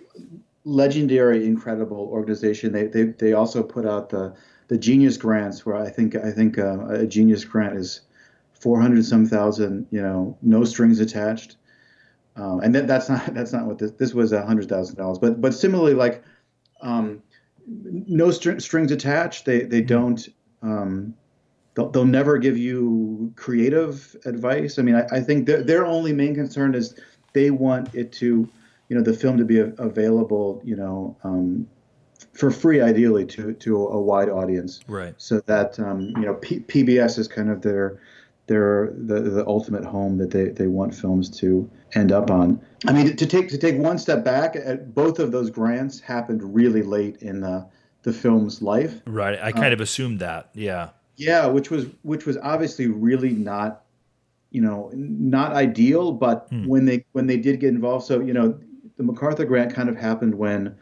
legendary, 0.64 1.46
incredible 1.46 2.08
organization. 2.10 2.72
They 2.72 2.86
they 2.86 3.04
they 3.04 3.32
also 3.32 3.62
put 3.62 3.86
out 3.86 4.10
the 4.10 4.34
the 4.70 4.78
Genius 4.78 5.16
grants, 5.16 5.66
where 5.66 5.74
I 5.74 5.90
think 5.90 6.14
I 6.14 6.30
think 6.30 6.56
uh, 6.56 6.86
a 6.86 7.04
Genius 7.04 7.44
grant 7.44 7.76
is 7.76 8.02
four 8.52 8.80
hundred 8.80 9.04
some 9.04 9.26
thousand, 9.26 9.88
you 9.90 10.00
know, 10.00 10.38
no 10.42 10.64
strings 10.64 11.00
attached. 11.00 11.56
Um, 12.36 12.60
and 12.60 12.72
that, 12.76 12.86
that's 12.86 13.08
not 13.08 13.34
that's 13.34 13.52
not 13.52 13.66
what 13.66 13.78
this 13.78 13.90
this 13.90 14.14
was 14.14 14.30
a 14.30 14.46
hundred 14.46 14.68
thousand 14.68 14.94
dollars. 14.94 15.18
But 15.18 15.40
but 15.40 15.54
similarly, 15.54 15.94
like 15.94 16.22
um, 16.82 17.20
no 17.66 18.30
str- 18.30 18.60
strings 18.60 18.92
attached. 18.92 19.44
They 19.44 19.62
they 19.62 19.80
don't. 19.82 20.26
Um, 20.62 21.14
they'll, 21.74 21.90
they'll 21.90 22.04
never 22.04 22.38
give 22.38 22.56
you 22.56 23.32
creative 23.34 24.14
advice. 24.24 24.78
I 24.78 24.82
mean, 24.82 24.94
I, 24.94 25.06
I 25.10 25.20
think 25.20 25.46
their 25.46 25.64
their 25.64 25.84
only 25.84 26.12
main 26.12 26.36
concern 26.36 26.76
is 26.76 26.94
they 27.32 27.50
want 27.50 27.92
it 27.92 28.12
to, 28.12 28.48
you 28.88 28.96
know, 28.96 29.02
the 29.02 29.14
film 29.14 29.36
to 29.38 29.44
be 29.44 29.58
a, 29.58 29.72
available, 29.78 30.62
you 30.64 30.76
know, 30.76 31.16
um, 31.24 31.66
for 32.32 32.50
free, 32.50 32.80
ideally 32.80 33.26
to 33.26 33.54
to 33.54 33.76
a 33.76 34.00
wide 34.00 34.28
audience. 34.28 34.80
Right. 34.86 35.14
So 35.18 35.40
that 35.40 35.78
um, 35.78 36.08
you 36.16 36.22
know, 36.22 36.34
P- 36.34 36.60
PBS 36.60 37.18
is 37.18 37.28
kind 37.28 37.50
of 37.50 37.62
their 37.62 38.00
their 38.46 38.92
the, 38.96 39.20
the 39.20 39.46
ultimate 39.46 39.84
home 39.84 40.18
that 40.18 40.30
they, 40.30 40.48
they 40.48 40.66
want 40.66 40.94
films 40.94 41.30
to 41.40 41.70
end 41.94 42.12
up 42.12 42.30
on. 42.30 42.60
I 42.86 42.92
mean, 42.92 43.14
to 43.16 43.26
take 43.26 43.48
to 43.50 43.58
take 43.58 43.76
one 43.76 43.98
step 43.98 44.24
back, 44.24 44.56
at 44.56 44.94
both 44.94 45.18
of 45.18 45.32
those 45.32 45.50
grants 45.50 46.00
happened 46.00 46.54
really 46.54 46.82
late 46.82 47.16
in 47.22 47.40
the 47.40 47.68
the 48.02 48.12
film's 48.12 48.62
life. 48.62 49.00
Right. 49.06 49.38
I 49.40 49.52
kind 49.52 49.66
um, 49.66 49.72
of 49.74 49.80
assumed 49.80 50.20
that. 50.20 50.50
Yeah. 50.54 50.90
Yeah, 51.16 51.46
which 51.46 51.70
was 51.70 51.86
which 52.02 52.24
was 52.24 52.38
obviously 52.38 52.86
really 52.86 53.30
not, 53.30 53.82
you 54.50 54.62
know, 54.62 54.90
not 54.94 55.52
ideal. 55.52 56.12
But 56.12 56.46
hmm. 56.48 56.66
when 56.66 56.86
they 56.86 57.04
when 57.12 57.26
they 57.26 57.36
did 57.36 57.60
get 57.60 57.68
involved, 57.68 58.06
so 58.06 58.20
you 58.20 58.32
know, 58.32 58.58
the 58.96 59.02
MacArthur 59.02 59.44
grant 59.44 59.74
kind 59.74 59.88
of 59.88 59.96
happened 59.96 60.34
when, 60.34 60.76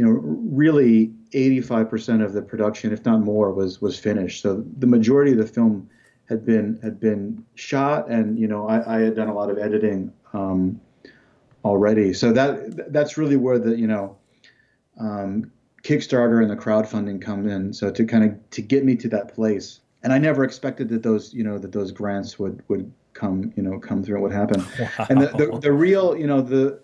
you 0.00 0.06
know, 0.06 0.18
really 0.50 1.12
85% 1.34 2.24
of 2.24 2.32
the 2.32 2.40
production, 2.40 2.90
if 2.90 3.04
not 3.04 3.20
more, 3.20 3.52
was 3.52 3.82
was 3.82 3.98
finished. 3.98 4.40
So 4.40 4.64
the 4.78 4.86
majority 4.86 5.32
of 5.32 5.36
the 5.36 5.46
film 5.46 5.90
had 6.26 6.42
been 6.42 6.80
had 6.82 6.98
been 6.98 7.44
shot, 7.54 8.08
and 8.08 8.38
you 8.38 8.48
know 8.48 8.66
I, 8.66 8.96
I 8.96 9.00
had 9.00 9.14
done 9.14 9.28
a 9.28 9.34
lot 9.34 9.50
of 9.50 9.58
editing 9.58 10.10
um, 10.32 10.80
already. 11.66 12.14
So 12.14 12.32
that 12.32 12.90
that's 12.94 13.18
really 13.18 13.36
where 13.36 13.58
the 13.58 13.78
you 13.78 13.86
know 13.86 14.16
um, 14.98 15.52
Kickstarter 15.82 16.40
and 16.40 16.50
the 16.50 16.56
crowdfunding 16.56 17.20
come 17.20 17.46
in. 17.46 17.74
So 17.74 17.90
to 17.90 18.06
kind 18.06 18.24
of 18.24 18.50
to 18.52 18.62
get 18.62 18.86
me 18.86 18.96
to 18.96 19.08
that 19.10 19.34
place, 19.34 19.80
and 20.02 20.14
I 20.14 20.18
never 20.18 20.44
expected 20.44 20.88
that 20.88 21.02
those 21.02 21.34
you 21.34 21.44
know 21.44 21.58
that 21.58 21.72
those 21.72 21.92
grants 21.92 22.38
would 22.38 22.62
would 22.68 22.90
come 23.12 23.52
you 23.54 23.62
know 23.62 23.78
come 23.78 24.02
through 24.02 24.22
what 24.22 24.32
happened. 24.32 24.64
Wow. 24.80 25.06
And 25.10 25.20
the, 25.20 25.26
the, 25.26 25.58
the 25.58 25.72
real 25.72 26.16
you 26.16 26.26
know 26.26 26.40
the 26.40 26.80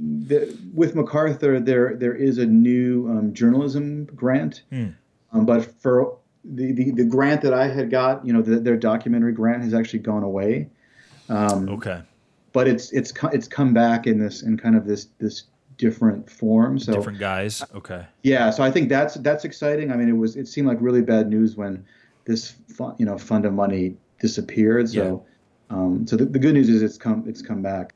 the, 0.00 0.58
with 0.74 0.94
MacArthur, 0.94 1.60
there 1.60 1.94
there 1.94 2.14
is 2.14 2.38
a 2.38 2.46
new 2.46 3.08
um, 3.08 3.34
journalism 3.34 4.06
grant, 4.06 4.62
hmm. 4.70 4.88
um, 5.32 5.46
but 5.46 5.64
for 5.80 6.18
the, 6.44 6.72
the, 6.72 6.90
the 6.92 7.04
grant 7.04 7.42
that 7.42 7.52
I 7.52 7.68
had 7.68 7.90
got, 7.90 8.24
you 8.24 8.32
know, 8.32 8.42
the, 8.42 8.58
their 8.60 8.76
documentary 8.76 9.32
grant 9.32 9.62
has 9.62 9.74
actually 9.74 9.98
gone 10.00 10.22
away. 10.22 10.70
Um, 11.28 11.68
okay. 11.68 12.02
But 12.52 12.66
it's 12.66 12.90
it's 12.92 13.12
it's 13.32 13.46
come 13.46 13.72
back 13.72 14.06
in 14.06 14.18
this 14.18 14.42
in 14.42 14.56
kind 14.56 14.74
of 14.74 14.84
this 14.86 15.06
this 15.18 15.44
different 15.76 16.28
form. 16.28 16.78
So 16.78 16.92
different 16.92 17.20
guys. 17.20 17.62
Okay. 17.74 18.04
Yeah. 18.22 18.50
So 18.50 18.64
I 18.64 18.70
think 18.70 18.88
that's 18.88 19.14
that's 19.16 19.44
exciting. 19.44 19.92
I 19.92 19.96
mean, 19.96 20.08
it 20.08 20.16
was 20.16 20.34
it 20.34 20.48
seemed 20.48 20.66
like 20.66 20.78
really 20.80 21.02
bad 21.02 21.28
news 21.28 21.56
when 21.56 21.84
this 22.24 22.56
you 22.98 23.06
know 23.06 23.18
fund 23.18 23.46
of 23.46 23.52
money 23.52 23.96
disappeared. 24.18 24.88
So 24.88 25.24
yeah. 25.70 25.76
um, 25.76 26.06
so 26.08 26.16
the, 26.16 26.24
the 26.24 26.40
good 26.40 26.54
news 26.54 26.68
is 26.68 26.82
it's 26.82 26.98
come 26.98 27.24
it's 27.28 27.42
come 27.42 27.62
back. 27.62 27.94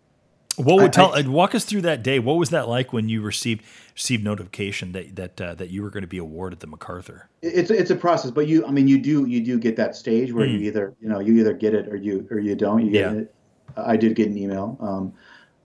What 0.56 0.76
would 0.76 0.84
I, 0.84 0.88
tell? 0.88 1.14
I, 1.14 1.22
walk 1.22 1.54
us 1.54 1.64
through 1.64 1.82
that 1.82 2.02
day. 2.02 2.18
What 2.18 2.34
was 2.34 2.50
that 2.50 2.68
like 2.68 2.92
when 2.92 3.08
you 3.08 3.22
received 3.22 3.64
received 3.94 4.24
notification 4.24 4.92
that 4.92 5.16
that 5.16 5.40
uh, 5.40 5.54
that 5.54 5.70
you 5.70 5.82
were 5.82 5.90
going 5.90 6.02
to 6.02 6.08
be 6.08 6.18
awarded 6.18 6.60
the 6.60 6.66
MacArthur? 6.66 7.28
It's 7.42 7.70
it's 7.70 7.90
a 7.90 7.96
process, 7.96 8.30
but 8.30 8.46
you, 8.46 8.64
I 8.66 8.70
mean, 8.70 8.88
you 8.88 8.98
do 8.98 9.26
you 9.26 9.42
do 9.42 9.58
get 9.58 9.76
that 9.76 9.96
stage 9.96 10.32
where 10.32 10.46
mm. 10.46 10.52
you 10.52 10.58
either 10.60 10.94
you 11.00 11.08
know 11.08 11.20
you 11.20 11.36
either 11.38 11.54
get 11.54 11.74
it 11.74 11.88
or 11.88 11.96
you 11.96 12.26
or 12.30 12.38
you 12.38 12.54
don't. 12.54 12.84
You 12.84 12.92
get 12.92 13.12
yeah. 13.12 13.20
it. 13.20 13.34
I 13.76 13.96
did 13.96 14.14
get 14.14 14.28
an 14.28 14.38
email. 14.38 14.76
Um, 14.80 15.12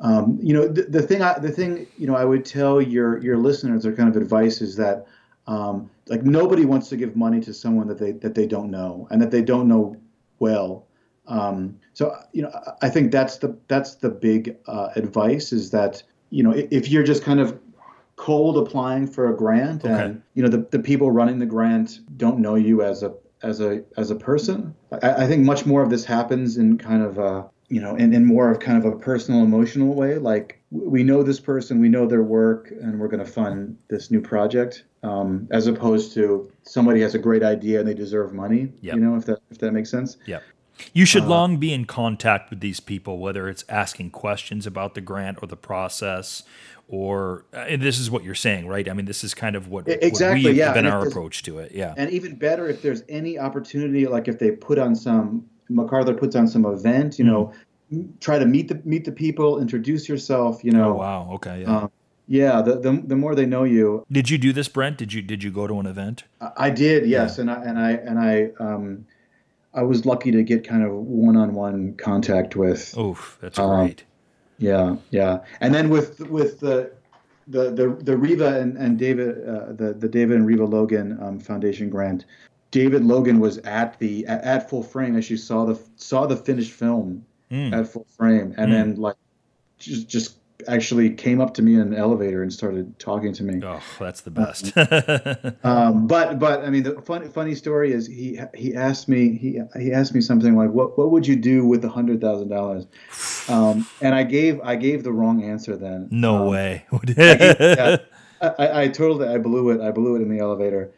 um, 0.01 0.39
you 0.41 0.53
know, 0.53 0.67
the, 0.67 0.83
the 0.83 1.01
thing 1.01 1.21
I, 1.21 1.37
the 1.39 1.51
thing 1.51 1.87
you 1.97 2.07
know 2.07 2.15
I 2.15 2.25
would 2.25 2.45
tell 2.45 2.81
your 2.81 3.21
your 3.21 3.37
listeners 3.37 3.85
or 3.85 3.93
kind 3.93 4.09
of 4.09 4.21
advice 4.21 4.61
is 4.61 4.75
that 4.77 5.05
um, 5.47 5.89
like 6.07 6.23
nobody 6.23 6.65
wants 6.65 6.89
to 6.89 6.97
give 6.97 7.15
money 7.15 7.39
to 7.41 7.53
someone 7.53 7.87
that 7.87 7.99
they 7.99 8.13
that 8.13 8.33
they 8.33 8.47
don't 8.47 8.71
know 8.71 9.07
and 9.11 9.21
that 9.21 9.31
they 9.31 9.41
don't 9.41 9.67
know 9.67 9.95
well. 10.39 10.85
Um, 11.29 11.79
so 11.93 12.15
you 12.33 12.41
know, 12.41 12.51
I 12.81 12.89
think 12.89 13.11
that's 13.11 13.37
the 13.37 13.57
that's 13.67 13.95
the 13.95 14.09
big 14.09 14.57
uh, 14.67 14.89
advice 14.95 15.53
is 15.53 15.71
that 15.71 16.03
you 16.29 16.43
know 16.43 16.53
if 16.55 16.89
you're 16.89 17.03
just 17.03 17.23
kind 17.23 17.39
of 17.39 17.57
cold 18.19 18.57
applying 18.57 19.07
for 19.07 19.33
a 19.33 19.35
grant 19.35 19.85
okay. 19.85 19.93
and 19.93 20.21
you 20.33 20.43
know 20.43 20.49
the, 20.49 20.57
the 20.71 20.79
people 20.79 21.09
running 21.09 21.39
the 21.39 21.45
grant 21.45 22.01
don't 22.17 22.37
know 22.37 22.55
you 22.55 22.83
as 22.83 23.01
a 23.01 23.13
as 23.43 23.61
a 23.61 23.81
as 23.95 24.11
a 24.11 24.15
person 24.15 24.75
I, 25.01 25.23
I 25.23 25.27
think 25.27 25.45
much 25.45 25.65
more 25.65 25.81
of 25.81 25.89
this 25.89 26.03
happens 26.03 26.57
in 26.57 26.77
kind 26.77 27.01
of 27.01 27.17
a 27.17 27.49
you 27.69 27.79
know 27.79 27.95
in, 27.95 28.13
in 28.13 28.25
more 28.25 28.51
of 28.51 28.59
kind 28.59 28.77
of 28.77 28.91
a 28.91 28.97
personal 28.97 29.41
emotional 29.41 29.93
way 29.93 30.17
like 30.17 30.61
we 30.69 31.01
know 31.01 31.23
this 31.23 31.39
person 31.39 31.79
we 31.79 31.87
know 31.87 32.05
their 32.05 32.21
work 32.23 32.71
and 32.71 32.99
we're 32.99 33.07
going 33.07 33.23
to 33.23 33.31
fund 33.31 33.77
this 33.87 34.11
new 34.11 34.19
project 34.19 34.83
um, 35.01 35.47
as 35.51 35.67
opposed 35.67 36.13
to 36.15 36.51
somebody 36.63 36.99
has 36.99 37.15
a 37.15 37.19
great 37.19 37.41
idea 37.41 37.79
and 37.79 37.87
they 37.87 37.93
deserve 37.93 38.33
money 38.33 38.69
yep. 38.81 38.95
you 38.95 38.99
know 38.99 39.15
if 39.15 39.25
that 39.25 39.39
if 39.49 39.59
that 39.59 39.71
makes 39.71 39.89
sense 39.89 40.17
yeah 40.25 40.39
you 40.93 41.05
should 41.05 41.23
uh, 41.23 41.27
long 41.27 41.57
be 41.57 41.73
in 41.73 41.85
contact 41.85 42.49
with 42.49 42.59
these 42.59 42.79
people, 42.79 43.19
whether 43.19 43.49
it's 43.49 43.63
asking 43.69 44.11
questions 44.11 44.65
about 44.67 44.95
the 44.95 45.01
grant 45.01 45.39
or 45.41 45.47
the 45.47 45.57
process, 45.57 46.43
or 46.87 47.45
and 47.53 47.81
this 47.81 47.99
is 47.99 48.09
what 48.09 48.23
you're 48.23 48.35
saying, 48.35 48.67
right? 48.67 48.89
I 48.89 48.93
mean, 48.93 49.05
this 49.05 49.23
is 49.23 49.33
kind 49.33 49.55
of 49.55 49.67
what 49.67 49.87
exactly 49.87 50.45
what 50.45 50.55
yeah. 50.55 50.73
been 50.73 50.85
our 50.85 51.07
approach 51.07 51.43
to 51.43 51.59
it, 51.59 51.71
yeah. 51.71 51.93
And 51.97 52.09
even 52.11 52.35
better 52.35 52.67
if 52.67 52.81
there's 52.81 53.03
any 53.09 53.37
opportunity, 53.37 54.07
like 54.07 54.27
if 54.27 54.39
they 54.39 54.51
put 54.51 54.79
on 54.79 54.95
some 54.95 55.45
MacArthur 55.69 56.13
puts 56.13 56.35
on 56.35 56.47
some 56.47 56.65
event, 56.65 57.19
you 57.19 57.25
mm. 57.25 57.29
know, 57.29 57.53
try 58.19 58.39
to 58.39 58.45
meet 58.45 58.67
the 58.67 58.81
meet 58.85 59.05
the 59.05 59.11
people, 59.11 59.59
introduce 59.59 60.09
yourself, 60.09 60.63
you 60.63 60.71
know. 60.71 60.93
Oh, 60.93 60.97
wow, 60.97 61.29
okay, 61.33 61.61
yeah. 61.61 61.77
Um, 61.77 61.91
Yeah, 62.31 62.61
the, 62.61 62.77
the 62.79 63.01
the 63.07 63.15
more 63.15 63.33
they 63.33 63.47
know 63.47 63.63
you. 63.63 64.05
Did 64.11 64.29
you 64.29 64.37
do 64.37 64.53
this, 64.53 64.67
Brent? 64.67 64.97
Did 64.99 65.13
you 65.13 65.23
did 65.23 65.43
you 65.43 65.49
go 65.49 65.65
to 65.65 65.79
an 65.79 65.87
event? 65.87 66.25
I, 66.39 66.51
I 66.57 66.69
did, 66.69 67.07
yes, 67.07 67.37
yeah. 67.37 67.41
and 67.41 67.49
I 67.51 67.63
and 67.63 67.79
I 67.79 67.91
and 67.91 68.19
I 68.19 68.33
um, 68.63 69.05
I 69.73 69.83
was 69.83 70.05
lucky 70.05 70.31
to 70.31 70.43
get 70.43 70.67
kind 70.67 70.83
of 70.83 70.91
one-on-one 70.93 71.95
contact 71.95 72.55
with. 72.55 72.93
Oh, 72.97 73.19
that's 73.39 73.59
um, 73.59 73.85
great. 73.85 74.03
Yeah, 74.57 74.97
yeah, 75.11 75.39
and 75.61 75.73
then 75.73 75.89
with 75.89 76.19
with 76.21 76.59
the 76.59 76.91
the 77.47 77.71
the, 77.71 77.97
the 78.01 78.17
Reva 78.17 78.59
and, 78.59 78.77
and 78.77 78.97
David 78.97 79.47
uh, 79.47 79.73
the 79.73 79.95
the 79.97 80.07
David 80.07 80.37
and 80.37 80.45
Reva 80.45 80.65
Logan 80.65 81.17
um, 81.21 81.39
Foundation 81.39 81.89
grant. 81.89 82.25
David 82.71 83.03
Logan 83.03 83.39
was 83.39 83.57
at 83.59 83.97
the 83.97 84.27
at, 84.27 84.43
at, 84.43 84.69
full 84.69 84.83
frame 84.83 85.15
as 85.15 85.29
you 85.29 85.37
saw 85.37 85.65
the 85.65 85.79
saw 85.95 86.27
the 86.27 86.37
finished 86.37 86.71
film 86.71 87.25
mm. 87.49 87.73
at 87.73 87.87
full 87.87 88.05
frame, 88.17 88.53
and 88.57 88.71
mm. 88.71 88.73
then 88.73 88.95
like 88.95 89.15
just 89.79 90.07
just 90.07 90.38
actually 90.67 91.09
came 91.11 91.39
up 91.39 91.53
to 91.53 91.61
me 91.61 91.75
in 91.75 91.81
an 91.81 91.93
elevator 91.93 92.41
and 92.41 92.51
started 92.51 92.97
talking 92.99 93.33
to 93.33 93.43
me. 93.43 93.61
Oh, 93.63 93.81
that's 93.99 94.21
the 94.21 94.31
best. 94.31 94.75
um, 95.65 96.07
but 96.07 96.39
but 96.39 96.63
I 96.63 96.69
mean, 96.69 96.83
the 96.83 97.01
funny 97.01 97.27
funny 97.27 97.55
story 97.55 97.93
is 97.93 98.07
he 98.07 98.39
he 98.53 98.75
asked 98.75 99.07
me 99.07 99.37
he 99.37 99.61
he 99.79 99.91
asked 99.91 100.13
me 100.13 100.21
something 100.21 100.55
like 100.55 100.71
what 100.71 100.97
what 100.97 101.11
would 101.11 101.25
you 101.25 101.35
do 101.35 101.65
with 101.65 101.83
a 101.85 101.89
hundred 101.89 102.21
thousand 102.21 102.49
dollars, 102.49 102.85
um, 103.47 103.87
and 104.01 104.15
I 104.15 104.23
gave 104.23 104.59
I 104.61 104.75
gave 104.75 105.03
the 105.03 105.13
wrong 105.13 105.43
answer 105.43 105.77
then. 105.77 106.07
No 106.11 106.43
um, 106.43 106.47
way. 106.47 106.85
I, 106.91 106.97
gave, 107.05 107.17
yeah, 107.59 107.97
I, 108.41 108.81
I, 108.83 108.87
totally 108.89 109.27
I 109.27 109.37
blew 109.37 109.69
it 109.69 109.81
I 109.81 109.91
blew 109.91 110.15
it 110.15 110.21
in 110.21 110.29
the 110.29 110.39
elevator. 110.39 110.91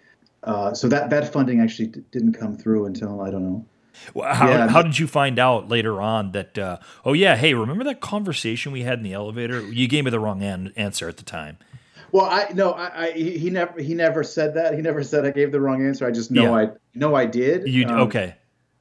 Uh, 0.44 0.74
so 0.74 0.88
that 0.88 1.12
that 1.12 1.32
funding 1.32 1.62
actually 1.62 1.88
d- 1.88 2.04
didn't 2.12 2.34
come 2.34 2.58
through 2.58 2.86
until 2.86 3.22
I 3.22 3.30
don't 3.30 3.44
know 3.44 3.66
how, 4.16 4.50
yeah, 4.50 4.68
how 4.68 4.82
did 4.82 5.00
you 5.00 5.08
find 5.08 5.40
out 5.40 5.70
later 5.70 6.02
on 6.02 6.32
that, 6.32 6.58
uh, 6.58 6.78
oh, 7.06 7.14
yeah, 7.14 7.36
hey, 7.36 7.54
remember 7.54 7.84
that 7.84 8.02
conversation 8.02 8.72
we 8.72 8.82
had 8.82 9.00
in 9.00 9.04
the 9.04 9.14
elevator? 9.14 9.62
You 9.62 9.88
gave 9.88 10.06
me 10.06 10.12
the 10.12 10.20
wrong 10.20 10.42
an- 10.44 10.74
answer 10.76 11.08
at 11.08 11.18
the 11.18 11.24
time. 11.24 11.58
Well, 12.12 12.26
I 12.26 12.52
no, 12.54 12.72
I, 12.72 13.06
I, 13.06 13.12
he 13.12 13.50
never 13.50 13.80
he 13.82 13.94
never 13.94 14.24
said 14.24 14.54
that. 14.56 14.74
He 14.74 14.82
never 14.82 15.04
said 15.04 15.26
I 15.26 15.32
gave 15.32 15.52
the 15.52 15.62
wrong 15.62 15.86
answer. 15.86 16.06
I 16.06 16.12
just 16.12 16.30
know 16.30 16.58
yeah. 16.58 16.68
I 16.68 16.70
know 16.94 17.16
I 17.16 17.26
did. 17.26 17.68
You 17.68 17.86
um, 17.88 18.02
okay? 18.02 18.36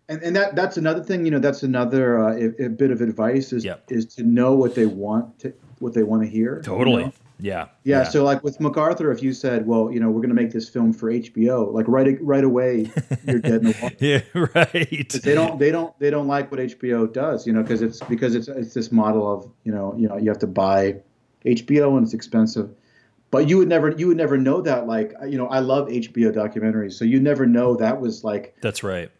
And, 0.08 0.20
and 0.22 0.34
that 0.34 0.56
that's 0.56 0.76
another 0.76 1.02
thing. 1.02 1.24
You 1.24 1.30
know, 1.30 1.38
that's 1.38 1.62
another 1.62 2.18
uh, 2.18 2.34
a, 2.34 2.64
a, 2.64 2.68
bit 2.68 2.90
of 2.90 3.00
advice 3.00 3.52
is 3.52 3.64
yep. 3.64 3.84
is 3.88 4.06
to 4.16 4.24
know 4.24 4.54
what 4.54 4.74
they 4.74 4.86
want 4.86 5.38
to 5.40 5.54
what 5.78 5.94
they 5.94 6.02
want 6.02 6.22
to 6.22 6.28
hear. 6.28 6.60
Totally. 6.62 7.02
You 7.02 7.06
know? 7.06 7.12
Yeah, 7.42 7.68
yeah. 7.84 8.04
So 8.04 8.24
like 8.24 8.42
with 8.42 8.60
MacArthur, 8.60 9.10
if 9.12 9.22
you 9.22 9.32
said, 9.32 9.66
well, 9.66 9.90
you 9.90 10.00
know, 10.00 10.10
we're 10.10 10.20
going 10.20 10.34
to 10.34 10.34
make 10.34 10.52
this 10.52 10.68
film 10.68 10.92
for 10.92 11.10
HBO, 11.10 11.72
like 11.72 11.86
right 11.88 12.18
right 12.20 12.44
away, 12.44 12.90
you're 13.26 13.38
dead 13.38 13.62
in 13.62 13.64
the 13.64 13.78
water. 13.82 13.96
yeah, 14.00 14.20
right. 14.54 15.08
They 15.08 15.34
don't 15.34 15.58
they 15.58 15.70
don't 15.70 15.98
they 15.98 16.10
don't 16.10 16.26
like 16.26 16.50
what 16.50 16.60
HBO 16.60 17.12
does, 17.12 17.46
you 17.46 17.52
know, 17.52 17.62
because 17.62 17.82
it's 17.82 18.00
because 18.00 18.34
it's 18.34 18.48
it's 18.48 18.74
this 18.74 18.92
model 18.92 19.32
of 19.32 19.50
you 19.64 19.72
know 19.72 19.94
you 19.96 20.08
know 20.08 20.16
you 20.16 20.28
have 20.28 20.38
to 20.40 20.46
buy 20.46 20.96
HBO 21.44 21.96
and 21.96 22.04
it's 22.04 22.14
expensive. 22.14 22.70
But 23.30 23.48
you 23.48 23.58
would 23.58 23.68
never 23.68 23.90
you 23.90 24.08
would 24.08 24.16
never 24.16 24.36
know 24.36 24.60
that 24.62 24.86
like 24.86 25.14
you 25.26 25.38
know 25.38 25.46
I 25.46 25.60
love 25.60 25.88
HBO 25.88 26.34
documentaries, 26.34 26.94
so 26.94 27.04
you 27.04 27.20
never 27.20 27.46
know 27.46 27.76
that 27.76 28.00
was 28.00 28.24
like 28.24 28.56
that's 28.60 28.82
right 28.82 29.10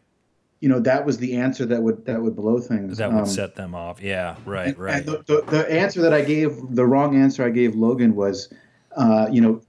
you 0.60 0.68
know 0.68 0.78
that 0.80 1.04
was 1.04 1.18
the 1.18 1.36
answer 1.36 1.64
that 1.66 1.82
would 1.82 2.04
that 2.04 2.20
would 2.20 2.36
blow 2.36 2.60
things. 2.60 2.98
That 2.98 3.12
would 3.12 3.20
um, 3.20 3.26
set 3.26 3.54
them 3.56 3.74
off. 3.74 4.00
Yeah, 4.00 4.36
right, 4.44 4.68
and, 4.68 4.78
right. 4.78 4.94
And 4.96 5.06
the, 5.06 5.22
the, 5.26 5.42
the, 5.50 5.72
answer 5.72 6.02
that 6.02 6.12
I 6.12 6.22
gave, 6.22 6.58
the 6.70 6.86
wrong 6.86 7.16
answer 7.16 7.44
I 7.44 7.50
gave 7.50 7.74
Logan 7.74 8.14
was, 8.14 8.52
uh, 8.94 9.28
you 9.32 9.40
know, 9.40 9.62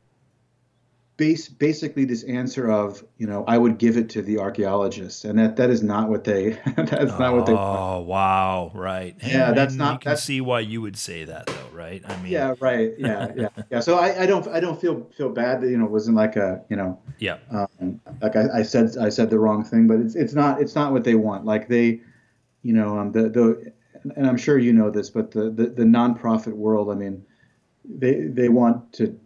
base 1.21 1.47
basically 1.47 2.03
this 2.03 2.23
answer 2.23 2.71
of 2.71 3.05
you 3.19 3.27
know 3.27 3.45
I 3.47 3.55
would 3.55 3.77
give 3.77 3.95
it 3.95 4.09
to 4.09 4.23
the 4.23 4.39
archaeologists, 4.39 5.23
and 5.23 5.37
that 5.37 5.55
that 5.57 5.69
is 5.69 5.83
not 5.83 6.09
what 6.09 6.23
they 6.23 6.49
that's 6.75 6.93
oh, 6.93 7.17
not 7.19 7.35
what 7.35 7.45
they. 7.45 7.53
Oh 7.53 7.99
wow! 7.99 8.71
Right. 8.73 9.15
Yeah, 9.23 9.49
and, 9.49 9.57
that's 9.57 9.75
not. 9.75 9.93
I 9.93 9.97
can 9.97 10.17
see 10.17 10.41
why 10.41 10.61
you 10.61 10.81
would 10.81 10.97
say 10.97 11.25
that, 11.25 11.45
though, 11.45 11.69
right? 11.71 12.01
I 12.03 12.17
mean. 12.23 12.31
Yeah. 12.31 12.55
Right. 12.59 12.93
Yeah. 12.97 13.31
Yeah. 13.35 13.49
yeah. 13.69 13.79
So 13.81 13.99
I, 13.99 14.23
I 14.23 14.25
don't 14.25 14.47
I 14.47 14.59
don't 14.59 14.81
feel 14.81 15.07
feel 15.15 15.29
bad 15.29 15.61
that 15.61 15.69
you 15.69 15.77
know 15.77 15.85
it 15.85 15.91
wasn't 15.91 16.17
like 16.17 16.37
a 16.37 16.63
you 16.69 16.75
know. 16.75 16.99
Yeah. 17.19 17.37
Um, 17.51 18.01
like 18.19 18.35
I, 18.35 18.47
I 18.55 18.63
said 18.63 18.97
I 18.97 19.09
said 19.09 19.29
the 19.29 19.37
wrong 19.37 19.63
thing, 19.63 19.85
but 19.85 19.99
it's 19.99 20.15
it's 20.15 20.33
not 20.33 20.59
it's 20.59 20.73
not 20.73 20.91
what 20.91 21.03
they 21.03 21.13
want. 21.13 21.45
Like 21.45 21.67
they, 21.67 22.01
you 22.63 22.73
know, 22.73 22.97
um 22.97 23.11
the 23.11 23.29
the 23.29 23.73
and 24.15 24.25
I'm 24.25 24.37
sure 24.37 24.57
you 24.57 24.73
know 24.73 24.89
this, 24.89 25.11
but 25.11 25.29
the 25.29 25.51
the, 25.51 25.67
the 25.67 25.83
nonprofit 25.83 26.53
world. 26.53 26.89
I 26.89 26.95
mean, 26.95 27.23
they 27.85 28.21
they 28.21 28.49
want 28.49 28.91
to 28.93 29.19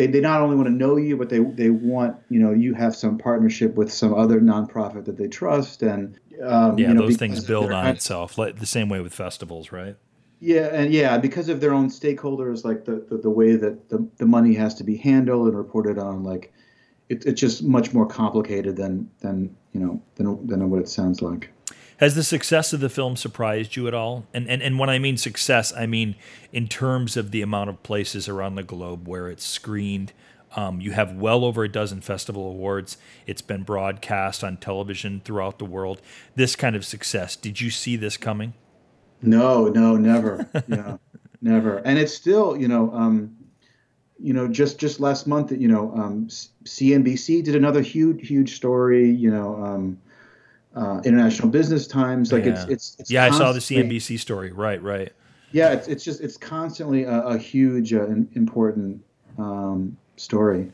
they, 0.00 0.06
they 0.06 0.20
not 0.20 0.40
only 0.40 0.56
want 0.56 0.66
to 0.66 0.74
know 0.74 0.96
you, 0.96 1.14
but 1.18 1.28
they 1.28 1.40
they 1.40 1.68
want 1.68 2.16
you 2.30 2.40
know 2.40 2.52
you 2.52 2.72
have 2.72 2.96
some 2.96 3.18
partnership 3.18 3.74
with 3.74 3.92
some 3.92 4.14
other 4.14 4.40
nonprofit 4.40 5.04
that 5.04 5.18
they 5.18 5.28
trust, 5.28 5.82
and 5.82 6.18
um, 6.42 6.78
yeah, 6.78 6.88
you 6.88 6.94
know, 6.94 7.02
those 7.02 7.18
things 7.18 7.44
build 7.44 7.70
on 7.70 7.86
itself, 7.88 8.38
like 8.38 8.58
the 8.58 8.66
same 8.66 8.88
way 8.88 9.00
with 9.00 9.12
festivals, 9.12 9.72
right? 9.72 9.96
Yeah, 10.40 10.68
and 10.72 10.90
yeah, 10.90 11.18
because 11.18 11.50
of 11.50 11.60
their 11.60 11.74
own 11.74 11.90
stakeholders, 11.90 12.64
like 12.64 12.86
the 12.86 13.04
the, 13.10 13.18
the 13.18 13.30
way 13.30 13.56
that 13.56 13.90
the, 13.90 14.08
the 14.16 14.24
money 14.24 14.54
has 14.54 14.74
to 14.76 14.84
be 14.84 14.96
handled 14.96 15.48
and 15.48 15.56
reported 15.56 15.98
on, 15.98 16.24
like 16.24 16.50
it, 17.10 17.26
it's 17.26 17.40
just 17.40 17.62
much 17.62 17.92
more 17.92 18.06
complicated 18.06 18.76
than 18.76 19.10
than 19.20 19.54
you 19.74 19.80
know 19.80 20.02
than 20.14 20.46
than 20.46 20.70
what 20.70 20.80
it 20.80 20.88
sounds 20.88 21.20
like. 21.20 21.50
Has 22.00 22.14
the 22.14 22.22
success 22.22 22.72
of 22.72 22.80
the 22.80 22.88
film 22.88 23.14
surprised 23.14 23.76
you 23.76 23.86
at 23.86 23.92
all? 23.92 24.26
And, 24.32 24.48
and 24.48 24.62
and 24.62 24.78
when 24.78 24.88
I 24.88 24.98
mean 24.98 25.18
success, 25.18 25.70
I 25.76 25.84
mean 25.84 26.16
in 26.50 26.66
terms 26.66 27.14
of 27.14 27.30
the 27.30 27.42
amount 27.42 27.68
of 27.68 27.82
places 27.82 28.26
around 28.26 28.54
the 28.54 28.62
globe 28.62 29.06
where 29.06 29.28
it's 29.28 29.44
screened. 29.44 30.12
Um, 30.56 30.80
you 30.80 30.90
have 30.92 31.12
well 31.14 31.44
over 31.44 31.62
a 31.62 31.68
dozen 31.68 32.00
festival 32.00 32.48
awards. 32.48 32.96
It's 33.24 33.42
been 33.42 33.62
broadcast 33.62 34.42
on 34.42 34.56
television 34.56 35.20
throughout 35.24 35.58
the 35.60 35.64
world. 35.64 36.00
This 36.34 36.56
kind 36.56 36.74
of 36.74 36.84
success, 36.84 37.36
did 37.36 37.60
you 37.60 37.70
see 37.70 37.94
this 37.94 38.16
coming? 38.16 38.54
No, 39.22 39.68
no, 39.68 39.96
never. 39.96 40.48
never. 41.40 41.76
And 41.78 41.98
it's 42.00 42.12
still, 42.14 42.56
you 42.56 42.66
know, 42.66 42.90
um, 42.92 43.36
you 44.18 44.32
know, 44.32 44.48
just 44.48 44.80
just 44.80 45.00
last 45.00 45.26
month, 45.26 45.52
you 45.52 45.68
know, 45.68 45.92
um, 45.94 46.28
CNBC 46.64 47.44
did 47.44 47.54
another 47.54 47.82
huge, 47.82 48.26
huge 48.26 48.56
story. 48.56 49.08
You 49.08 49.30
know, 49.30 49.62
um, 49.62 49.98
uh, 50.74 51.00
International 51.04 51.48
Business 51.48 51.86
Times. 51.86 52.32
Like 52.32 52.44
yeah. 52.44 52.52
it's 52.52 52.64
it's, 52.64 52.96
it's 52.98 53.10
yeah. 53.10 53.24
I 53.24 53.30
saw 53.30 53.52
the 53.52 53.60
CNBC 53.60 54.18
story. 54.18 54.52
Right, 54.52 54.82
right. 54.82 55.12
Yeah, 55.52 55.72
it's 55.72 55.88
it's 55.88 56.04
just 56.04 56.20
it's 56.20 56.36
constantly 56.36 57.04
a, 57.04 57.20
a 57.22 57.38
huge 57.38 57.92
uh, 57.92 58.06
important 58.06 59.02
um, 59.38 59.96
story. 60.16 60.70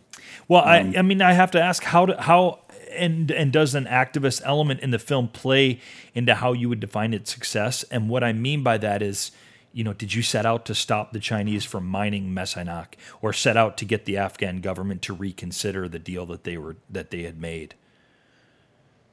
Well, 0.49 0.63
um, 0.63 0.69
I 0.69 0.99
I 0.99 1.03
mean 1.03 1.23
I 1.23 1.33
have 1.33 1.51
to 1.53 1.63
ask 1.63 1.83
how 1.83 2.07
to, 2.07 2.21
how 2.21 2.61
and 2.97 3.31
and 3.31 3.53
does 3.53 3.75
an 3.75 3.87
activist 3.87 4.43
element 4.45 4.81
in 4.81 4.91
the 4.91 4.99
film 4.99 5.29
play 5.29 5.81
into 6.15 6.35
how 6.35 6.53
you 6.53 6.69
would 6.69 6.81
define 6.81 7.15
its 7.15 7.33
success? 7.33 7.85
And 7.85 8.09
what 8.09 8.23
I 8.23 8.33
mean 8.33 8.63
by 8.63 8.79
that 8.79 9.03
is 9.03 9.33
you 9.73 9.85
know, 9.85 9.93
did 9.93 10.15
you 10.15 10.23
set 10.23 10.47
out 10.47 10.65
to 10.65 10.75
stop 10.75 11.13
the 11.13 11.21
Chinese 11.21 11.63
from 11.63 11.87
mining 11.87 12.33
Mes 12.33 12.55
Aynak 12.55 12.95
or 13.21 13.35
set 13.35 13.59
out 13.59 13.77
to 13.77 13.85
get 13.85 14.07
the 14.07 14.17
Afghan 14.17 14.63
government 14.63 15.03
to 15.03 15.13
reconsider 15.13 15.87
the 15.87 15.99
deal 15.99 16.25
that 16.27 16.45
they 16.45 16.57
were 16.57 16.77
that 16.89 17.11
they 17.11 17.25
had 17.25 17.39
made? 17.39 17.75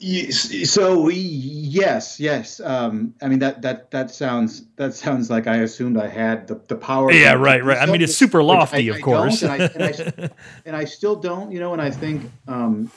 So 0.04 1.08
yes, 1.08 2.20
yes. 2.20 2.60
Um, 2.60 3.14
I 3.22 3.28
mean 3.30 3.40
that 3.40 3.62
that 3.62 3.90
that 3.92 4.12
sounds 4.12 4.66
that 4.76 4.94
sounds 4.94 5.30
like 5.30 5.48
I 5.48 5.58
assumed 5.58 5.98
I 5.98 6.08
had 6.08 6.48
the, 6.48 6.56
the 6.68 6.76
power. 6.76 7.12
Yeah, 7.12 7.34
right, 7.34 7.64
right. 7.64 7.78
I 7.78 7.86
mean 7.86 8.02
it's 8.02 8.16
super 8.16 8.44
lofty, 8.44 8.92
I, 8.92 8.96
of 8.96 9.02
course. 9.02 9.44
And 9.44 9.52
I, 9.52 9.56
and, 9.58 9.84
I, 9.84 10.30
and, 10.66 10.76
I, 10.76 10.84
still 10.84 11.16
don't, 11.16 11.54
you 11.54 11.60
know. 11.62 11.72
And 11.72 11.82
I 11.82 11.90
think, 11.90 12.30
um, 12.50 12.92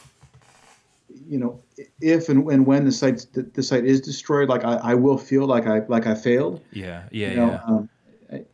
you 1.28 1.38
know, 1.38 1.62
if 2.00 2.28
and, 2.28 2.50
and 2.50 2.66
when 2.66 2.84
the 2.84 2.92
site 2.92 3.24
the, 3.34 3.42
the 3.42 3.62
site 3.62 3.84
is 3.84 4.00
destroyed, 4.00 4.48
like 4.48 4.64
I, 4.64 4.74
I 4.76 4.94
will 4.94 5.18
feel 5.18 5.46
like 5.46 5.66
I 5.68 5.82
like 5.86 6.09
I 6.09 6.14
failed. 6.16 6.61
Yeah, 6.72 7.04
yeah, 7.12 7.30
you 7.30 7.36
know, 7.36 7.50
yeah. 7.50 7.61
Um, 7.66 7.88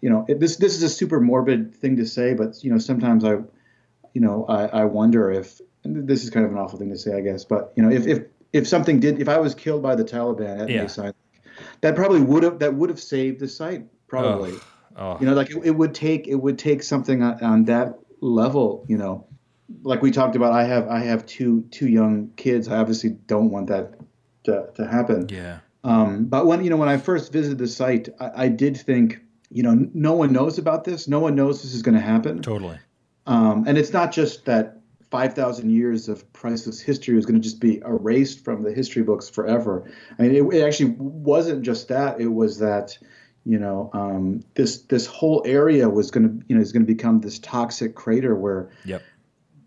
you 0.02 0.10
know, 0.10 0.26
it, 0.28 0.40
this 0.40 0.56
this 0.56 0.74
is 0.74 0.82
a 0.82 0.90
super 0.90 1.20
morbid 1.20 1.74
thing 1.74 1.96
to 1.96 2.06
say, 2.06 2.34
but 2.34 2.62
you 2.62 2.70
know, 2.70 2.78
sometimes 2.78 3.24
I, 3.24 3.36
you 4.12 4.20
know, 4.20 4.44
I, 4.46 4.66
I 4.66 4.84
wonder 4.84 5.30
if 5.30 5.58
this 5.84 6.22
is 6.22 6.30
kind 6.30 6.46
of 6.46 6.52
an 6.52 6.58
awful 6.58 6.78
thing 6.78 6.90
to 6.90 6.98
say, 6.98 7.16
I 7.16 7.20
guess, 7.20 7.44
but 7.44 7.72
you 7.76 7.82
know, 7.82 7.90
if 7.90 8.06
if 8.06 8.24
if 8.52 8.68
something 8.68 9.00
did, 9.00 9.20
if 9.20 9.28
I 9.28 9.38
was 9.38 9.54
killed 9.54 9.82
by 9.82 9.94
the 9.94 10.04
Taliban 10.04 10.62
at 10.62 10.68
yeah. 10.68 10.82
Mes 10.82 10.96
Aynak, 10.96 11.14
that 11.80 11.96
probably 11.96 12.20
would 12.20 12.42
have 12.42 12.58
that 12.58 12.74
would 12.74 12.90
have 12.90 13.00
saved 13.00 13.40
the 13.40 13.48
site. 13.48 13.84
Probably, 14.08 14.52
oh. 14.96 15.12
Oh. 15.12 15.18
you 15.20 15.26
know, 15.26 15.34
like 15.34 15.50
it, 15.50 15.64
it, 15.64 15.70
would 15.70 15.94
take 15.94 16.28
it 16.28 16.34
would 16.34 16.58
take 16.58 16.82
something 16.82 17.22
on, 17.22 17.42
on, 17.42 17.64
that 17.64 17.98
level. 18.20 18.84
You 18.88 18.98
know, 18.98 19.26
like 19.82 20.02
we 20.02 20.10
talked 20.10 20.36
about. 20.36 20.52
I 20.52 20.64
have 20.64 20.88
I 20.88 21.00
have 21.00 21.24
two 21.26 21.62
two 21.70 21.88
young 21.88 22.30
kids. 22.36 22.68
I 22.68 22.76
obviously 22.76 23.10
don't 23.10 23.50
want 23.50 23.68
that 23.68 23.94
to, 24.44 24.68
to 24.74 24.86
happen. 24.86 25.28
Yeah. 25.30 25.60
Um, 25.84 26.26
but 26.26 26.46
when 26.46 26.62
you 26.62 26.70
know 26.70 26.76
when 26.76 26.88
I 26.88 26.98
first 26.98 27.32
visited 27.32 27.58
the 27.58 27.68
site, 27.68 28.08
I, 28.20 28.44
I 28.44 28.48
did 28.48 28.76
think 28.76 29.20
you 29.50 29.62
know 29.62 29.88
no 29.94 30.12
one 30.12 30.32
knows 30.32 30.58
about 30.58 30.84
this. 30.84 31.08
No 31.08 31.20
one 31.20 31.34
knows 31.34 31.62
this 31.62 31.74
is 31.74 31.82
going 31.82 31.94
to 31.94 32.00
happen. 32.00 32.42
Totally. 32.42 32.78
Um, 33.26 33.64
and 33.66 33.78
it's 33.78 33.92
not 33.92 34.12
just 34.12 34.44
that 34.44 34.81
5,000 35.12 35.68
years 35.68 36.08
of 36.08 36.32
priceless 36.32 36.80
history 36.80 37.14
was 37.14 37.26
going 37.26 37.34
to 37.34 37.40
just 37.40 37.60
be 37.60 37.82
erased 37.84 38.42
from 38.42 38.62
the 38.62 38.72
history 38.72 39.02
books 39.02 39.28
forever. 39.28 39.92
I 40.18 40.22
mean, 40.22 40.34
it, 40.34 40.54
it 40.54 40.64
actually 40.64 40.94
wasn't 40.96 41.62
just 41.62 41.88
that. 41.88 42.18
It 42.18 42.28
was 42.28 42.58
that, 42.60 42.96
you 43.44 43.58
know, 43.58 43.90
um, 43.92 44.42
this 44.54 44.78
this 44.84 45.04
whole 45.04 45.42
area 45.44 45.90
was 45.90 46.10
going 46.10 46.26
to, 46.26 46.46
you 46.48 46.56
know, 46.56 46.62
is 46.62 46.72
going 46.72 46.86
to 46.86 46.90
become 46.90 47.20
this 47.20 47.38
toxic 47.40 47.94
crater 47.94 48.34
where 48.34 48.70
yep. 48.86 49.02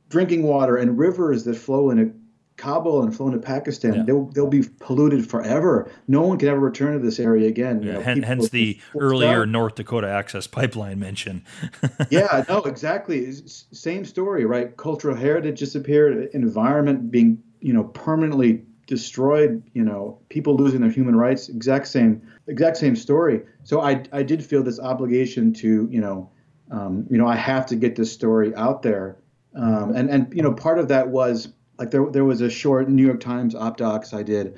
drinking 0.10 0.42
water 0.42 0.78
and 0.78 0.98
rivers 0.98 1.44
that 1.44 1.58
flow 1.58 1.92
in 1.92 2.00
it 2.00 2.12
Kabul 2.58 3.04
and 3.04 3.16
flown 3.16 3.34
to 3.34 3.38
Pakistan, 3.38 3.94
yeah. 3.94 4.04
they'll 4.04 4.26
they'll 4.28 4.48
be 4.48 4.64
polluted 4.80 5.30
forever. 5.30 5.92
No 6.08 6.22
one 6.22 6.38
can 6.38 6.48
ever 6.48 6.60
return 6.60 6.94
to 6.94 7.00
this 7.00 7.20
area 7.20 7.50
again. 7.50 7.82
Yeah, 7.82 7.94
know, 7.94 8.26
hence 8.26 8.50
the 8.50 8.80
earlier 8.98 9.42
out. 9.42 9.50
North 9.50 9.76
Dakota 9.76 10.08
Access 10.08 10.48
Pipeline 10.48 11.00
mention. 11.00 11.44
yeah, 12.10 12.46
no, 12.48 12.60
exactly. 12.64 13.30
Same 13.46 14.06
story, 14.06 14.46
right? 14.46 14.76
Cultural 14.78 15.16
heritage 15.16 15.60
disappeared, 15.60 16.30
environment 16.34 17.12
being 17.12 17.44
you 17.60 17.74
know 17.74 17.84
permanently 17.84 18.64
destroyed. 18.88 19.62
You 19.74 19.84
know, 19.84 20.20
people 20.30 20.56
losing 20.56 20.80
their 20.80 20.92
human 20.92 21.16
rights. 21.18 21.50
Exact 21.50 21.88
same, 21.88 22.22
exact 22.48 22.78
same 22.78 22.96
story. 22.96 23.42
So 23.64 23.82
I 23.82 24.04
I 24.14 24.24
did 24.24 24.44
feel 24.46 24.64
this 24.64 24.80
obligation 24.80 25.54
to 25.56 25.90
you 25.92 26.00
know, 26.00 26.30
um, 26.72 27.06
you 27.10 27.18
know, 27.18 27.28
I 27.28 27.36
have 27.36 27.66
to 27.66 27.76
get 27.76 27.98
this 27.98 28.14
story 28.14 28.56
out 28.56 28.82
there. 28.82 29.18
Um, 29.58 29.94
and 29.94 30.10
and 30.10 30.34
you 30.34 30.42
know, 30.42 30.54
part 30.54 30.80
of 30.80 30.88
that 30.88 31.10
was 31.10 31.50
like 31.78 31.92
there 31.92 32.06
there 32.10 32.26
was 32.26 32.42
a 32.42 32.50
short 32.50 32.90
New 32.90 33.06
York 33.06 33.20
Times 33.20 33.56
op 33.56 33.78
docs 33.78 34.14
I 34.14 34.24
did, 34.24 34.58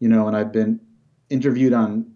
you 0.00 0.08
know, 0.08 0.26
and 0.26 0.36
I've 0.36 0.52
been 0.52 0.80
interviewed 1.30 1.72
on 1.72 2.10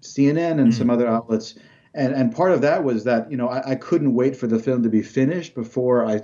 CNN 0.00 0.60
and 0.60 0.72
mm. 0.72 0.74
some 0.74 0.90
other 0.90 1.06
outlets, 1.06 1.54
and 1.94 2.14
and 2.14 2.34
part 2.34 2.52
of 2.52 2.60
that 2.62 2.84
was 2.84 3.04
that 3.04 3.30
you 3.30 3.36
know 3.36 3.48
I, 3.48 3.72
I 3.72 3.74
couldn't 3.74 4.14
wait 4.14 4.36
for 4.36 4.46
the 4.46 4.58
film 4.58 4.82
to 4.82 4.88
be 4.88 5.02
finished 5.02 5.54
before 5.54 6.06
I 6.06 6.22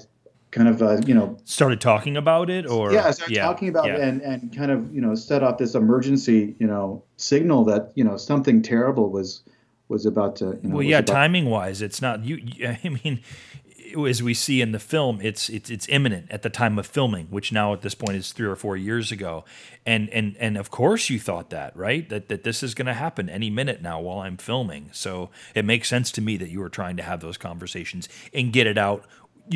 kind 0.52 0.68
of 0.68 0.82
uh, 0.82 1.00
you 1.06 1.14
know 1.14 1.36
started 1.44 1.80
talking 1.80 2.16
about 2.16 2.50
it 2.50 2.66
or 2.66 2.92
yeah 2.92 3.06
I 3.06 3.10
started 3.10 3.34
yeah, 3.34 3.44
talking 3.44 3.68
about 3.68 3.86
yeah. 3.86 3.96
it 3.96 4.00
and 4.02 4.20
and 4.20 4.54
kind 4.56 4.70
of 4.70 4.94
you 4.94 5.00
know 5.00 5.14
set 5.14 5.42
off 5.42 5.58
this 5.58 5.74
emergency 5.74 6.54
you 6.60 6.66
know 6.66 7.02
signal 7.16 7.64
that 7.64 7.90
you 7.94 8.04
know 8.04 8.16
something 8.16 8.62
terrible 8.62 9.10
was 9.10 9.42
was 9.88 10.06
about 10.06 10.36
to 10.36 10.58
you 10.62 10.68
know 10.68 10.76
well 10.76 10.82
yeah 10.82 11.00
timing 11.00 11.46
wise 11.46 11.80
it's 11.80 12.02
not 12.02 12.22
you 12.24 12.38
I 12.84 12.88
mean 13.02 13.20
as 13.94 14.22
we 14.22 14.34
see 14.34 14.60
in 14.60 14.72
the 14.72 14.78
film, 14.78 15.20
it's 15.22 15.48
it's 15.48 15.70
it's 15.70 15.88
imminent 15.88 16.30
at 16.30 16.42
the 16.42 16.50
time 16.50 16.78
of 16.78 16.86
filming, 16.86 17.26
which 17.26 17.52
now 17.52 17.72
at 17.72 17.82
this 17.82 17.94
point 17.94 18.16
is 18.16 18.32
three 18.32 18.46
or 18.46 18.56
four 18.56 18.76
years 18.76 19.12
ago, 19.12 19.44
and 19.86 20.08
and 20.10 20.36
and 20.38 20.56
of 20.56 20.70
course 20.70 21.10
you 21.10 21.18
thought 21.18 21.50
that, 21.50 21.76
right? 21.76 22.08
That 22.08 22.28
that 22.28 22.44
this 22.44 22.62
is 22.62 22.74
going 22.74 22.86
to 22.86 22.94
happen 22.94 23.28
any 23.28 23.50
minute 23.50 23.82
now 23.82 24.00
while 24.00 24.20
I'm 24.20 24.36
filming. 24.36 24.90
So 24.92 25.30
it 25.54 25.64
makes 25.64 25.88
sense 25.88 26.10
to 26.12 26.20
me 26.20 26.36
that 26.38 26.50
you 26.50 26.60
were 26.60 26.68
trying 26.68 26.96
to 26.96 27.02
have 27.02 27.20
those 27.20 27.36
conversations 27.36 28.08
and 28.32 28.52
get 28.52 28.66
it 28.66 28.78
out 28.78 29.04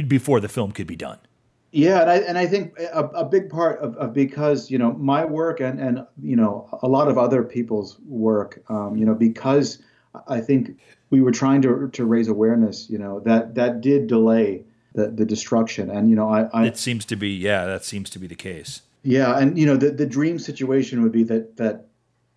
before 0.06 0.40
the 0.40 0.48
film 0.48 0.72
could 0.72 0.86
be 0.86 0.96
done. 0.96 1.18
Yeah, 1.72 2.00
and 2.00 2.10
I 2.10 2.16
and 2.18 2.38
I 2.38 2.46
think 2.46 2.78
a, 2.78 3.04
a 3.08 3.24
big 3.24 3.50
part 3.50 3.80
of, 3.80 3.96
of, 3.96 4.14
because 4.14 4.70
you 4.70 4.78
know 4.78 4.92
my 4.94 5.24
work 5.24 5.60
and 5.60 5.78
and 5.80 6.06
you 6.22 6.36
know 6.36 6.68
a 6.82 6.88
lot 6.88 7.08
of 7.08 7.18
other 7.18 7.42
people's 7.42 7.98
work, 8.06 8.62
um, 8.68 8.96
you 8.96 9.04
know, 9.04 9.14
because 9.14 9.78
I 10.28 10.40
think 10.40 10.78
we 11.10 11.20
were 11.20 11.32
trying 11.32 11.62
to 11.62 11.88
to 11.92 12.04
raise 12.04 12.28
awareness. 12.28 12.88
You 12.90 12.98
know 12.98 13.20
that 13.20 13.54
that 13.54 13.80
did 13.80 14.06
delay 14.06 14.64
the, 14.94 15.08
the 15.08 15.24
destruction, 15.24 15.90
and 15.90 16.10
you 16.10 16.16
know 16.16 16.28
I, 16.28 16.48
I 16.52 16.66
it 16.66 16.76
seems 16.76 17.04
to 17.06 17.16
be 17.16 17.30
yeah 17.30 17.66
that 17.66 17.84
seems 17.84 18.10
to 18.10 18.18
be 18.18 18.26
the 18.26 18.36
case. 18.36 18.82
Yeah, 19.02 19.38
and 19.38 19.56
you 19.58 19.66
know 19.66 19.76
the 19.76 19.90
the 19.90 20.06
dream 20.06 20.38
situation 20.38 21.02
would 21.02 21.12
be 21.12 21.22
that 21.24 21.56
that 21.58 21.86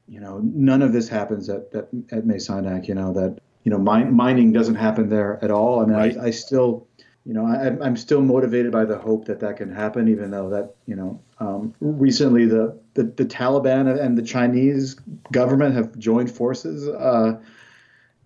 you 0.08 0.20
know 0.20 0.40
none 0.44 0.82
of 0.82 0.94
this 0.94 1.10
happens 1.10 1.50
at 1.50 1.74
at, 1.74 1.88
at 2.12 2.26
Mes 2.26 2.48
Aynak. 2.48 2.88
You 2.88 2.96
know 2.96 3.14
that 3.14 3.40
you 3.64 3.72
know 3.72 3.80
mine, 3.80 4.14
mining 4.14 4.52
doesn't 4.52 4.76
happen 4.76 5.10
there 5.10 5.44
at 5.44 5.52
all. 5.52 5.80
I 5.80 5.86
mean 5.86 5.96
right. 5.96 6.18
I, 6.18 6.26
I 6.26 6.30
still 6.32 6.88
you 7.26 7.34
know 7.34 7.46
I, 7.46 7.84
I'm 7.84 7.98
still 7.98 8.22
motivated 8.22 8.72
by 8.72 8.86
the 8.86 8.98
hope 8.98 9.26
that 9.26 9.40
that 9.40 9.58
can 9.58 9.74
happen, 9.74 10.08
even 10.10 10.32
though 10.32 10.50
that 10.50 10.76
you 10.86 10.96
know 10.96 11.20
um, 11.40 11.74
recently 11.80 12.46
the, 12.46 12.78
the 12.94 13.04
the 13.04 13.26
Taliban 13.26 14.00
and 14.00 14.18
the 14.18 14.22
Chinese 14.22 14.96
government 15.32 15.76
have 15.76 15.98
joined 15.98 16.30
forces. 16.32 16.88
Uh, 16.88 17.40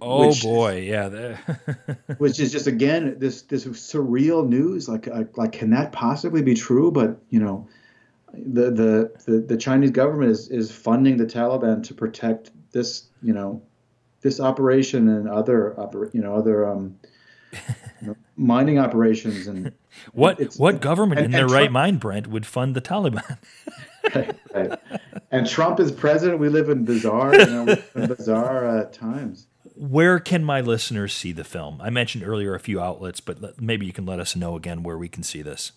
Oh 0.06 0.28
which, 0.28 0.44
boy, 0.44 0.82
yeah. 0.82 1.38
which 2.18 2.38
is 2.40 2.52
just 2.52 2.68
again 2.68 3.16
this 3.20 3.44
this 3.44 3.66
surreal 3.66 4.46
news. 4.46 4.90
Like, 4.90 5.08
like 5.08 5.38
like 5.38 5.52
can 5.54 5.70
that 5.70 5.94
possibly 5.94 6.42
be 6.42 6.56
true? 6.56 6.92
But 6.92 7.18
you 7.30 7.40
know, 7.40 7.70
the 8.34 8.70
the 8.72 9.12
the, 9.26 9.40
the 9.40 9.58
Chinese 9.58 9.92
government 9.92 10.32
is 10.32 10.50
is 10.50 10.72
funding 10.72 11.16
the 11.16 11.26
Taliban 11.26 11.84
to 11.84 11.94
protect 11.94 12.52
this 12.72 13.08
you 13.22 13.34
know 13.34 13.62
this 14.22 14.42
operation 14.42 15.08
and 15.08 15.30
other 15.30 15.74
you 16.12 16.22
know 16.22 16.36
other 16.36 16.70
um 16.70 17.00
you 18.02 18.08
know, 18.08 18.16
mining 18.36 18.80
operations 18.80 19.48
and 19.48 19.72
what 20.12 20.42
what 20.58 20.82
government 20.82 21.20
and, 21.20 21.28
in 21.28 21.32
their 21.32 21.48
right 21.48 21.72
mind, 21.72 22.02
Brent, 22.02 22.28
would 22.28 22.46
fund 22.46 22.76
the 22.76 22.82
Taliban? 22.82 23.38
right, 24.16 24.36
right. 24.54 24.80
And 25.32 25.48
Trump 25.48 25.80
is 25.80 25.94
president. 25.94 26.40
We 26.40 26.50
live 26.50 26.68
in 26.68 26.84
bizarre, 26.84 27.34
you 27.34 27.46
know, 27.46 27.78
bizarre 27.94 28.68
uh, 28.68 28.86
times 28.86 29.48
where 29.90 30.18
can 30.18 30.46
my 30.46 30.62
listeners 30.62 31.14
see 31.14 31.34
the 31.34 31.44
film? 31.44 31.82
I 31.82 31.90
mentioned 31.90 32.24
earlier 32.26 32.56
a 32.56 32.60
few 32.60 32.80
outlets, 32.80 33.20
but 33.20 33.62
maybe 33.62 33.86
you 33.86 33.92
can 33.92 34.06
let 34.06 34.18
us 34.18 34.34
know 34.34 34.56
again 34.56 34.82
where 34.82 34.98
we 34.98 35.10
can 35.10 35.24
see 35.24 35.42
this. 35.42 35.74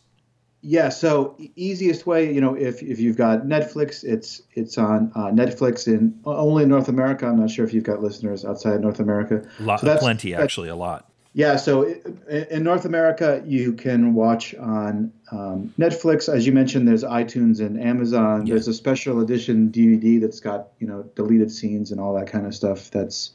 Yeah, 0.63 0.91
so 0.91 1.37
easiest 1.57 2.07
way, 2.07 2.33
you 2.33 2.41
know, 2.41 2.55
if, 2.55 2.83
if 2.83 3.01
you've 3.01 3.17
got 3.17 3.43
Netflix, 3.43 4.05
it's 4.05 4.43
it's 4.55 4.79
on 4.79 5.13
uh, 5.15 5.27
Netflix 5.27 5.87
in 5.87 6.19
only 6.25 6.63
in 6.63 6.69
North 6.69 6.89
America. 6.89 7.27
I'm 7.27 7.39
not 7.39 7.51
sure 7.51 7.65
if 7.65 7.75
you've 7.75 7.85
got 7.85 8.01
listeners 8.01 8.45
outside 8.45 8.81
North 8.81 9.01
America. 9.01 9.43
Lot, 9.61 9.81
so 9.81 9.87
that's, 9.87 10.03
plenty, 10.03 10.35
actually, 10.35 10.69
a 10.69 10.77
lot. 10.77 11.11
Yeah, 11.35 11.57
so 11.57 11.83
in 12.29 12.63
North 12.63 12.85
America, 12.85 13.43
you 13.45 13.75
can 13.75 14.15
watch 14.15 14.55
on 14.55 15.13
um, 15.31 15.75
Netflix. 15.79 16.33
As 16.33 16.47
you 16.47 16.53
mentioned, 16.53 16.89
there's 16.89 17.05
iTunes 17.05 17.61
and 17.61 17.81
Amazon. 17.81 18.47
Yeah. 18.47 18.55
There's 18.55 18.69
a 18.69 18.75
special 18.75 19.21
edition 19.21 19.71
DVD 19.71 20.21
that's 20.21 20.41
got 20.41 20.69
you 20.79 20.87
know 20.87 21.03
deleted 21.15 21.51
scenes 21.51 21.91
and 21.91 22.01
all 22.01 22.15
that 22.15 22.29
kind 22.29 22.47
of 22.47 22.55
stuff. 22.55 22.91
That's 22.91 23.33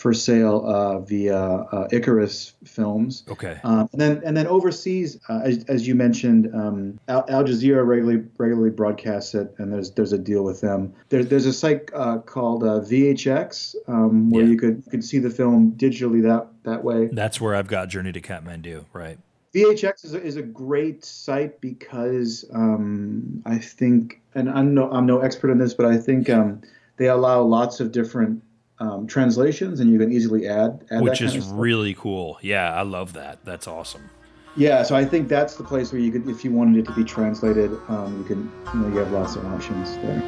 for 0.00 0.14
sale 0.14 0.64
uh, 0.66 0.98
via 1.00 1.36
uh, 1.36 1.86
Icarus 1.92 2.54
Films. 2.64 3.22
Okay. 3.28 3.60
Um, 3.64 3.86
and 3.92 4.00
then 4.00 4.22
and 4.24 4.34
then 4.34 4.46
overseas, 4.46 5.20
uh, 5.28 5.42
as, 5.44 5.62
as, 5.64 5.86
you 5.86 5.94
mentioned, 5.94 6.50
um, 6.54 6.98
Al, 7.08 7.26
Al, 7.28 7.44
Jazeera 7.44 7.86
regularly 7.86 8.24
regularly 8.38 8.70
broadcasts 8.70 9.34
it, 9.34 9.54
and 9.58 9.70
there's 9.70 9.90
there's 9.90 10.14
a 10.14 10.18
deal 10.18 10.42
with 10.42 10.62
them. 10.62 10.94
There's 11.10 11.26
there's 11.26 11.44
a 11.44 11.52
site 11.52 11.90
uh, 11.92 12.16
called 12.18 12.62
uh, 12.64 12.80
VHX 12.80 13.74
um, 13.88 14.30
where 14.30 14.42
yeah. 14.42 14.50
you 14.50 14.56
could 14.56 14.82
you 14.86 14.90
could 14.90 15.04
see 15.04 15.18
the 15.18 15.28
film 15.28 15.72
digitally 15.72 16.22
that 16.22 16.48
that 16.62 16.82
way. 16.82 17.10
That's 17.12 17.38
where 17.38 17.54
I've 17.54 17.68
got 17.68 17.90
Journey 17.90 18.12
to 18.12 18.22
Kathmandu, 18.22 18.86
right? 18.94 19.18
VHX 19.54 20.04
is 20.06 20.14
a, 20.14 20.22
is 20.22 20.36
a 20.36 20.42
great 20.42 21.04
site 21.04 21.60
because 21.60 22.46
um, 22.54 23.42
I 23.44 23.58
think, 23.58 24.22
and 24.34 24.48
I'm 24.48 24.72
no 24.72 24.90
I'm 24.90 25.04
no 25.04 25.18
expert 25.20 25.50
on 25.50 25.58
this, 25.58 25.74
but 25.74 25.84
I 25.84 25.98
think 25.98 26.30
um, 26.30 26.62
they 26.96 27.08
allow 27.08 27.42
lots 27.42 27.80
of 27.80 27.92
different 27.92 28.42
um, 28.80 29.06
translations, 29.06 29.80
and 29.80 29.90
you 29.90 29.98
can 29.98 30.12
easily 30.12 30.48
add, 30.48 30.84
add 30.90 31.02
which 31.02 31.20
is 31.20 31.46
really 31.48 31.94
cool. 31.94 32.38
Yeah, 32.42 32.74
I 32.74 32.82
love 32.82 33.12
that. 33.12 33.44
That's 33.44 33.68
awesome. 33.68 34.10
Yeah, 34.56 34.82
so 34.82 34.96
I 34.96 35.04
think 35.04 35.28
that's 35.28 35.54
the 35.54 35.62
place 35.62 35.92
where 35.92 36.00
you 36.00 36.10
could, 36.10 36.28
if 36.28 36.44
you 36.44 36.50
wanted 36.50 36.78
it 36.78 36.86
to 36.86 36.92
be 36.94 37.04
translated, 37.04 37.70
um, 37.88 38.18
you 38.18 38.24
can, 38.24 38.52
you 38.74 38.80
know, 38.80 38.88
you 38.88 38.96
have 38.98 39.12
lots 39.12 39.36
of 39.36 39.46
options 39.46 39.94
there. 39.98 40.20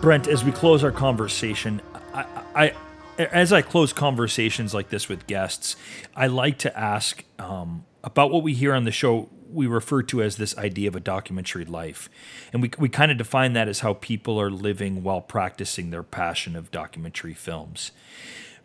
Brent, 0.00 0.28
as 0.28 0.44
we 0.44 0.52
close 0.52 0.84
our 0.84 0.92
conversation, 0.92 1.82
I, 2.14 2.24
I 2.54 2.72
as 3.18 3.52
I 3.52 3.62
close 3.62 3.92
conversations 3.92 4.72
like 4.72 4.90
this 4.90 5.08
with 5.08 5.26
guests, 5.26 5.74
I 6.14 6.28
like 6.28 6.58
to 6.58 6.78
ask 6.78 7.24
um, 7.40 7.84
about 8.04 8.30
what 8.30 8.44
we 8.44 8.54
hear 8.54 8.74
on 8.74 8.84
the 8.84 8.92
show 8.92 9.28
we 9.52 9.66
refer 9.66 10.02
to 10.02 10.22
as 10.22 10.36
this 10.36 10.56
idea 10.58 10.88
of 10.88 10.96
a 10.96 11.00
documentary 11.00 11.64
life. 11.64 12.08
And 12.52 12.62
we, 12.62 12.70
we 12.78 12.88
kind 12.88 13.10
of 13.10 13.18
define 13.18 13.52
that 13.54 13.68
as 13.68 13.80
how 13.80 13.94
people 13.94 14.40
are 14.40 14.50
living 14.50 15.02
while 15.02 15.20
practicing 15.20 15.90
their 15.90 16.02
passion 16.02 16.56
of 16.56 16.70
documentary 16.70 17.34
films 17.34 17.92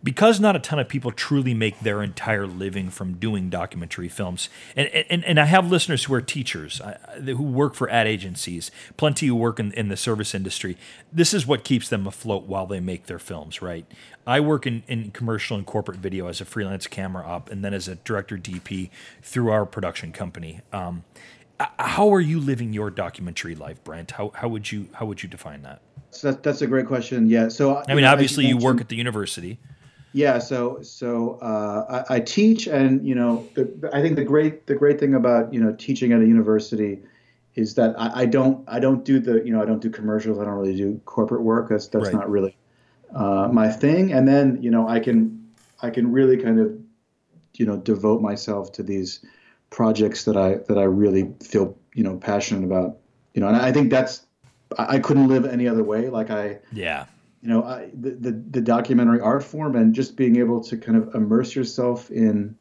because 0.03 0.39
not 0.39 0.55
a 0.55 0.59
ton 0.59 0.79
of 0.79 0.89
people 0.89 1.11
truly 1.11 1.53
make 1.53 1.79
their 1.79 2.03
entire 2.03 2.45
living 2.45 2.89
from 2.89 3.13
doing 3.13 3.49
documentary 3.49 4.09
films, 4.09 4.49
and 4.75 4.87
and, 4.87 5.23
and 5.23 5.39
I 5.39 5.45
have 5.45 5.69
listeners 5.69 6.03
who 6.05 6.13
are 6.13 6.21
teachers, 6.21 6.81
who 7.23 7.43
work 7.43 7.73
for 7.73 7.89
ad 7.89 8.07
agencies, 8.07 8.69
plenty 8.97 9.27
who 9.27 9.35
work 9.35 9.59
in, 9.59 9.71
in 9.73 9.87
the 9.87 9.97
service 9.97 10.35
industry. 10.35 10.77
This 11.11 11.33
is 11.33 11.47
what 11.47 11.63
keeps 11.63 11.89
them 11.89 12.05
afloat 12.05 12.43
while 12.43 12.65
they 12.65 12.79
make 12.79 13.05
their 13.05 13.19
films, 13.19 13.61
right? 13.61 13.85
I 14.25 14.39
work 14.39 14.65
in, 14.65 14.83
in 14.87 15.11
commercial 15.11 15.57
and 15.57 15.65
corporate 15.65 15.97
video 15.97 16.27
as 16.27 16.41
a 16.41 16.45
freelance 16.45 16.87
camera 16.87 17.25
op, 17.25 17.49
and 17.49 17.63
then 17.63 17.73
as 17.73 17.87
a 17.87 17.95
director 17.95 18.37
DP 18.37 18.89
through 19.21 19.51
our 19.51 19.65
production 19.65 20.11
company. 20.11 20.61
Um, 20.71 21.03
how 21.79 22.13
are 22.13 22.19
you 22.19 22.39
living 22.39 22.73
your 22.73 22.89
documentary 22.89 23.55
life, 23.55 23.83
Brent? 23.83 24.11
How, 24.11 24.31
how 24.35 24.47
would 24.47 24.71
you 24.71 24.89
how 24.93 25.05
would 25.05 25.23
you 25.23 25.29
define 25.29 25.61
that? 25.63 25.81
So 26.11 26.31
that, 26.31 26.43
that's 26.43 26.61
a 26.61 26.67
great 26.67 26.87
question. 26.87 27.29
Yeah. 27.29 27.47
So 27.47 27.83
I 27.87 27.95
mean, 27.95 28.05
obviously, 28.05 28.45
you 28.45 28.57
work 28.57 28.81
at 28.81 28.89
the 28.89 28.95
university. 28.95 29.59
Yeah, 30.13 30.37
so 30.37 30.81
so 30.83 31.39
uh, 31.41 32.05
I, 32.07 32.15
I, 32.15 32.19
teach, 32.19 32.67
and 32.67 33.05
you 33.05 33.15
know, 33.15 33.47
the, 33.55 33.89
I 33.91 34.01
think 34.01 34.15
the 34.15 34.23
great 34.23 34.67
the 34.67 34.75
great 34.75 34.99
thing 34.99 35.15
about 35.15 35.51
you 35.51 35.59
know 35.59 35.73
teaching 35.73 36.13
at 36.13 36.21
a 36.21 36.25
university 36.25 37.01
is 37.55 37.73
that 37.75 37.95
I, 37.97 38.21
I, 38.21 38.25
don't 38.27 38.63
I 38.67 38.79
don't 38.79 39.03
do 39.03 39.19
the 39.19 39.43
you 39.43 39.51
know 39.51 39.61
I 39.61 39.65
don't 39.65 39.81
do 39.81 39.89
commercials. 39.89 40.39
I 40.39 40.45
don't 40.45 40.53
really 40.53 40.75
do 40.75 41.01
corporate 41.05 41.41
work. 41.41 41.69
That's 41.69 41.87
that's 41.87 42.05
right. 42.05 42.13
not 42.13 42.29
really 42.29 42.55
uh, 43.13 43.49
my 43.51 43.69
thing. 43.69 44.13
And 44.13 44.27
then 44.27 44.61
you 44.61 44.69
know 44.69 44.87
I 44.87 44.99
can 44.99 45.51
I 45.81 45.89
can 45.89 46.11
really 46.11 46.37
kind 46.37 46.59
of 46.59 46.77
you 47.55 47.65
know 47.65 47.77
devote 47.77 48.21
myself 48.21 48.71
to 48.73 48.83
these 48.83 49.25
projects 49.71 50.25
that 50.25 50.37
I 50.37 50.57
that 50.67 50.77
I 50.77 50.83
really 50.83 51.33
feel 51.43 51.75
you 51.95 52.03
know 52.03 52.17
passionate 52.17 52.63
about. 52.63 52.97
You 53.33 53.41
know, 53.41 53.47
and 53.47 53.57
I 53.57 53.71
think 53.71 53.89
that's 53.89 54.27
I, 54.77 54.97
I 54.97 54.99
couldn't 54.99 55.27
live 55.27 55.45
any 55.45 55.67
other 55.67 55.83
way. 55.83 56.09
Like 56.09 56.29
I 56.29 56.59
yeah 56.71 57.05
you 57.43 57.49
know 57.49 57.63
I, 57.63 57.89
the, 57.93 58.11
the, 58.11 58.31
the 58.31 58.61
documentary 58.61 59.19
art 59.19 59.43
form 59.43 59.75
and 59.75 59.93
just 59.93 60.15
being 60.15 60.37
able 60.37 60.61
to 60.61 60.77
kind 60.77 60.97
of 60.97 61.13
immerse 61.13 61.55
yourself 61.55 62.09
in 62.09 62.57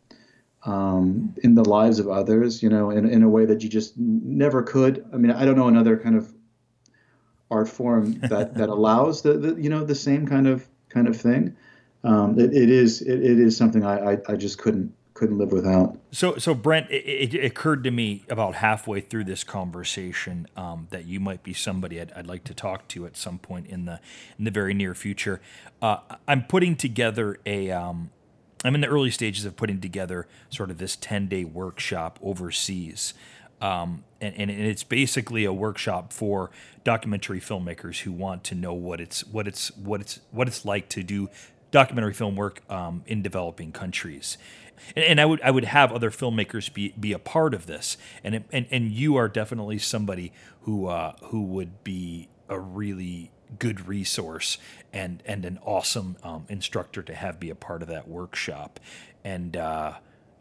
um, 0.64 1.34
in 1.42 1.54
the 1.54 1.64
lives 1.64 1.98
of 1.98 2.08
others, 2.08 2.62
you 2.62 2.68
know, 2.68 2.90
in, 2.90 3.08
in 3.08 3.22
a 3.22 3.28
way 3.28 3.44
that 3.46 3.62
you 3.62 3.68
just 3.68 3.98
never 3.98 4.62
could. 4.62 5.04
I 5.12 5.16
mean, 5.16 5.32
I 5.32 5.44
don't 5.44 5.56
know 5.56 5.66
another 5.66 5.96
kind 5.96 6.16
of 6.16 6.32
art 7.50 7.68
form 7.68 8.12
that, 8.20 8.54
that 8.54 8.68
allows 8.68 9.22
the, 9.22 9.34
the, 9.34 9.60
you 9.60 9.68
know, 9.68 9.84
the 9.84 9.94
same 9.94 10.26
kind 10.26 10.46
of 10.46 10.66
kind 10.88 11.08
of 11.08 11.16
thing. 11.16 11.56
Um, 12.04 12.38
it, 12.38 12.52
it 12.52 12.70
is 12.70 13.02
it, 13.02 13.22
it 13.22 13.38
is 13.38 13.56
something 13.56 13.84
I, 13.84 14.12
I, 14.12 14.18
I 14.28 14.36
just 14.36 14.58
couldn't 14.58 14.92
couldn't 15.22 15.38
live 15.38 15.52
without. 15.52 15.96
So, 16.10 16.36
so 16.36 16.52
Brent, 16.52 16.90
it, 16.90 17.32
it, 17.32 17.44
occurred 17.44 17.84
to 17.84 17.92
me 17.92 18.24
about 18.28 18.56
halfway 18.56 19.00
through 19.00 19.22
this 19.22 19.44
conversation 19.44 20.48
um, 20.56 20.88
that 20.90 21.04
you 21.04 21.20
might 21.20 21.44
be 21.44 21.54
somebody 21.54 22.00
I'd, 22.00 22.10
I'd, 22.14 22.26
like 22.26 22.42
to 22.44 22.54
talk 22.54 22.88
to 22.88 23.06
at 23.06 23.16
some 23.16 23.38
point 23.38 23.68
in 23.68 23.84
the 23.84 24.00
in 24.36 24.44
the 24.44 24.50
very 24.50 24.74
near 24.74 24.96
future. 24.96 25.40
Uh, 25.80 25.98
I'm 26.26 26.42
putting 26.42 26.74
together 26.74 27.38
a. 27.46 27.70
am 27.70 28.10
um, 28.64 28.74
in 28.74 28.80
the 28.80 28.88
early 28.88 29.12
stages 29.12 29.44
of 29.44 29.54
putting 29.54 29.80
together 29.80 30.26
sort 30.50 30.72
of 30.72 30.78
this 30.78 30.96
10 30.96 31.28
day 31.28 31.44
workshop 31.44 32.18
overseas. 32.20 33.14
Um, 33.60 34.02
and, 34.20 34.34
and, 34.34 34.50
it's 34.50 34.82
basically 34.82 35.44
a 35.44 35.52
workshop 35.52 36.12
for 36.12 36.50
documentary 36.82 37.40
filmmakers 37.40 38.00
who 38.00 38.10
want 38.10 38.42
to 38.44 38.56
know 38.56 38.74
what 38.74 39.00
it's 39.00 39.24
what 39.24 39.46
it's 39.46 39.68
what 39.76 40.00
it's 40.00 40.18
what 40.32 40.48
it's 40.48 40.64
like 40.64 40.88
to 40.88 41.04
do 41.04 41.28
documentary 41.72 42.14
film 42.14 42.36
work 42.36 42.62
um, 42.70 43.02
in 43.06 43.22
developing 43.22 43.72
countries 43.72 44.38
and, 44.96 45.04
and, 45.04 45.20
I 45.20 45.24
would 45.24 45.40
I 45.42 45.50
would 45.50 45.64
have 45.64 45.92
other 45.92 46.10
filmmakers 46.10 46.72
be 46.72 46.94
be 46.98 47.12
a 47.12 47.18
part 47.18 47.54
of 47.54 47.66
this, 47.66 47.96
and 48.24 48.34
it, 48.36 48.44
and 48.52 48.66
and 48.70 48.90
you 48.90 49.16
are 49.16 49.28
definitely 49.28 49.78
somebody 49.78 50.32
who 50.62 50.86
uh, 50.86 51.14
who 51.24 51.42
would 51.42 51.84
be 51.84 52.28
a 52.48 52.58
really 52.58 53.30
good 53.58 53.86
resource 53.86 54.58
and 54.92 55.22
and 55.26 55.44
an 55.44 55.58
awesome 55.64 56.16
um, 56.22 56.46
instructor 56.48 57.02
to 57.02 57.14
have 57.14 57.38
be 57.38 57.50
a 57.50 57.54
part 57.54 57.82
of 57.82 57.88
that 57.88 58.08
workshop, 58.08 58.80
and. 59.24 59.56
Uh, 59.56 59.94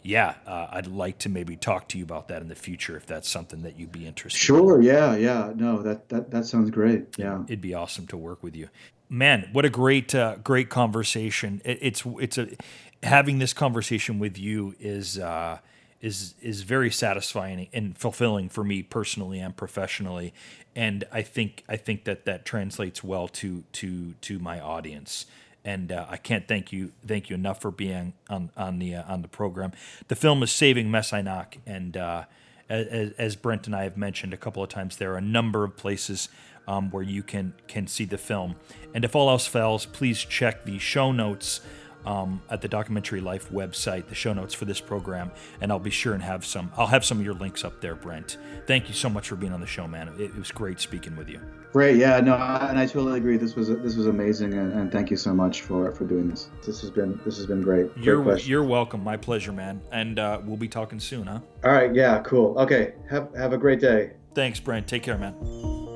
yeah, 0.03 0.34
uh, 0.47 0.65
I'd 0.71 0.88
like 0.88 1.19
to 1.19 1.29
maybe 1.29 1.55
talk 1.55 1.88
to 1.89 1.97
you 1.99 2.03
about 2.03 2.29
that 2.29 2.41
in 2.41 2.47
the 2.47 2.55
future 2.55 2.97
if 2.97 3.05
that's 3.05 3.29
something 3.29 3.61
that 3.61 3.77
you'd 3.77 3.91
be 3.91 4.07
interested. 4.07 4.39
Sure. 4.39 4.79
In. 4.79 4.88
Yeah. 4.88 5.15
Yeah. 5.15 5.53
No, 5.55 5.84
that 5.84 6.09
that 6.09 6.32
that 6.32 6.47
sounds 6.47 6.71
great. 6.71 7.19
Yeah. 7.19 7.43
It'd 7.43 7.61
be 7.61 7.75
awesome 7.75 8.07
to 8.07 8.17
work 8.17 8.41
with 8.41 8.55
you, 8.55 8.69
man. 9.12 9.49
What 9.51 9.66
a 9.66 9.70
great 9.70 10.16
uh, 10.16 10.38
great 10.38 10.70
conversation. 10.70 11.62
It, 11.64 11.78
it's 11.82 12.03
it's 12.20 12.38
a 12.38 12.47
having 13.03 13.39
this 13.39 13.53
conversation 13.53 14.18
with 14.18 14.38
you 14.39 14.74
is 14.80 15.20
uh, 15.20 15.59
is 15.99 16.34
is 16.41 16.64
very 16.64 16.89
satisfying 16.89 17.68
and 17.74 17.95
fulfilling 17.97 18.49
for 18.49 18.64
me 18.64 18.82
personally 18.82 19.39
and 19.39 19.55
professionally, 19.55 20.34
and 20.76 21.03
I 21.12 21.22
think 21.22 21.64
I 21.68 21.78
think 21.78 22.05
that 22.05 22.26
that 22.26 22.45
translates 22.45 23.03
well 23.03 23.28
to 23.28 23.64
to 23.74 24.14
to 24.22 24.39
my 24.39 24.59
audience. 24.59 25.28
And 25.64 25.91
uh, 25.91 26.07
I 26.09 26.18
can't 26.18 26.47
thank 26.47 26.74
you 26.74 26.91
thank 27.05 27.30
you 27.30 27.36
enough 27.36 27.62
for 27.62 27.70
being 27.70 28.14
on 28.30 28.49
on 28.57 28.80
the 28.80 28.95
uh, 28.95 29.14
on 29.14 29.22
the 29.22 29.28
program. 29.28 29.74
The 30.07 30.16
film 30.16 30.41
is 30.41 30.51
Saving 30.51 30.89
Mes 30.89 31.12
Aynak, 31.12 31.57
and 31.68 31.95
uh, 31.95 32.24
as, 32.68 33.12
as 33.18 33.36
Brent 33.36 33.68
and 33.68 33.76
I 33.76 33.84
have 33.84 33.97
mentioned 33.97 34.34
a 34.34 34.38
couple 34.38 34.64
of 34.64 34.70
times, 34.70 34.97
there 34.97 35.14
are 35.14 35.18
a 35.18 35.22
number 35.22 35.64
of 35.64 35.78
places 35.78 36.30
um, 36.68 36.89
where 36.91 37.03
you 37.03 37.24
can 37.24 37.53
can 37.68 37.88
see 37.88 38.05
the 38.05 38.18
film. 38.18 38.55
And 38.93 39.03
if 39.05 39.16
all 39.16 39.30
else 39.30 39.47
fails, 39.47 39.86
please 39.86 40.20
check 40.20 40.66
the 40.66 40.80
show 40.80 41.12
notes 41.12 41.62
um, 42.05 42.41
at 42.49 42.62
the 42.62 42.68
Documentary 42.68 43.22
Life 43.22 43.51
website, 43.51 44.07
the 44.07 44.16
show 44.16 44.34
notes 44.34 44.53
for 44.53 44.66
this 44.66 44.82
program, 44.82 45.32
and 45.59 45.72
I'll 45.72 45.80
be 45.80 45.89
sure 45.89 46.14
and 46.14 46.24
have 46.24 46.45
some. 46.45 46.72
I'll 46.78 46.88
have 46.88 47.05
some 47.05 47.20
of 47.20 47.26
your 47.26 47.34
links 47.34 47.64
up 47.64 47.82
there, 47.82 47.95
Brent. 47.95 48.38
Thank 48.66 48.88
you 48.88 48.93
so 48.93 49.09
much 49.09 49.28
for 49.28 49.36
being 49.36 49.53
on 49.53 49.62
the 49.62 49.68
show, 49.68 49.88
man. 49.88 50.09
It, 50.09 50.22
it 50.22 50.36
was 50.36 50.51
great 50.51 50.80
speaking 50.80 51.16
with 51.16 51.30
you. 51.30 51.39
Great, 51.72 51.95
yeah, 51.95 52.20
no, 52.20 52.36
I, 52.36 52.70
and 52.70 52.78
I 52.78 52.86
totally 52.86 53.18
agree. 53.18 53.38
This 53.38 53.55
was 53.55 53.70
this 53.70 53.95
was 53.95 54.07
amazing, 54.07 54.53
and, 54.53 54.74
and, 54.74 54.91
thank 54.91 55.09
you 55.09 55.18
so 55.18 55.34
much 55.34 55.62
for 55.62 55.91
for 55.93 56.05
doing 56.05 56.30
this. 56.30 56.49
This 56.66 56.82
has 56.82 56.89
been 56.89 57.20
this 57.24 57.38
has 57.38 57.45
been 57.45 57.62
great. 57.62 57.89
You're 57.95 58.22
great 58.22 58.45
you're 58.45 58.64
welcome. 58.64 59.03
My 59.03 59.16
pleasure, 59.16 59.53
man. 59.53 59.82
And 59.91 60.20
uh, 60.20 60.41
we'll 60.43 60.57
be 60.57 60.68
talking 60.68 60.99
soon, 60.99 61.28
huh? 61.28 61.39
All 61.64 61.72
right, 61.72 61.93
yeah, 61.93 62.20
cool. 62.24 62.57
Okay, 62.59 62.93
have 63.09 63.34
have 63.36 63.53
a 63.53 63.57
great 63.57 63.80
day. 63.80 64.12
Thanks, 64.34 64.59
Brent. 64.59 64.88
Take 64.88 65.03
care, 65.03 65.18
man. 65.18 65.90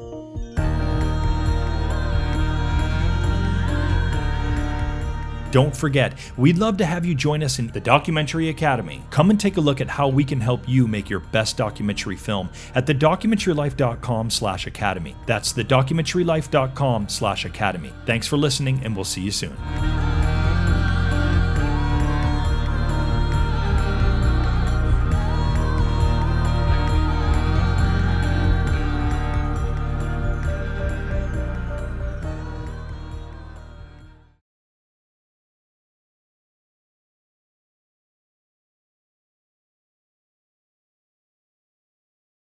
Don't 5.55 5.73
forget, 5.73 6.15
we'd 6.35 6.57
love 6.57 6.75
to 6.79 6.85
have 6.85 7.05
you 7.05 7.15
join 7.15 7.41
us 7.41 7.59
in 7.59 7.67
the 7.67 7.79
Documentary 7.79 8.49
Academy. 8.49 9.01
Come 9.09 9.29
and 9.29 9.39
take 9.39 9.55
a 9.55 9.61
look 9.61 9.79
at 9.79 9.87
how 9.87 10.09
we 10.09 10.25
can 10.25 10.41
help 10.41 10.67
you 10.67 10.85
make 10.85 11.09
your 11.09 11.21
best 11.21 11.55
documentary 11.55 12.17
film 12.17 12.49
at 12.75 12.85
thedocumentarylife.com 12.85 14.31
slash 14.31 14.67
academy. 14.67 15.15
That's 15.25 15.53
thedocumentarylife.com 15.53 17.07
slash 17.07 17.45
academy. 17.45 17.93
Thanks 18.05 18.27
for 18.27 18.35
listening, 18.35 18.81
and 18.83 18.97
we'll 18.97 19.05
see 19.05 19.21
you 19.21 19.31
soon. 19.31 19.55